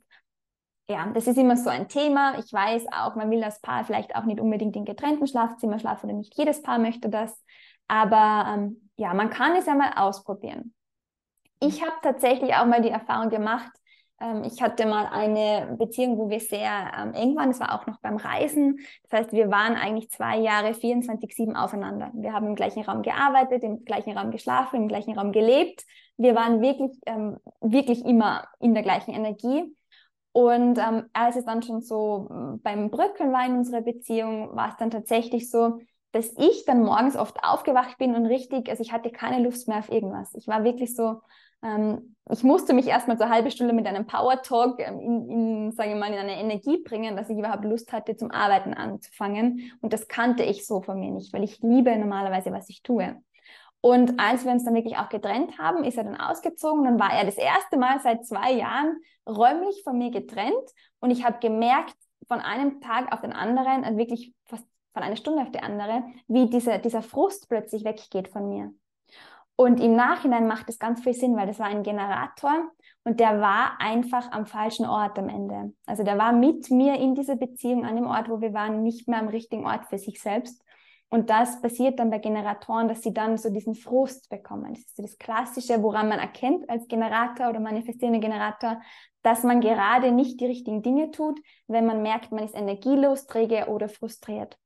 ja, 0.90 1.12
das 1.14 1.28
ist 1.28 1.38
immer 1.38 1.58
so 1.58 1.70
ein 1.70 1.90
Thema. 1.90 2.40
Ich 2.40 2.52
weiß 2.52 2.86
auch, 2.94 3.16
man 3.16 3.30
will 3.30 3.42
das 3.42 3.60
Paar 3.60 3.84
vielleicht 3.84 4.16
auch 4.16 4.24
nicht 4.24 4.40
unbedingt 4.40 4.76
in 4.76 4.86
getrennten 4.86 5.28
Schlafzimmer 5.28 5.80
schlafen 5.80 6.10
oder 6.10 6.18
nicht 6.18 6.38
jedes 6.38 6.62
Paar 6.62 6.80
möchte 6.80 7.10
das. 7.10 7.44
Aber 7.88 8.54
ähm, 8.54 8.90
ja, 8.98 9.14
man 9.14 9.30
kann 9.30 9.56
es 9.56 9.68
einmal 9.68 9.94
ausprobieren. 9.96 10.74
Ich 11.60 11.82
habe 11.82 11.96
tatsächlich 12.02 12.54
auch 12.56 12.66
mal 12.66 12.82
die 12.82 12.90
Erfahrung 12.90 13.30
gemacht, 13.30 13.72
ähm, 14.20 14.44
ich 14.44 14.62
hatte 14.62 14.86
mal 14.86 15.06
eine 15.08 15.76
Beziehung, 15.78 16.18
wo 16.18 16.30
wir 16.30 16.40
sehr 16.40 16.92
ähm, 16.98 17.14
eng 17.14 17.36
waren. 17.36 17.50
Das 17.50 17.60
war 17.60 17.74
auch 17.80 17.86
noch 17.88 18.00
beim 18.00 18.18
Reisen. 18.18 18.80
Das 19.04 19.20
heißt, 19.20 19.32
wir 19.32 19.52
waren 19.52 19.76
eigentlich 19.76 20.10
zwei 20.10 20.38
Jahre 20.38 20.74
24-7 20.74 21.56
aufeinander. 21.56 22.12
Wir 22.16 22.34
haben 22.34 22.48
im 22.48 22.56
gleichen 22.56 22.84
Raum 22.84 23.02
gearbeitet, 23.04 23.64
im 23.64 23.86
gleichen 23.86 24.18
Raum 24.18 24.32
geschlafen, 24.32 24.78
im 24.78 24.88
gleichen 24.88 25.18
Raum 25.18 25.32
gelebt. 25.32 25.86
Wir 26.18 26.36
waren 26.36 26.62
wirklich, 26.62 26.92
ähm, 27.06 27.38
wirklich 27.62 28.04
immer 28.06 28.48
in 28.60 28.74
der 28.74 28.84
gleichen 28.84 29.14
Energie. 29.14 29.76
Und 30.32 30.78
ähm, 30.78 31.06
als 31.14 31.36
es 31.36 31.46
dann 31.46 31.62
schon 31.62 31.82
so 31.82 32.28
mm, 32.30 32.62
beim 32.64 32.90
Bröckeln 32.90 33.32
war 33.32 33.46
in 33.46 33.58
unserer 33.58 33.82
Beziehung, 33.82 34.56
war 34.56 34.70
es 34.70 34.78
dann 34.78 34.92
tatsächlich 34.92 35.50
so, 35.50 35.80
dass 36.18 36.34
ich 36.38 36.66
dann 36.66 36.84
morgens 36.84 37.16
oft 37.16 37.44
aufgewacht 37.44 37.98
bin 38.00 38.16
und 38.16 38.26
richtig, 38.26 38.70
also 38.70 38.82
ich 38.82 38.92
hatte 38.92 39.12
keine 39.12 39.44
Lust 39.44 39.68
mehr 39.68 39.78
auf 39.78 39.92
irgendwas. 39.92 40.34
Ich 40.34 40.48
war 40.48 40.64
wirklich 40.64 40.96
so, 40.96 41.22
ähm, 41.64 42.16
ich 42.32 42.44
musste 42.44 42.74
mich 42.74 42.88
erstmal 42.88 43.18
so 43.18 43.24
eine 43.24 43.34
halbe 43.34 43.52
Stunde 43.52 43.74
mit 43.74 43.86
einem 43.86 44.08
Power 44.08 44.42
Talk 44.42 44.80
ähm, 44.80 45.00
in, 45.00 45.30
in, 45.30 45.72
sage 45.74 45.92
ich 45.92 45.96
mal, 45.96 46.12
in 46.12 46.18
eine 46.18 46.40
Energie 46.40 46.82
bringen, 46.84 47.16
dass 47.16 47.30
ich 47.30 47.38
überhaupt 47.38 47.66
Lust 47.66 47.94
hatte, 47.94 48.16
zum 48.16 48.32
Arbeiten 48.32 48.74
anzufangen. 48.74 49.72
Und 49.82 49.94
das 49.94 50.08
kannte 50.08 50.44
ich 50.44 50.66
so 50.66 50.82
von 50.82 51.00
mir 51.00 51.12
nicht, 51.12 51.32
weil 51.34 51.44
ich 51.44 51.60
liebe 51.62 51.96
normalerweise, 51.96 52.52
was 52.52 52.68
ich 52.70 52.82
tue. 52.82 53.16
Und 53.80 54.20
als 54.20 54.44
wir 54.44 54.52
uns 54.52 54.66
dann 54.66 54.74
wirklich 54.74 54.98
auch 54.98 55.10
getrennt 55.10 55.60
haben, 55.60 55.84
ist 55.84 55.98
er 55.98 56.04
dann 56.04 56.20
ausgezogen. 56.20 56.84
Dann 56.84 57.00
war 57.00 57.14
er 57.14 57.26
das 57.26 57.38
erste 57.38 57.78
Mal 57.78 58.00
seit 58.00 58.26
zwei 58.26 58.54
Jahren 58.54 58.98
räumlich 59.28 59.84
von 59.84 60.00
mir 60.00 60.10
getrennt. 60.10 60.56
Und 61.00 61.12
ich 61.12 61.24
habe 61.24 61.38
gemerkt, 61.40 61.96
von 62.28 62.40
einem 62.42 62.82
Tag 62.82 63.14
auf 63.14 63.22
den 63.22 63.32
anderen, 63.32 63.86
also 63.86 63.98
wirklich 63.98 64.34
fast 64.46 64.66
von 64.98 65.04
einer 65.04 65.16
Stunde 65.16 65.44
auf 65.44 65.52
die 65.52 65.60
andere, 65.60 66.04
wie 66.28 66.50
dieser, 66.50 66.80
dieser 66.80 67.04
Frust 67.04 67.50
plötzlich 67.50 67.86
weggeht 67.86 68.30
von 68.30 68.50
mir. 68.50 68.74
Und 69.56 69.80
im 69.80 69.96
Nachhinein 69.96 70.48
macht 70.48 70.70
es 70.70 70.80
ganz 70.80 71.04
viel 71.04 71.14
Sinn, 71.14 71.36
weil 71.36 71.46
das 71.46 71.60
war 71.60 71.68
ein 71.68 71.84
Generator 71.84 72.72
und 73.04 73.20
der 73.20 73.40
war 73.40 73.80
einfach 73.80 74.32
am 74.32 74.48
falschen 74.48 74.88
Ort 74.88 75.20
am 75.20 75.30
Ende. 75.30 75.74
Also 75.86 76.04
der 76.04 76.18
war 76.18 76.32
mit 76.32 76.72
mir 76.72 76.96
in 77.00 77.14
dieser 77.14 77.36
Beziehung 77.36 77.86
an 77.86 77.96
dem 77.96 78.08
Ort, 78.08 78.28
wo 78.28 78.42
wir 78.42 78.54
waren, 78.54 78.82
nicht 78.82 79.08
mehr 79.08 79.20
am 79.20 79.28
richtigen 79.28 79.68
Ort 79.68 79.86
für 79.86 80.00
sich 80.00 80.20
selbst. 80.20 80.64
Und 81.10 81.30
das 81.30 81.62
passiert 81.62 82.00
dann 82.00 82.10
bei 82.10 82.18
Generatoren, 82.18 82.88
dass 82.88 83.04
sie 83.04 83.14
dann 83.14 83.38
so 83.38 83.52
diesen 83.52 83.76
Frust 83.76 84.30
bekommen. 84.30 84.74
Das 84.74 84.80
ist 84.80 84.96
so 84.96 85.04
das 85.04 85.18
Klassische, 85.20 85.84
woran 85.84 86.10
man 86.10 86.18
erkennt 86.18 86.68
als 86.72 86.88
Generator 86.88 87.50
oder 87.50 87.60
manifestierender 87.60 88.20
Generator, 88.20 88.82
dass 89.22 89.44
man 89.44 89.62
gerade 89.62 90.12
nicht 90.12 90.42
die 90.42 90.48
richtigen 90.48 90.82
Dinge 90.82 91.12
tut, 91.12 91.40
wenn 91.68 91.86
man 91.86 92.02
merkt, 92.02 92.32
man 92.32 92.44
ist 92.44 92.56
energielos, 92.56 93.28
träge 93.28 93.68
oder 93.68 93.90
frustriert. 93.90 94.58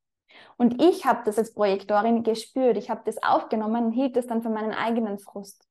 Und 0.56 0.82
ich 0.82 1.04
habe 1.04 1.22
das 1.24 1.38
als 1.38 1.54
Projektorin 1.54 2.22
gespürt. 2.22 2.76
Ich 2.76 2.90
habe 2.90 3.02
das 3.04 3.22
aufgenommen 3.22 3.86
und 3.86 3.92
hielt 3.92 4.16
das 4.16 4.26
dann 4.26 4.42
für 4.42 4.50
meinen 4.50 4.72
eigenen 4.72 5.18
Frust. 5.18 5.66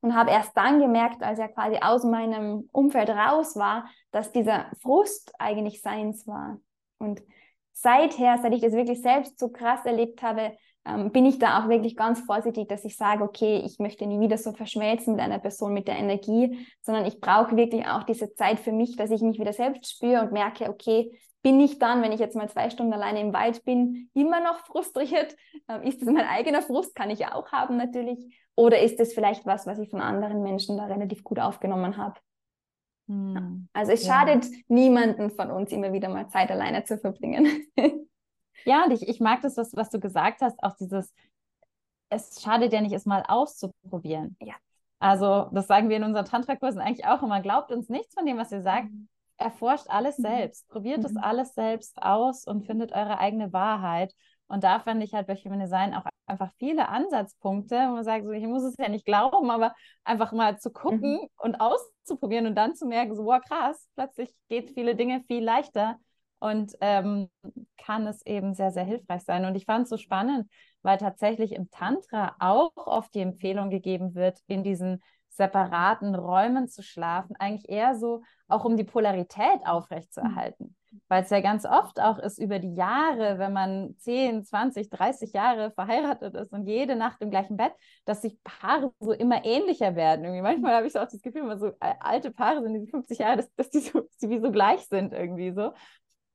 Und 0.00 0.14
habe 0.14 0.30
erst 0.30 0.56
dann 0.56 0.80
gemerkt, 0.80 1.22
als 1.22 1.38
er 1.38 1.48
quasi 1.48 1.78
aus 1.80 2.04
meinem 2.04 2.68
Umfeld 2.72 3.10
raus 3.10 3.56
war, 3.56 3.86
dass 4.12 4.32
dieser 4.32 4.66
Frust 4.80 5.32
eigentlich 5.38 5.82
seins 5.82 6.26
war. 6.26 6.60
Und 6.98 7.20
seither, 7.72 8.38
seit 8.38 8.52
ich 8.54 8.60
das 8.60 8.72
wirklich 8.72 9.02
selbst 9.02 9.38
so 9.38 9.48
krass 9.48 9.84
erlebt 9.84 10.22
habe, 10.22 10.56
ähm, 10.84 11.12
bin 11.12 11.26
ich 11.26 11.38
da 11.38 11.62
auch 11.62 11.68
wirklich 11.68 11.96
ganz 11.96 12.20
vorsichtig, 12.20 12.68
dass 12.68 12.84
ich 12.84 12.96
sage, 12.96 13.22
okay, 13.22 13.62
ich 13.64 13.78
möchte 13.78 14.06
nie 14.06 14.20
wieder 14.20 14.36
so 14.36 14.52
verschmelzen 14.52 15.14
mit 15.14 15.22
einer 15.22 15.38
Person, 15.38 15.72
mit 15.72 15.86
der 15.86 15.96
Energie, 15.96 16.66
sondern 16.80 17.04
ich 17.06 17.20
brauche 17.20 17.56
wirklich 17.56 17.86
auch 17.86 18.02
diese 18.02 18.34
Zeit 18.34 18.58
für 18.58 18.72
mich, 18.72 18.96
dass 18.96 19.10
ich 19.10 19.22
mich 19.22 19.38
wieder 19.38 19.52
selbst 19.52 19.90
spüre 19.90 20.22
und 20.22 20.32
merke, 20.32 20.68
okay, 20.68 21.16
bin 21.42 21.60
ich 21.60 21.78
dann, 21.78 22.02
wenn 22.02 22.12
ich 22.12 22.20
jetzt 22.20 22.36
mal 22.36 22.48
zwei 22.48 22.70
Stunden 22.70 22.92
alleine 22.92 23.20
im 23.20 23.32
Wald 23.32 23.64
bin, 23.64 24.08
immer 24.14 24.40
noch 24.40 24.58
frustriert? 24.66 25.36
Ähm, 25.68 25.82
ist 25.82 26.00
das 26.00 26.08
mein 26.08 26.26
eigener 26.26 26.62
Frust? 26.62 26.94
Kann 26.94 27.10
ich 27.10 27.18
ja 27.18 27.34
auch 27.34 27.50
haben 27.52 27.76
natürlich. 27.76 28.38
Oder 28.54 28.80
ist 28.80 29.00
das 29.00 29.12
vielleicht 29.12 29.44
was, 29.46 29.66
was 29.66 29.78
ich 29.78 29.90
von 29.90 30.00
anderen 30.00 30.42
Menschen 30.42 30.76
da 30.76 30.86
relativ 30.86 31.24
gut 31.24 31.38
aufgenommen 31.38 31.96
habe? 31.96 32.20
Hm. 33.08 33.68
Also 33.72 33.92
es 33.92 34.06
schadet 34.06 34.44
ja. 34.44 34.58
niemanden 34.68 35.30
von 35.30 35.50
uns, 35.50 35.72
immer 35.72 35.92
wieder 35.92 36.08
mal 36.08 36.28
Zeit 36.28 36.50
alleine 36.50 36.84
zu 36.84 36.98
verbringen. 36.98 37.66
ja, 38.64 38.86
ich, 38.90 39.08
ich 39.08 39.20
mag 39.20 39.42
das, 39.42 39.56
was, 39.56 39.74
was 39.74 39.90
du 39.90 39.98
gesagt 39.98 40.42
hast, 40.42 40.62
auch 40.62 40.76
dieses, 40.76 41.12
es 42.08 42.40
schadet 42.40 42.72
ja 42.72 42.80
nicht, 42.80 42.92
es 42.92 43.06
mal 43.06 43.24
auszuprobieren. 43.26 44.36
Ja. 44.40 44.54
Also, 45.00 45.48
das 45.52 45.66
sagen 45.66 45.88
wir 45.88 45.96
in 45.96 46.04
unseren 46.04 46.26
Tantra-Kursen 46.26 46.80
eigentlich 46.80 47.06
auch 47.06 47.22
immer. 47.24 47.40
Glaubt 47.40 47.72
uns 47.72 47.88
nichts 47.88 48.14
von 48.14 48.24
dem, 48.24 48.38
was 48.38 48.52
ihr 48.52 48.62
sagt. 48.62 48.86
Erforscht 49.42 49.86
alles 49.88 50.18
mhm. 50.18 50.22
selbst, 50.22 50.68
probiert 50.68 51.04
es 51.04 51.12
mhm. 51.12 51.20
alles 51.22 51.54
selbst 51.54 52.00
aus 52.02 52.46
und 52.46 52.64
findet 52.64 52.92
eure 52.92 53.18
eigene 53.18 53.52
Wahrheit. 53.52 54.14
Und 54.46 54.64
da 54.64 54.80
fand 54.80 55.02
ich 55.02 55.14
halt 55.14 55.26
bei 55.26 55.34
Human 55.34 55.60
Design 55.60 55.94
auch 55.94 56.04
einfach 56.26 56.52
viele 56.58 56.88
Ansatzpunkte, 56.88 57.74
wo 57.74 57.94
man 57.94 58.04
sagt, 58.04 58.24
so, 58.24 58.32
ich 58.32 58.46
muss 58.46 58.62
es 58.62 58.76
ja 58.78 58.88
nicht 58.88 59.04
glauben, 59.04 59.50
aber 59.50 59.74
einfach 60.04 60.32
mal 60.32 60.58
zu 60.58 60.70
gucken 60.70 61.14
mhm. 61.14 61.28
und 61.38 61.56
auszuprobieren 61.56 62.46
und 62.46 62.54
dann 62.54 62.74
zu 62.74 62.86
merken, 62.86 63.14
so, 63.14 63.24
wow, 63.24 63.40
krass, 63.46 63.88
plötzlich 63.94 64.34
geht 64.48 64.70
viele 64.70 64.94
Dinge 64.94 65.22
viel 65.26 65.42
leichter 65.42 65.98
und 66.38 66.72
ähm, 66.80 67.28
kann 67.78 68.06
es 68.06 68.24
eben 68.26 68.54
sehr, 68.54 68.72
sehr 68.72 68.84
hilfreich 68.84 69.22
sein. 69.22 69.44
Und 69.44 69.54
ich 69.54 69.64
fand 69.64 69.84
es 69.84 69.90
so 69.90 69.96
spannend, 69.96 70.50
weil 70.82 70.98
tatsächlich 70.98 71.52
im 71.52 71.70
Tantra 71.70 72.34
auch 72.38 72.72
oft 72.74 73.14
die 73.14 73.20
Empfehlung 73.20 73.70
gegeben 73.70 74.14
wird, 74.14 74.40
in 74.46 74.62
diesen 74.64 75.02
separaten 75.32 76.14
Räumen 76.14 76.68
zu 76.68 76.82
schlafen, 76.82 77.36
eigentlich 77.38 77.68
eher 77.68 77.96
so 77.96 78.22
auch 78.48 78.64
um 78.64 78.76
die 78.76 78.84
Polarität 78.84 79.60
aufrechtzuerhalten. 79.64 80.76
Mhm. 80.90 81.00
Weil 81.08 81.22
es 81.22 81.30
ja 81.30 81.40
ganz 81.40 81.64
oft 81.64 82.00
auch 82.00 82.18
ist 82.18 82.38
über 82.38 82.58
die 82.58 82.74
Jahre, 82.74 83.38
wenn 83.38 83.54
man 83.54 83.94
10, 83.98 84.44
20, 84.44 84.90
30 84.90 85.32
Jahre 85.32 85.70
verheiratet 85.70 86.34
ist 86.34 86.52
und 86.52 86.66
jede 86.66 86.96
Nacht 86.96 87.22
im 87.22 87.30
gleichen 87.30 87.56
Bett, 87.56 87.72
dass 88.04 88.20
sich 88.20 88.36
Paare 88.44 88.92
so 89.00 89.12
immer 89.12 89.42
ähnlicher 89.44 89.96
werden. 89.96 90.24
Irgendwie 90.24 90.42
manchmal 90.42 90.74
habe 90.74 90.86
ich 90.86 90.92
so 90.92 90.98
auch 90.98 91.08
das 91.08 91.22
Gefühl, 91.22 91.48
wenn 91.48 91.58
so 91.58 91.72
alte 91.80 92.30
Paare 92.30 92.62
sind, 92.62 92.74
die 92.74 92.90
50 92.90 93.18
Jahre, 93.18 93.38
dass, 93.38 93.54
dass 93.54 93.70
die 93.70 93.80
so, 93.80 94.02
wie 94.20 94.38
so 94.38 94.50
gleich 94.50 94.86
sind 94.86 95.14
irgendwie 95.14 95.52
so. 95.52 95.72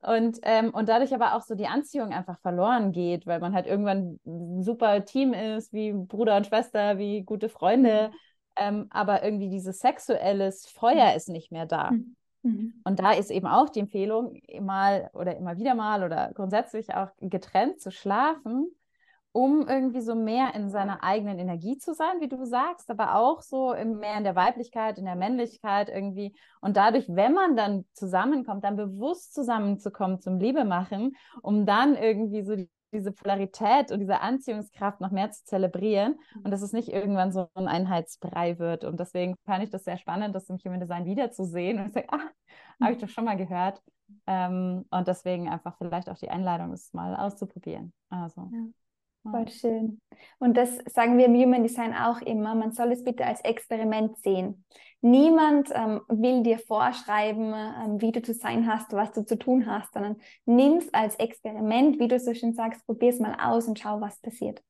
Und, 0.01 0.39
ähm, 0.43 0.69
und 0.73 0.89
dadurch 0.89 1.13
aber 1.13 1.35
auch 1.35 1.41
so 1.41 1.55
die 1.55 1.67
Anziehung 1.67 2.13
einfach 2.13 2.39
verloren 2.39 2.91
geht, 2.91 3.25
weil 3.25 3.39
man 3.39 3.53
halt 3.53 3.67
irgendwann 3.67 4.19
ein 4.25 4.63
super 4.63 5.05
Team 5.05 5.33
ist, 5.33 5.73
wie 5.73 5.91
Bruder 5.91 6.37
und 6.37 6.47
Schwester, 6.47 6.97
wie 6.97 7.23
gute 7.23 7.49
Freunde. 7.49 8.11
Mhm 8.60 8.60
ähm, 8.60 8.88
aber 8.89 9.24
irgendwie 9.24 9.49
dieses 9.49 9.80
sexuelles 9.80 10.68
Feuer 10.68 11.14
ist 11.16 11.30
nicht 11.30 11.51
mehr 11.51 11.66
da. 11.66 11.91
Mhm. 11.91 12.16
mhm. 12.43 12.74
Und 12.84 12.99
da 12.99 13.12
ist 13.12 13.32
eben 13.32 13.47
auch 13.47 13.70
die 13.70 13.82
Empfehlung, 13.82 14.41
mal 14.62 15.10
oder 15.14 15.38
immer 15.38 15.58
wieder 15.58 15.76
mal 15.76 16.03
oder 16.03 16.32
grundsätzlich 16.34 16.93
auch 16.93 17.10
getrennt 17.20 17.80
zu 17.80 17.91
schlafen, 17.91 18.72
um 19.32 19.68
irgendwie 19.68 20.01
so 20.01 20.16
mehr 20.16 20.55
in 20.55 20.72
seiner 20.72 21.03
eigenen 21.03 21.38
Energie 21.38 21.78
zu 21.78 21.93
sein, 21.93 22.20
wie 22.20 22.28
du 22.28 22.43
sagst, 22.45 22.89
aber 22.89 23.16
auch 23.16 23.41
so 23.41 23.76
mehr 23.76 24.18
in 24.18 24.24
der 24.24 24.36
Weiblichkeit, 24.36 24.97
in 24.97 25.05
der 25.05 25.16
Männlichkeit 25.16 25.89
irgendwie. 25.89 26.36
Und 26.60 26.76
dadurch, 26.76 27.05
wenn 27.08 27.34
man 27.34 27.55
dann 27.55 27.86
zusammenkommt, 27.93 28.64
dann 28.64 28.78
bewusst 28.78 29.36
zusammenzukommen 29.36 30.22
zum 30.22 30.39
Liebe 30.39 30.66
machen, 30.66 31.16
um 31.43 31.68
dann 31.68 31.95
irgendwie 31.95 32.41
so 32.41 32.55
die 32.55 32.70
diese 32.93 33.11
Polarität 33.11 33.91
und 33.91 33.99
diese 33.99 34.21
Anziehungskraft 34.21 35.01
noch 35.01 35.11
mehr 35.11 35.31
zu 35.31 35.43
zelebrieren 35.45 36.19
mhm. 36.35 36.41
und 36.43 36.51
dass 36.51 36.61
es 36.61 36.73
nicht 36.73 36.89
irgendwann 36.89 37.31
so 37.31 37.49
ein 37.53 37.67
Einheitsbrei 37.67 38.59
wird. 38.59 38.83
Und 38.83 38.99
deswegen 38.99 39.35
fand 39.45 39.63
ich 39.63 39.69
das 39.69 39.83
sehr 39.83 39.97
spannend, 39.97 40.35
das 40.35 40.49
im 40.49 40.57
Human 40.57 40.79
Design 40.79 41.05
wiederzusehen 41.05 41.79
und 41.79 41.88
ich 41.88 41.93
sage, 41.93 42.07
ah, 42.11 42.29
habe 42.81 42.93
ich 42.93 42.99
doch 42.99 43.09
schon 43.09 43.25
mal 43.25 43.38
gehört. 43.38 43.81
Ähm, 44.25 44.85
und 44.89 45.07
deswegen 45.07 45.49
einfach 45.49 45.77
vielleicht 45.77 46.09
auch 46.09 46.17
die 46.17 46.29
Einladung, 46.29 46.71
es 46.71 46.93
mal 46.93 47.15
auszuprobieren. 47.15 47.93
Also. 48.09 48.49
Ja. 48.53 48.65
Voll 49.32 49.47
schön. 49.49 50.01
Und 50.39 50.57
das 50.57 50.78
sagen 50.88 51.17
wir 51.17 51.25
im 51.25 51.36
Human 51.36 51.63
Design 51.63 51.93
auch 51.93 52.21
immer, 52.21 52.55
man 52.55 52.71
soll 52.71 52.91
es 52.91 53.03
bitte 53.03 53.25
als 53.25 53.41
Experiment 53.41 54.17
sehen. 54.19 54.65
Niemand 55.01 55.69
ähm, 55.73 56.01
will 56.07 56.41
dir 56.43 56.57
vorschreiben, 56.57 57.53
ähm, 57.53 58.01
wie 58.01 58.11
du 58.11 58.21
zu 58.21 58.34
sein 58.34 58.67
hast, 58.67 58.93
was 58.93 59.11
du 59.11 59.23
zu 59.23 59.38
tun 59.38 59.67
hast, 59.67 59.93
sondern 59.93 60.17
nimm 60.45 60.78
es 60.78 60.91
als 60.93 61.15
Experiment, 61.15 61.99
wie 61.99 62.07
du 62.07 62.19
so 62.19 62.34
schön 62.34 62.53
sagst, 62.53 62.86
probier 62.86 63.09
es 63.09 63.19
mal 63.19 63.38
aus 63.39 63.67
und 63.67 63.78
schau, 63.78 64.01
was 64.01 64.19
passiert. 64.19 64.63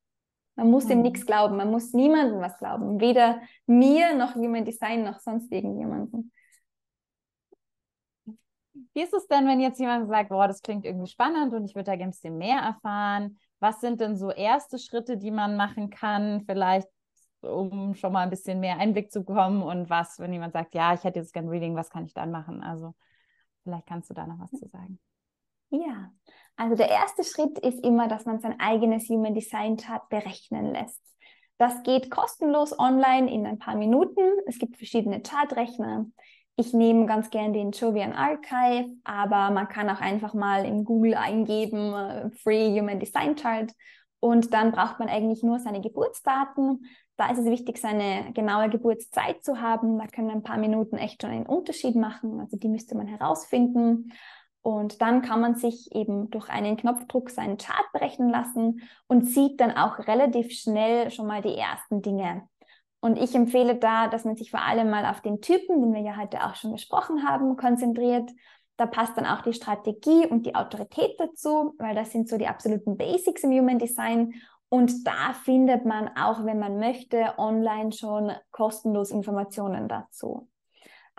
Man 0.55 0.69
muss 0.69 0.85
mhm. 0.85 0.89
dem 0.89 1.01
nichts 1.03 1.25
glauben, 1.25 1.55
man 1.55 1.71
muss 1.71 1.93
niemandem 1.93 2.41
was 2.41 2.57
glauben, 2.57 2.99
weder 2.99 3.41
mir 3.67 4.15
noch 4.15 4.35
Human 4.35 4.65
Design 4.65 5.03
noch 5.03 5.19
sonst 5.19 5.51
irgendjemandem. 5.51 6.31
Wie 8.93 9.01
ist 9.01 9.13
es 9.13 9.27
denn, 9.27 9.47
wenn 9.47 9.59
jetzt 9.59 9.79
jemand 9.79 10.07
sagt, 10.09 10.29
boah, 10.29 10.47
das 10.47 10.61
klingt 10.61 10.85
irgendwie 10.85 11.07
spannend 11.07 11.53
und 11.53 11.65
ich 11.65 11.75
würde 11.75 11.85
da 11.85 11.95
gerne 11.95 12.09
ein 12.09 12.11
bisschen 12.11 12.37
mehr 12.37 12.59
erfahren? 12.59 13.37
Was 13.59 13.81
sind 13.81 14.01
denn 14.01 14.15
so 14.15 14.31
erste 14.31 14.77
Schritte, 14.77 15.17
die 15.17 15.31
man 15.31 15.57
machen 15.57 15.89
kann? 15.89 16.43
Vielleicht 16.45 16.87
um 17.41 17.93
schon 17.95 18.13
mal 18.13 18.21
ein 18.21 18.29
bisschen 18.29 18.59
mehr 18.59 18.77
Einblick 18.77 19.11
zu 19.11 19.23
bekommen 19.23 19.61
und 19.61 19.89
was, 19.89 20.19
wenn 20.19 20.33
jemand 20.33 20.53
sagt, 20.53 20.73
ja, 20.73 20.93
ich 20.93 21.03
hätte 21.03 21.19
jetzt 21.19 21.33
gerne 21.33 21.49
Reading, 21.49 21.75
was 21.75 21.89
kann 21.89 22.05
ich 22.05 22.13
dann 22.13 22.31
machen? 22.31 22.63
Also 22.63 22.93
vielleicht 23.63 23.87
kannst 23.87 24.09
du 24.09 24.13
da 24.13 24.25
noch 24.25 24.39
was 24.39 24.51
zu 24.51 24.67
sagen. 24.67 24.99
Ja, 25.69 26.11
also 26.55 26.75
der 26.75 26.89
erste 26.89 27.23
Schritt 27.23 27.59
ist 27.59 27.83
immer, 27.83 28.07
dass 28.07 28.25
man 28.25 28.39
sein 28.39 28.59
eigenes 28.59 29.09
Human 29.09 29.33
Design 29.33 29.77
Chart 29.77 30.07
berechnen 30.09 30.71
lässt. 30.71 31.01
Das 31.57 31.83
geht 31.83 32.09
kostenlos 32.11 32.77
online 32.77 33.31
in 33.31 33.45
ein 33.45 33.59
paar 33.59 33.75
Minuten. 33.75 34.21
Es 34.45 34.59
gibt 34.59 34.77
verschiedene 34.77 35.21
Chartrechner. 35.21 36.05
Ich 36.57 36.73
nehme 36.73 37.05
ganz 37.05 37.29
gern 37.29 37.53
den 37.53 37.71
Jovian 37.71 38.13
Archive, 38.13 38.89
aber 39.03 39.51
man 39.51 39.67
kann 39.67 39.89
auch 39.89 40.01
einfach 40.01 40.33
mal 40.33 40.65
in 40.65 40.83
Google 40.83 41.13
eingeben, 41.13 41.93
uh, 41.93 42.29
Free 42.41 42.77
Human 42.77 42.99
Design 42.99 43.35
Chart. 43.35 43.71
Und 44.19 44.53
dann 44.53 44.71
braucht 44.71 44.97
man 44.99 45.07
eigentlich 45.07 45.43
nur 45.43 45.59
seine 45.59 45.81
Geburtsdaten, 45.81 46.83
da 47.17 47.31
ist 47.31 47.39
es 47.39 47.45
wichtig, 47.45 47.79
seine 47.79 48.31
genaue 48.33 48.69
Geburtszeit 48.69 49.43
zu 49.43 49.59
haben. 49.59 49.97
Da 49.97 50.05
können 50.05 50.29
ein 50.29 50.43
paar 50.43 50.57
Minuten 50.57 50.97
echt 50.97 51.21
schon 51.21 51.31
einen 51.31 51.47
Unterschied 51.47 51.95
machen. 51.95 52.39
Also 52.39 52.57
die 52.57 52.69
müsste 52.69 52.95
man 52.95 53.07
herausfinden. 53.07 54.13
Und 54.61 55.01
dann 55.01 55.23
kann 55.23 55.41
man 55.41 55.55
sich 55.55 55.91
eben 55.95 56.29
durch 56.29 56.49
einen 56.49 56.77
Knopfdruck 56.77 57.31
seinen 57.31 57.57
Chart 57.57 57.85
berechnen 57.91 58.29
lassen 58.29 58.81
und 59.07 59.25
sieht 59.25 59.59
dann 59.59 59.71
auch 59.71 59.97
relativ 60.07 60.51
schnell 60.51 61.09
schon 61.09 61.25
mal 61.25 61.41
die 61.41 61.55
ersten 61.55 62.01
Dinge. 62.03 62.47
Und 62.99 63.17
ich 63.17 63.35
empfehle 63.35 63.75
da, 63.75 64.07
dass 64.07 64.25
man 64.25 64.35
sich 64.35 64.51
vor 64.51 64.61
allem 64.61 64.89
mal 64.89 65.05
auf 65.05 65.21
den 65.21 65.41
Typen, 65.41 65.81
den 65.81 65.93
wir 65.93 66.01
ja 66.01 66.17
heute 66.17 66.43
auch 66.43 66.55
schon 66.55 66.71
besprochen 66.71 67.27
haben, 67.27 67.55
konzentriert. 67.55 68.31
Da 68.75 68.85
passt 68.85 69.17
dann 69.17 69.25
auch 69.25 69.41
die 69.41 69.53
Strategie 69.53 70.25
und 70.27 70.45
die 70.45 70.55
Autorität 70.55 71.19
dazu, 71.19 71.75
weil 71.77 71.95
das 71.95 72.11
sind 72.11 72.29
so 72.29 72.37
die 72.37 72.47
absoluten 72.47 72.97
Basics 72.97 73.43
im 73.43 73.51
Human 73.51 73.79
Design. 73.79 74.33
Und 74.69 75.07
da 75.07 75.33
findet 75.33 75.85
man 75.85 76.09
auch, 76.17 76.43
wenn 76.43 76.59
man 76.59 76.79
möchte, 76.79 77.33
online 77.37 77.91
schon 77.91 78.31
kostenlos 78.51 79.11
Informationen 79.11 79.87
dazu. 79.87 80.49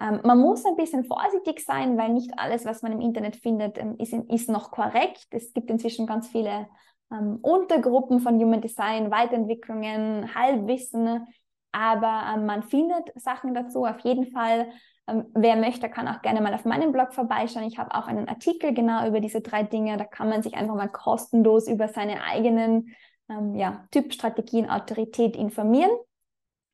Ähm, 0.01 0.21
man 0.23 0.39
muss 0.39 0.65
ein 0.65 0.77
bisschen 0.77 1.05
vorsichtig 1.05 1.65
sein, 1.65 1.97
weil 1.97 2.13
nicht 2.13 2.33
alles, 2.39 2.65
was 2.65 2.83
man 2.83 2.93
im 2.93 3.01
Internet 3.01 3.37
findet, 3.37 3.79
ähm, 3.79 3.97
ist, 3.99 4.13
ist 4.13 4.49
noch 4.49 4.71
korrekt. 4.71 5.27
Es 5.31 5.53
gibt 5.53 5.71
inzwischen 5.71 6.07
ganz 6.07 6.29
viele 6.29 6.69
ähm, 7.11 7.39
Untergruppen 7.43 8.21
von 8.21 8.39
Human 8.39 8.61
Design, 8.61 9.11
Weiterentwicklungen, 9.11 10.35
Halbwissen, 10.35 11.27
aber 11.73 12.35
ähm, 12.35 12.47
man 12.47 12.63
findet 12.63 13.13
Sachen 13.17 13.55
dazu 13.55 13.85
auf 13.85 14.01
jeden 14.01 14.31
Fall. 14.33 14.71
Ähm, 15.07 15.27
wer 15.35 15.57
möchte, 15.57 15.89
kann 15.89 16.09
auch 16.09 16.23
gerne 16.23 16.41
mal 16.41 16.55
auf 16.55 16.65
meinem 16.65 16.93
Blog 16.93 17.13
vorbeischauen. 17.13 17.67
Ich 17.67 17.79
habe 17.79 17.95
auch 17.95 18.07
einen 18.07 18.29
Artikel 18.29 18.75
genau 18.75 19.07
über 19.07 19.21
diese 19.21 19.41
drei 19.41 19.63
Dinge. 19.63 19.97
Da 19.97 20.05
kann 20.05 20.29
man 20.29 20.43
sich 20.43 20.55
einfach 20.55 20.75
mal 20.75 20.89
kostenlos 20.89 21.69
über 21.69 21.89
seine 21.89 22.23
eigenen 22.23 22.95
ähm, 23.29 23.55
ja, 23.55 23.87
Typstrategien, 23.91 24.69
Autorität 24.69 25.37
informieren. 25.37 25.91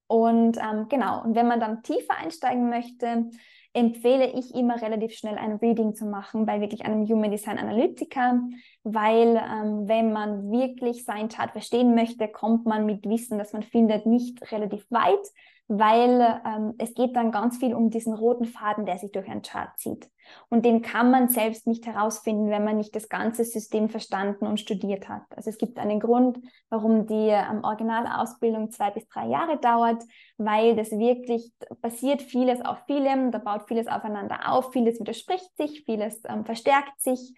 Und 0.07 0.59
ähm, 0.59 0.89
genau, 0.89 1.23
und 1.23 1.35
wenn 1.35 1.49
man 1.49 1.61
dann 1.61 1.83
tiefer 1.83 2.17
einsteigen 2.17 2.69
möchte, 2.69 3.31
empfehle 3.75 4.31
ich 4.33 4.55
immer 4.55 4.81
relativ 4.81 5.13
schnell 5.13 5.37
ein 5.37 5.57
Reading 5.57 5.95
zu 5.95 6.07
machen 6.07 6.47
bei 6.47 6.61
wirklich 6.61 6.85
einem 6.85 7.07
Human 7.07 7.33
Design 7.33 7.59
Analytiker, 7.59 8.41
weil 8.85 9.37
ähm, 9.37 9.89
wenn 9.89 10.13
man 10.13 10.51
wirklich 10.51 11.05
sein 11.05 11.29
Chart 11.29 11.51
verstehen 11.51 11.95
möchte, 11.95 12.29
kommt 12.29 12.67
man 12.67 12.87
mit 12.87 13.05
Wissen, 13.05 13.37
das 13.37 13.53
man 13.53 13.65
findet, 13.65 14.07
nicht 14.07 14.51
relativ 14.53 14.87
weit, 14.91 15.27
weil 15.67 16.41
ähm, 16.47 16.75
es 16.79 16.95
geht 16.95 17.17
dann 17.17 17.33
ganz 17.33 17.59
viel 17.59 17.75
um 17.75 17.91
diesen 17.91 18.15
roten 18.15 18.45
Faden, 18.45 18.87
der 18.87 18.99
sich 18.99 19.11
durch 19.11 19.29
ein 19.29 19.43
Chart 19.43 19.71
zieht. 19.77 20.09
Und 20.49 20.65
den 20.65 20.83
kann 20.83 21.11
man 21.11 21.29
selbst 21.29 21.67
nicht 21.67 21.87
herausfinden, 21.87 22.51
wenn 22.51 22.65
man 22.65 22.77
nicht 22.77 22.95
das 22.95 23.09
ganze 23.09 23.45
System 23.45 23.89
verstanden 23.89 24.47
und 24.47 24.61
studiert 24.61 25.09
hat. 25.09 25.23
Also 25.31 25.51
es 25.51 25.59
gibt 25.59 25.79
einen 25.79 26.01
Grund, 26.01 26.39
warum 26.71 27.07
die 27.07 27.29
ähm, 27.29 27.63
Originalausbildung 27.63 28.71
zwei 28.71 28.91
bis 28.91 29.07
drei 29.09 29.27
Jahre 29.27 29.59
dauert, 29.59 30.03
weil 30.37 30.77
das 30.77 30.91
wirklich 30.91 31.53
basiert 31.81 32.23
vieles 32.23 32.61
auf 32.65 32.79
vielem, 32.87 33.31
da 33.31 33.39
baut 33.39 33.69
vieles 33.69 33.87
aufeinander 33.87 34.51
auf, 34.51 34.73
vieles 34.73 35.01
widerspricht 35.01 35.57
sich, 35.57 35.85
vieles 35.85 36.21
ähm, 36.29 36.45
verstärkt 36.45 37.01
sich. 37.01 37.35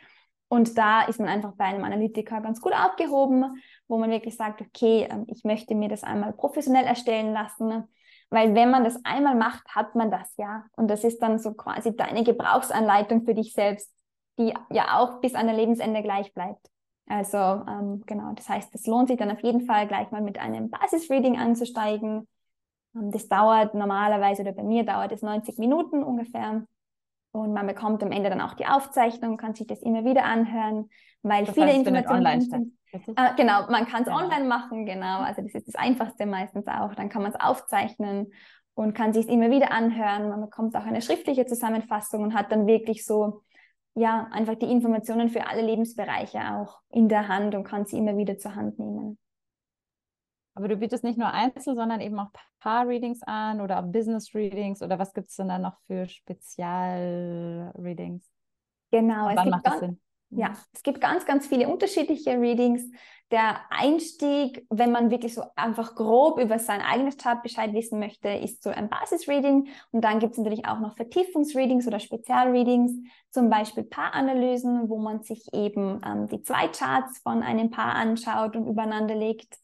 Und 0.49 0.78
da 0.78 1.03
ist 1.03 1.18
man 1.18 1.28
einfach 1.28 1.53
bei 1.57 1.64
einem 1.64 1.84
Analytiker 1.84 2.41
ganz 2.41 2.61
gut 2.61 2.72
aufgehoben, 2.72 3.61
wo 3.89 3.99
man 3.99 4.11
wirklich 4.11 4.37
sagt, 4.37 4.61
okay, 4.61 5.09
ähm, 5.11 5.24
ich 5.28 5.45
möchte 5.45 5.74
mir 5.74 5.89
das 5.89 6.05
einmal 6.05 6.32
professionell 6.32 6.84
erstellen 6.84 7.32
lassen 7.32 7.89
weil 8.31 8.55
wenn 8.55 8.70
man 8.70 8.85
das 8.85 8.99
einmal 9.05 9.35
macht, 9.35 9.68
hat 9.68 9.95
man 9.95 10.11
das 10.11 10.35
ja. 10.37 10.64
Und 10.77 10.89
das 10.89 11.05
ist 11.05 11.22
dann 11.22 11.39
so 11.39 11.55
quasi 11.55 11.97
deine 11.97 12.24
Gebrauchsanleitung 12.24 13.24
für 13.24 13.35
dich 13.35 13.53
selbst, 13.53 13.93
die 14.39 14.53
ja 14.70 14.99
auch 14.99 15.20
bis 15.20 15.35
an 15.35 15.47
der 15.47 15.57
Lebensende 15.57 16.03
gleich 16.03 16.35
bleibt. 16.35 16.68
Also 17.09 17.39
ähm, 17.39 18.03
genau, 18.07 18.33
das 18.35 18.49
heißt, 18.49 18.74
es 18.74 18.87
lohnt 18.87 19.09
sich 19.09 19.16
dann 19.16 19.31
auf 19.31 19.41
jeden 19.41 19.64
Fall 19.64 19.87
gleich 19.87 20.11
mal 20.11 20.22
mit 20.22 20.39
einem 20.39 20.70
Basisreading 20.70 21.39
anzusteigen. 21.39 22.27
Ähm, 22.97 23.12
das 23.12 23.29
dauert 23.29 23.74
normalerweise 23.74 24.43
oder 24.43 24.53
bei 24.53 24.64
mir 24.64 24.85
dauert 24.85 25.12
es 25.12 25.22
90 25.22 25.59
Minuten 25.59 26.03
ungefähr. 26.03 26.66
Und 27.31 27.53
man 27.53 27.66
bekommt 27.66 28.03
am 28.03 28.11
Ende 28.11 28.31
dann 28.31 28.41
auch 28.41 28.55
die 28.55 28.66
Aufzeichnung, 28.66 29.37
kann 29.37 29.55
sich 29.55 29.66
das 29.66 29.83
immer 29.83 30.05
wieder 30.05 30.24
anhören, 30.24 30.89
weil 31.22 31.45
das 31.45 31.55
viele 31.55 31.66
heißt, 31.66 31.79
Informationen. 31.79 32.79
Äh, 33.16 33.34
genau, 33.36 33.70
man 33.70 33.86
kann 33.86 34.03
es 34.03 34.09
genau. 34.09 34.18
online 34.18 34.44
machen, 34.44 34.84
genau. 34.86 35.20
Also 35.20 35.42
das 35.42 35.55
ist 35.55 35.68
das 35.68 35.74
Einfachste 35.74 36.26
meistens 36.26 36.66
auch. 36.66 36.94
Dann 36.94 37.09
kann 37.09 37.22
man 37.22 37.32
es 37.32 37.40
aufzeichnen 37.40 38.32
und 38.74 38.94
kann 38.94 39.12
sich 39.12 39.26
es 39.26 39.32
immer 39.32 39.51
wieder 39.51 39.72
anhören. 39.72 40.28
Man 40.28 40.40
bekommt 40.40 40.76
auch 40.76 40.84
eine 40.84 41.03
schriftliche 41.03 41.47
Zusammenfassung 41.47 42.22
und 42.22 42.34
hat 42.34 42.53
dann 42.53 42.66
wirklich 42.66 43.07
so, 43.07 43.42
ja, 43.94 44.28
einfach 44.30 44.57
die 44.57 44.70
Informationen 44.70 45.30
für 45.30 45.47
alle 45.47 45.62
Lebensbereiche 45.62 46.38
auch 46.55 46.80
in 46.90 47.09
der 47.09 47.28
Hand 47.28 47.55
und 47.55 47.64
kann 47.64 47.86
sie 47.86 47.97
immer 47.99 48.16
wieder 48.16 48.38
zur 48.38 48.55
Hand 48.55 48.78
nehmen. 48.78 49.18
Aber 50.55 50.68
du 50.68 50.76
bietest 50.76 51.05
nicht 51.05 51.18
nur 51.18 51.32
Einzel, 51.32 51.74
sondern 51.74 52.01
eben 52.01 52.18
auch 52.18 52.30
Paar-Readings 52.61 53.22
an 53.22 53.61
oder 53.61 53.78
auch 53.78 53.92
Business-Readings 53.92 54.80
oder 54.82 54.99
was 54.99 55.12
gibt 55.12 55.28
es 55.28 55.36
denn 55.36 55.49
da 55.49 55.59
noch 55.59 55.78
für 55.86 56.09
Spezial-Readings? 56.09 58.26
Genau, 58.90 59.28
es 59.28 59.42
gibt, 59.42 59.64
ganz, 59.64 59.99
ja, 60.31 60.55
es 60.72 60.83
gibt 60.83 61.01
ganz, 61.01 61.24
ganz 61.24 61.47
viele 61.47 61.68
unterschiedliche 61.68 62.39
Readings. 62.41 62.83
Der 63.33 63.61
Einstieg, 63.70 64.64
wenn 64.70 64.93
man 64.93 65.11
wirklich 65.11 65.35
so 65.35 65.43
einfach 65.57 65.97
grob 65.97 66.39
über 66.39 66.61
sein 66.61 66.81
eigenes 66.81 67.16
Chart 67.16 67.43
Bescheid 67.43 67.72
wissen 67.74 67.99
möchte, 67.99 68.29
ist 68.29 68.62
so 68.62 68.70
ein 68.70 68.89
Basis-Reading. 68.89 69.68
Und 69.91 70.05
dann 70.05 70.20
gibt 70.20 70.33
es 70.33 70.39
natürlich 70.39 70.66
auch 70.66 70.79
noch 70.79 70.97
Vertiefungs-Readings 70.97 71.89
oder 71.89 71.99
Spezial-Readings, 71.99 72.93
zum 73.31 73.51
Beispiel 73.51 73.83
Paaranalysen, 73.83 74.89
wo 74.89 74.99
man 74.99 75.22
sich 75.22 75.49
eben 75.53 76.01
ähm, 76.07 76.29
die 76.29 76.43
zwei 76.43 76.68
Charts 76.68 77.18
von 77.18 77.43
einem 77.43 77.70
Paar 77.70 77.97
anschaut 77.97 78.55
und 78.55 78.68
übereinander 78.68 79.16
legt. 79.16 79.59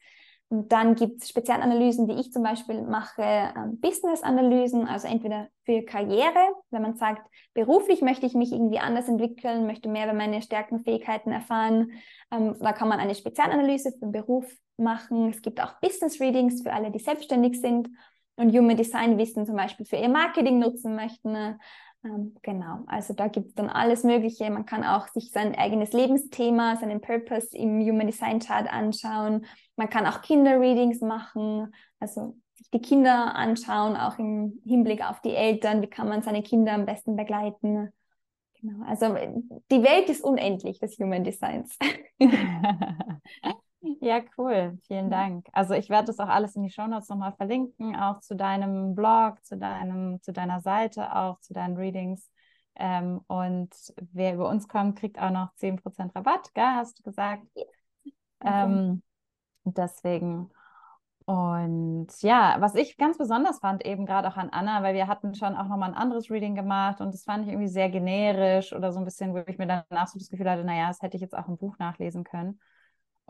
Und 0.52 0.70
dann 0.70 0.96
gibt 0.96 1.22
es 1.22 1.30
Spezialanalysen, 1.30 2.06
die 2.06 2.20
ich 2.20 2.30
zum 2.30 2.42
Beispiel 2.42 2.82
mache, 2.82 3.22
ähm, 3.22 3.80
Business-Analysen, 3.80 4.86
also 4.86 5.08
entweder 5.08 5.48
für 5.64 5.80
Karriere, 5.80 6.54
wenn 6.70 6.82
man 6.82 6.94
sagt, 6.94 7.26
beruflich 7.54 8.02
möchte 8.02 8.26
ich 8.26 8.34
mich 8.34 8.52
irgendwie 8.52 8.78
anders 8.78 9.08
entwickeln, 9.08 9.66
möchte 9.66 9.88
mehr 9.88 10.04
über 10.04 10.12
meine 10.12 10.42
Stärken, 10.42 10.80
Fähigkeiten 10.80 11.32
erfahren. 11.32 11.92
Ähm, 12.30 12.54
da 12.60 12.74
kann 12.74 12.90
man 12.90 13.00
eine 13.00 13.14
Spezialanalyse 13.14 13.92
für 13.92 14.00
den 14.00 14.12
Beruf 14.12 14.44
machen. 14.76 15.30
Es 15.30 15.40
gibt 15.40 15.58
auch 15.58 15.80
Business-Readings 15.80 16.60
für 16.60 16.74
alle, 16.74 16.90
die 16.90 16.98
selbstständig 16.98 17.58
sind 17.58 17.88
und 18.36 18.54
Human 18.54 18.76
Design 18.76 19.16
Wissen 19.16 19.46
zum 19.46 19.56
Beispiel 19.56 19.86
für 19.86 19.96
ihr 19.96 20.10
Marketing 20.10 20.58
nutzen 20.58 20.94
möchten. 20.94 21.58
Ähm, 22.04 22.34
genau, 22.42 22.80
also 22.86 23.14
da 23.14 23.28
gibt 23.28 23.48
es 23.48 23.54
dann 23.54 23.68
alles 23.68 24.02
Mögliche. 24.02 24.50
Man 24.50 24.66
kann 24.66 24.84
auch 24.84 25.08
sich 25.08 25.30
sein 25.30 25.54
eigenes 25.54 25.92
Lebensthema, 25.92 26.76
seinen 26.76 27.00
Purpose 27.00 27.56
im 27.56 27.80
Human 27.80 28.06
Design 28.06 28.40
Chart 28.40 28.70
anschauen. 28.72 29.46
Man 29.76 29.88
kann 29.88 30.06
auch 30.06 30.22
Kinderreadings 30.22 31.00
machen, 31.00 31.72
also 32.00 32.36
sich 32.54 32.70
die 32.70 32.80
Kinder 32.80 33.34
anschauen, 33.36 33.96
auch 33.96 34.18
im 34.18 34.60
Hinblick 34.64 35.08
auf 35.08 35.20
die 35.20 35.34
Eltern. 35.34 35.80
Wie 35.82 35.86
kann 35.86 36.08
man 36.08 36.22
seine 36.22 36.42
Kinder 36.42 36.72
am 36.72 36.86
besten 36.86 37.16
begleiten? 37.16 37.92
Genau, 38.60 38.84
also 38.86 39.14
die 39.70 39.82
Welt 39.82 40.08
ist 40.08 40.22
unendlich 40.24 40.78
des 40.80 40.98
Human 40.98 41.24
Designs. 41.24 41.78
Ja, 44.00 44.20
cool. 44.38 44.78
Vielen 44.86 45.10
Dank. 45.10 45.48
Also 45.52 45.74
ich 45.74 45.88
werde 45.90 46.06
das 46.06 46.20
auch 46.20 46.28
alles 46.28 46.54
in 46.54 46.62
die 46.62 46.70
Shownotes 46.70 47.08
nochmal 47.08 47.32
verlinken, 47.32 47.96
auch 47.96 48.20
zu 48.20 48.36
deinem 48.36 48.94
Blog, 48.94 49.44
zu 49.44 49.56
deinem, 49.56 50.20
zu 50.22 50.32
deiner 50.32 50.60
Seite, 50.60 51.14
auch 51.16 51.40
zu 51.40 51.52
deinen 51.52 51.76
Readings. 51.76 52.30
Ähm, 52.76 53.20
und 53.26 53.70
wer 54.12 54.34
über 54.34 54.48
uns 54.48 54.68
kommt, 54.68 54.98
kriegt 54.98 55.18
auch 55.18 55.30
noch 55.30 55.52
10% 55.56 56.14
Rabatt, 56.14 56.54
gell, 56.54 56.64
hast 56.64 56.98
du 56.98 57.02
gesagt. 57.02 57.44
Ja. 57.54 58.64
Ähm, 58.64 59.02
deswegen. 59.64 60.50
Und 61.24 62.08
ja, 62.22 62.56
was 62.60 62.74
ich 62.74 62.96
ganz 62.96 63.18
besonders 63.18 63.60
fand, 63.60 63.84
eben 63.86 64.06
gerade 64.06 64.28
auch 64.28 64.36
an 64.36 64.50
Anna, 64.50 64.82
weil 64.82 64.94
wir 64.94 65.06
hatten 65.08 65.34
schon 65.34 65.56
auch 65.56 65.68
nochmal 65.68 65.90
ein 65.90 65.96
anderes 65.96 66.30
Reading 66.30 66.54
gemacht 66.56 67.00
und 67.00 67.14
das 67.14 67.24
fand 67.24 67.44
ich 67.44 67.50
irgendwie 67.52 67.68
sehr 67.68 67.90
generisch 67.90 68.72
oder 68.72 68.92
so 68.92 68.98
ein 68.98 69.04
bisschen, 69.04 69.32
wo 69.34 69.38
ich 69.46 69.58
mir 69.58 69.66
danach 69.68 70.08
so 70.08 70.18
das 70.18 70.30
Gefühl 70.30 70.50
hatte, 70.50 70.64
naja, 70.64 70.88
das 70.88 71.00
hätte 71.00 71.16
ich 71.16 71.22
jetzt 71.22 71.36
auch 71.36 71.48
im 71.48 71.56
Buch 71.56 71.78
nachlesen 71.78 72.24
können. 72.24 72.58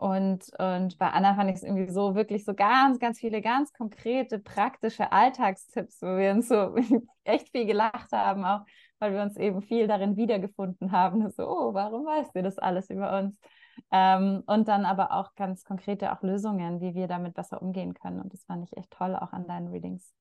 Und, 0.03 0.49
und 0.59 0.97
bei 0.97 1.11
Anna 1.11 1.33
fand 1.33 1.49
ich 1.49 1.55
es 1.55 1.63
irgendwie 1.63 1.89
so 1.89 2.13
wirklich 2.13 2.43
so 2.43 2.53
ganz, 2.53 2.99
ganz 2.99 3.19
viele 3.19 3.41
ganz 3.41 3.71
konkrete, 3.71 4.37
praktische 4.37 5.13
Alltagstipps, 5.13 6.01
wo 6.01 6.17
wir 6.17 6.31
uns 6.31 6.49
so 6.49 6.75
echt 7.23 7.51
viel 7.51 7.65
gelacht 7.65 8.11
haben, 8.11 8.43
auch 8.43 8.65
weil 8.99 9.13
wir 9.13 9.21
uns 9.21 9.37
eben 9.37 9.61
viel 9.61 9.87
darin 9.87 10.17
wiedergefunden 10.17 10.91
haben. 10.91 11.31
So, 11.31 11.47
oh, 11.47 11.73
warum 11.73 12.05
weißt 12.05 12.35
du 12.35 12.43
das 12.43 12.59
alles 12.59 12.89
über 12.89 13.17
uns? 13.17 13.39
Ähm, 13.93 14.43
und 14.45 14.67
dann 14.67 14.83
aber 14.83 15.13
auch 15.13 15.35
ganz 15.35 15.63
konkrete 15.63 16.11
auch 16.11 16.21
Lösungen, 16.21 16.81
wie 16.81 16.95
wir 16.95 17.07
damit 17.07 17.33
besser 17.33 17.61
umgehen 17.61 17.93
können. 17.93 18.19
Und 18.19 18.33
das 18.33 18.43
fand 18.43 18.65
ich 18.65 18.75
echt 18.75 18.91
toll, 18.91 19.15
auch 19.15 19.31
an 19.31 19.47
deinen 19.47 19.69
Readings. 19.69 20.13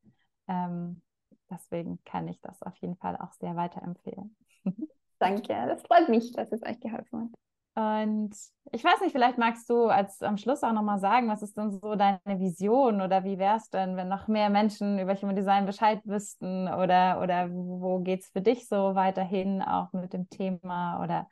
Ähm, 0.46 1.02
deswegen 1.50 1.98
kann 2.04 2.28
ich 2.28 2.40
das 2.40 2.62
auf 2.62 2.76
jeden 2.76 2.94
Fall 2.98 3.16
auch 3.16 3.32
sehr 3.32 3.56
weiterempfehlen. 3.56 4.36
Danke, 5.18 5.48
das 5.66 5.82
freut 5.82 6.08
mich, 6.08 6.30
dass 6.30 6.52
es 6.52 6.62
euch 6.62 6.78
geholfen 6.78 7.22
hat. 7.22 7.40
Und 7.74 8.34
ich 8.70 8.84
weiß 8.84 9.00
nicht, 9.00 9.12
vielleicht 9.12 9.38
magst 9.38 9.68
du 9.70 9.86
als 9.86 10.22
am 10.22 10.36
Schluss 10.36 10.62
auch 10.62 10.72
nochmal 10.72 10.98
sagen, 10.98 11.28
was 11.28 11.42
ist 11.42 11.56
denn 11.56 11.70
so 11.70 11.94
deine 11.94 12.20
Vision 12.24 13.00
oder 13.00 13.24
wie 13.24 13.38
wäre 13.38 13.56
es 13.56 13.70
denn, 13.70 13.96
wenn 13.96 14.08
noch 14.08 14.28
mehr 14.28 14.50
Menschen 14.50 14.98
über 14.98 15.14
Human 15.14 15.36
Design 15.36 15.64
Bescheid 15.64 16.00
wüssten 16.04 16.68
oder, 16.68 17.20
oder 17.22 17.48
wo 17.50 18.00
geht 18.00 18.20
es 18.20 18.28
für 18.28 18.42
dich 18.42 18.68
so 18.68 18.94
weiterhin 18.94 19.62
auch 19.62 19.92
mit 19.94 20.12
dem 20.12 20.28
Thema 20.28 21.02
oder 21.02 21.28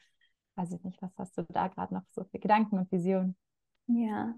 weiß 0.57 0.73
ich 0.73 0.83
nicht, 0.83 1.01
was 1.03 1.13
hast 1.19 1.37
du 1.37 1.43
da 1.49 1.69
gerade 1.69 1.93
noch 1.93 2.05
so 2.11 2.25
für 2.25 2.39
Gedanken 2.39 2.79
und 2.79 2.91
Visionen? 2.91 3.37
Ja, 3.87 4.35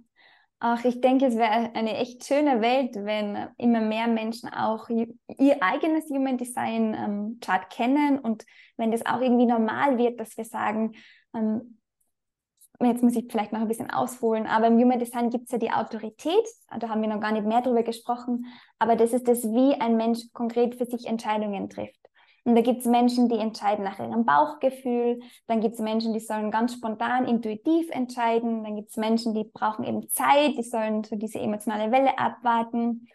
Ach, 0.64 0.84
ich 0.84 1.00
denke, 1.00 1.26
es 1.26 1.34
wäre 1.34 1.74
eine 1.74 1.96
echt 1.96 2.24
schöne 2.24 2.60
Welt, 2.60 2.94
wenn 2.94 3.48
immer 3.56 3.80
mehr 3.80 4.06
Menschen 4.06 4.48
auch 4.48 4.88
ihr 4.88 5.60
eigenes 5.60 6.08
Human 6.08 6.38
Design 6.38 6.94
ähm, 6.94 7.38
Chart 7.40 7.68
kennen 7.68 8.20
und 8.20 8.44
wenn 8.76 8.92
das 8.92 9.04
auch 9.04 9.20
irgendwie 9.20 9.46
normal 9.46 9.98
wird, 9.98 10.20
dass 10.20 10.36
wir 10.36 10.44
sagen, 10.44 10.92
ähm, 11.34 11.80
jetzt 12.88 13.02
muss 13.02 13.16
ich 13.16 13.26
vielleicht 13.30 13.52
noch 13.52 13.60
ein 13.60 13.68
bisschen 13.68 13.90
ausholen, 13.90 14.46
aber 14.46 14.66
im 14.66 14.78
Human 14.78 14.98
Design 14.98 15.30
gibt 15.30 15.46
es 15.46 15.52
ja 15.52 15.58
die 15.58 15.70
Autorität, 15.70 16.46
da 16.78 16.88
haben 16.88 17.02
wir 17.02 17.08
noch 17.08 17.20
gar 17.20 17.32
nicht 17.32 17.46
mehr 17.46 17.60
drüber 17.60 17.82
gesprochen, 17.82 18.46
aber 18.78 18.96
das 18.96 19.12
ist 19.12 19.28
das, 19.28 19.42
wie 19.44 19.74
ein 19.80 19.96
Mensch 19.96 20.20
konkret 20.32 20.74
für 20.76 20.86
sich 20.86 21.06
Entscheidungen 21.06 21.68
trifft. 21.68 22.02
Und 22.44 22.56
da 22.56 22.60
gibt 22.60 22.80
es 22.80 22.86
Menschen, 22.86 23.28
die 23.28 23.38
entscheiden 23.38 23.84
nach 23.84 24.00
ihrem 24.00 24.24
Bauchgefühl, 24.24 25.20
dann 25.46 25.60
gibt 25.60 25.74
es 25.74 25.80
Menschen, 25.80 26.12
die 26.12 26.20
sollen 26.20 26.50
ganz 26.50 26.74
spontan, 26.74 27.26
intuitiv 27.26 27.88
entscheiden, 27.90 28.64
dann 28.64 28.74
gibt 28.74 28.90
es 28.90 28.96
Menschen, 28.96 29.32
die 29.32 29.44
brauchen 29.44 29.84
eben 29.84 30.08
Zeit, 30.08 30.56
die 30.58 30.64
sollen 30.64 31.04
so 31.04 31.14
diese 31.14 31.38
emotionale 31.38 31.92
Welle 31.92 32.18
abwarten. 32.18 33.06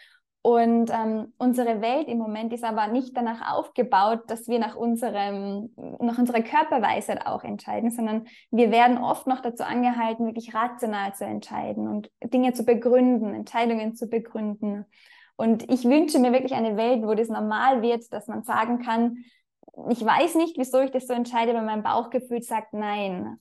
Und 0.47 0.91
ähm, 0.93 1.33
unsere 1.37 1.81
Welt 1.81 2.07
im 2.07 2.19
Moment 2.19 2.53
ist 2.53 2.63
aber 2.63 2.87
nicht 2.87 3.17
danach 3.17 3.53
aufgebaut, 3.53 4.21
dass 4.27 4.47
wir 4.47 4.59
nach 4.59 4.77
unserem, 4.77 5.71
nach 5.99 6.17
unserer 6.17 6.41
Körperweisheit 6.41 7.27
auch 7.27 7.43
entscheiden, 7.43 7.91
sondern 7.91 8.27
wir 8.49 8.71
werden 8.71 8.97
oft 8.97 9.27
noch 9.27 9.41
dazu 9.41 9.65
angehalten, 9.65 10.25
wirklich 10.25 10.55
rational 10.55 11.13
zu 11.13 11.25
entscheiden 11.25 11.89
und 11.89 12.09
Dinge 12.23 12.53
zu 12.53 12.63
begründen, 12.63 13.33
Entscheidungen 13.33 13.93
zu 13.95 14.07
begründen. 14.07 14.85
Und 15.35 15.69
ich 15.69 15.83
wünsche 15.83 16.17
mir 16.17 16.31
wirklich 16.31 16.53
eine 16.53 16.77
Welt, 16.77 17.03
wo 17.03 17.13
das 17.13 17.27
normal 17.27 17.81
wird, 17.81 18.13
dass 18.13 18.29
man 18.29 18.43
sagen 18.43 18.79
kann, 18.79 19.25
ich 19.89 20.01
weiß 20.01 20.35
nicht, 20.35 20.57
wieso 20.57 20.79
ich 20.79 20.91
das 20.91 21.07
so 21.07 21.13
entscheide, 21.13 21.51
aber 21.51 21.61
mein 21.61 21.83
Bauchgefühl 21.83 22.41
sagt 22.41 22.71
nein. 22.71 23.37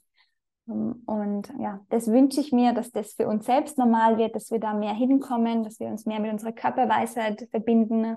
Und 0.66 1.52
ja, 1.60 1.80
das 1.90 2.08
wünsche 2.08 2.40
ich 2.40 2.52
mir, 2.52 2.72
dass 2.72 2.90
das 2.90 3.12
für 3.12 3.28
uns 3.28 3.46
selbst 3.46 3.78
normal 3.78 4.18
wird, 4.18 4.34
dass 4.34 4.50
wir 4.50 4.58
da 4.58 4.74
mehr 4.74 4.94
hinkommen, 4.94 5.62
dass 5.62 5.78
wir 5.78 5.86
uns 5.86 6.06
mehr 6.06 6.18
mit 6.18 6.32
unserer 6.32 6.52
Körperweisheit 6.52 7.46
verbinden 7.50 8.16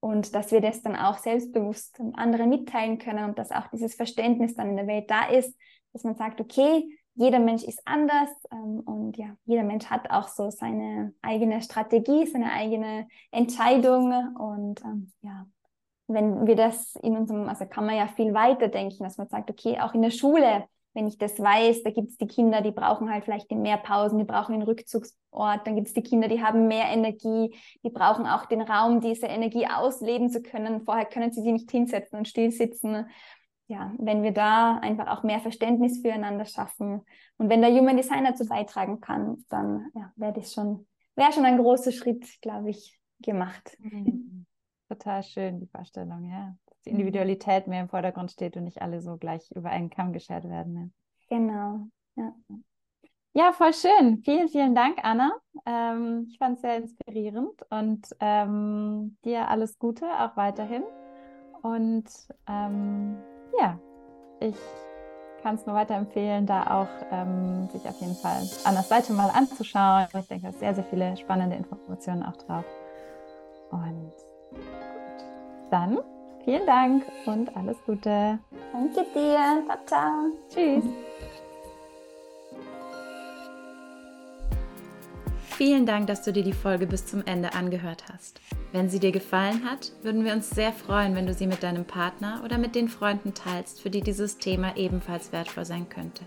und 0.00 0.34
dass 0.34 0.52
wir 0.52 0.60
das 0.60 0.82
dann 0.82 0.96
auch 0.96 1.16
selbstbewusst 1.16 1.98
anderen 2.14 2.50
mitteilen 2.50 2.98
können 2.98 3.24
und 3.24 3.38
dass 3.38 3.50
auch 3.50 3.68
dieses 3.68 3.94
Verständnis 3.94 4.54
dann 4.54 4.70
in 4.70 4.76
der 4.76 4.86
Welt 4.86 5.10
da 5.10 5.28
ist, 5.28 5.56
dass 5.92 6.04
man 6.04 6.14
sagt, 6.14 6.40
okay, 6.42 6.84
jeder 7.14 7.40
Mensch 7.40 7.64
ist 7.64 7.80
anders 7.84 8.28
ähm, 8.52 8.80
und 8.80 9.16
ja, 9.16 9.34
jeder 9.46 9.64
Mensch 9.64 9.86
hat 9.86 10.10
auch 10.10 10.28
so 10.28 10.50
seine 10.50 11.14
eigene 11.22 11.62
Strategie, 11.62 12.26
seine 12.26 12.52
eigene 12.52 13.08
Entscheidung 13.32 14.12
und 14.36 14.84
ähm, 14.84 15.10
ja, 15.22 15.46
wenn 16.06 16.46
wir 16.46 16.54
das 16.54 16.94
in 17.02 17.16
unserem, 17.16 17.48
also 17.48 17.66
kann 17.66 17.86
man 17.86 17.96
ja 17.96 18.08
viel 18.08 18.34
weiter 18.34 18.68
denken, 18.68 19.02
dass 19.02 19.18
man 19.18 19.28
sagt, 19.28 19.50
okay, 19.50 19.80
auch 19.80 19.94
in 19.94 20.02
der 20.02 20.10
Schule 20.10 20.64
wenn 20.94 21.06
ich 21.06 21.18
das 21.18 21.38
weiß, 21.38 21.82
da 21.82 21.90
gibt 21.90 22.10
es 22.10 22.16
die 22.16 22.26
Kinder, 22.26 22.60
die 22.60 22.70
brauchen 22.70 23.10
halt 23.10 23.24
vielleicht 23.24 23.50
mehr 23.50 23.76
Pausen, 23.76 24.18
die 24.18 24.24
brauchen 24.24 24.54
einen 24.54 24.62
Rückzugsort, 24.62 25.66
dann 25.66 25.74
gibt 25.74 25.88
es 25.88 25.94
die 25.94 26.02
Kinder, 26.02 26.28
die 26.28 26.42
haben 26.42 26.66
mehr 26.66 26.86
Energie, 26.86 27.54
die 27.84 27.90
brauchen 27.90 28.26
auch 28.26 28.46
den 28.46 28.62
Raum, 28.62 29.00
diese 29.00 29.26
Energie 29.26 29.66
ausleben 29.66 30.30
zu 30.30 30.42
können. 30.42 30.84
Vorher 30.84 31.04
können 31.04 31.30
sie 31.30 31.42
sie 31.42 31.52
nicht 31.52 31.70
hinsetzen 31.70 32.18
und 32.18 32.28
still 32.28 32.50
sitzen. 32.50 33.06
Ja, 33.68 33.92
wenn 33.98 34.22
wir 34.22 34.32
da 34.32 34.78
einfach 34.78 35.08
auch 35.08 35.22
mehr 35.22 35.40
Verständnis 35.40 36.00
füreinander 36.00 36.46
schaffen 36.46 37.02
und 37.36 37.50
wenn 37.50 37.60
der 37.60 37.70
Human 37.70 37.98
Designer 37.98 38.30
dazu 38.30 38.46
beitragen 38.46 39.00
kann, 39.00 39.44
dann 39.50 39.90
ja, 39.94 40.10
wäre 40.16 40.32
das 40.32 40.54
schon, 40.54 40.86
wäre 41.16 41.32
schon 41.32 41.44
ein 41.44 41.58
großer 41.58 41.92
Schritt, 41.92 42.40
glaube 42.40 42.70
ich, 42.70 42.98
gemacht. 43.20 43.76
Mhm. 43.78 44.46
Total 44.88 45.22
schön, 45.22 45.60
die 45.60 45.66
Vorstellung, 45.66 46.30
ja 46.30 46.56
die 46.88 46.92
Individualität 46.94 47.66
mehr 47.66 47.82
im 47.82 47.88
Vordergrund 47.88 48.30
steht 48.30 48.56
und 48.56 48.64
nicht 48.64 48.80
alle 48.80 49.00
so 49.00 49.16
gleich 49.16 49.50
über 49.52 49.70
einen 49.70 49.90
Kamm 49.90 50.12
geschert 50.12 50.48
werden. 50.48 50.72
Ne? 50.72 50.90
Genau. 51.28 51.80
Ja. 52.16 52.32
ja, 53.34 53.52
voll 53.52 53.74
schön. 53.74 54.22
Vielen, 54.24 54.48
vielen 54.48 54.74
Dank, 54.74 54.98
Anna. 55.02 55.32
Ähm, 55.66 56.26
ich 56.30 56.38
fand 56.38 56.56
es 56.56 56.62
sehr 56.62 56.76
inspirierend 56.78 57.62
und 57.70 58.08
ähm, 58.20 59.16
dir 59.24 59.48
alles 59.48 59.78
Gute 59.78 60.06
auch 60.06 60.36
weiterhin. 60.36 60.82
Und 61.62 62.06
ähm, 62.48 63.16
ja, 63.58 63.78
ich 64.40 64.56
kann 65.42 65.56
es 65.56 65.66
nur 65.66 65.76
weiterempfehlen, 65.76 66.46
da 66.46 66.80
auch 66.80 67.06
ähm, 67.10 67.68
sich 67.68 67.86
auf 67.86 68.00
jeden 68.00 68.14
Fall 68.14 68.42
Annas 68.64 68.88
Seite 68.88 69.12
mal 69.12 69.30
anzuschauen. 69.30 70.06
Ich 70.18 70.28
denke, 70.28 70.46
da 70.46 70.52
sind 70.52 70.60
sehr, 70.60 70.74
sehr 70.74 70.84
viele 70.84 71.16
spannende 71.16 71.56
Informationen 71.56 72.22
auch 72.22 72.36
drauf. 72.36 72.64
Und 73.70 74.12
gut, 74.50 75.24
dann 75.70 75.98
Vielen 76.48 76.64
Dank 76.64 77.04
und 77.26 77.54
alles 77.54 77.76
Gute. 77.84 78.38
Danke 78.72 79.04
dir. 79.14 79.62
Ciao, 79.66 79.78
ciao. 79.84 80.32
Tschüss. 80.48 80.82
Vielen 85.58 85.84
Dank, 85.84 86.06
dass 86.06 86.22
du 86.22 86.32
dir 86.32 86.42
die 86.42 86.54
Folge 86.54 86.86
bis 86.86 87.04
zum 87.04 87.22
Ende 87.26 87.52
angehört 87.52 88.04
hast. 88.10 88.40
Wenn 88.72 88.88
sie 88.88 88.98
dir 88.98 89.12
gefallen 89.12 89.70
hat, 89.70 89.92
würden 90.00 90.24
wir 90.24 90.32
uns 90.32 90.48
sehr 90.48 90.72
freuen, 90.72 91.14
wenn 91.14 91.26
du 91.26 91.34
sie 91.34 91.46
mit 91.46 91.62
deinem 91.62 91.84
Partner 91.84 92.40
oder 92.42 92.56
mit 92.56 92.74
den 92.74 92.88
Freunden 92.88 93.34
teilst, 93.34 93.82
für 93.82 93.90
die 93.90 94.00
dieses 94.00 94.38
Thema 94.38 94.74
ebenfalls 94.74 95.32
wertvoll 95.32 95.66
sein 95.66 95.90
könnte. 95.90 96.24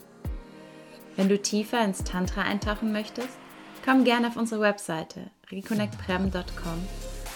Wenn 1.15 1.29
du 1.29 1.41
tiefer 1.41 1.83
ins 1.83 2.03
Tantra 2.03 2.43
eintauchen 2.43 2.91
möchtest, 2.91 3.39
komm 3.83 4.03
gerne 4.03 4.27
auf 4.27 4.37
unsere 4.37 4.61
Webseite 4.61 5.31
reconnectprem.com 5.49 7.10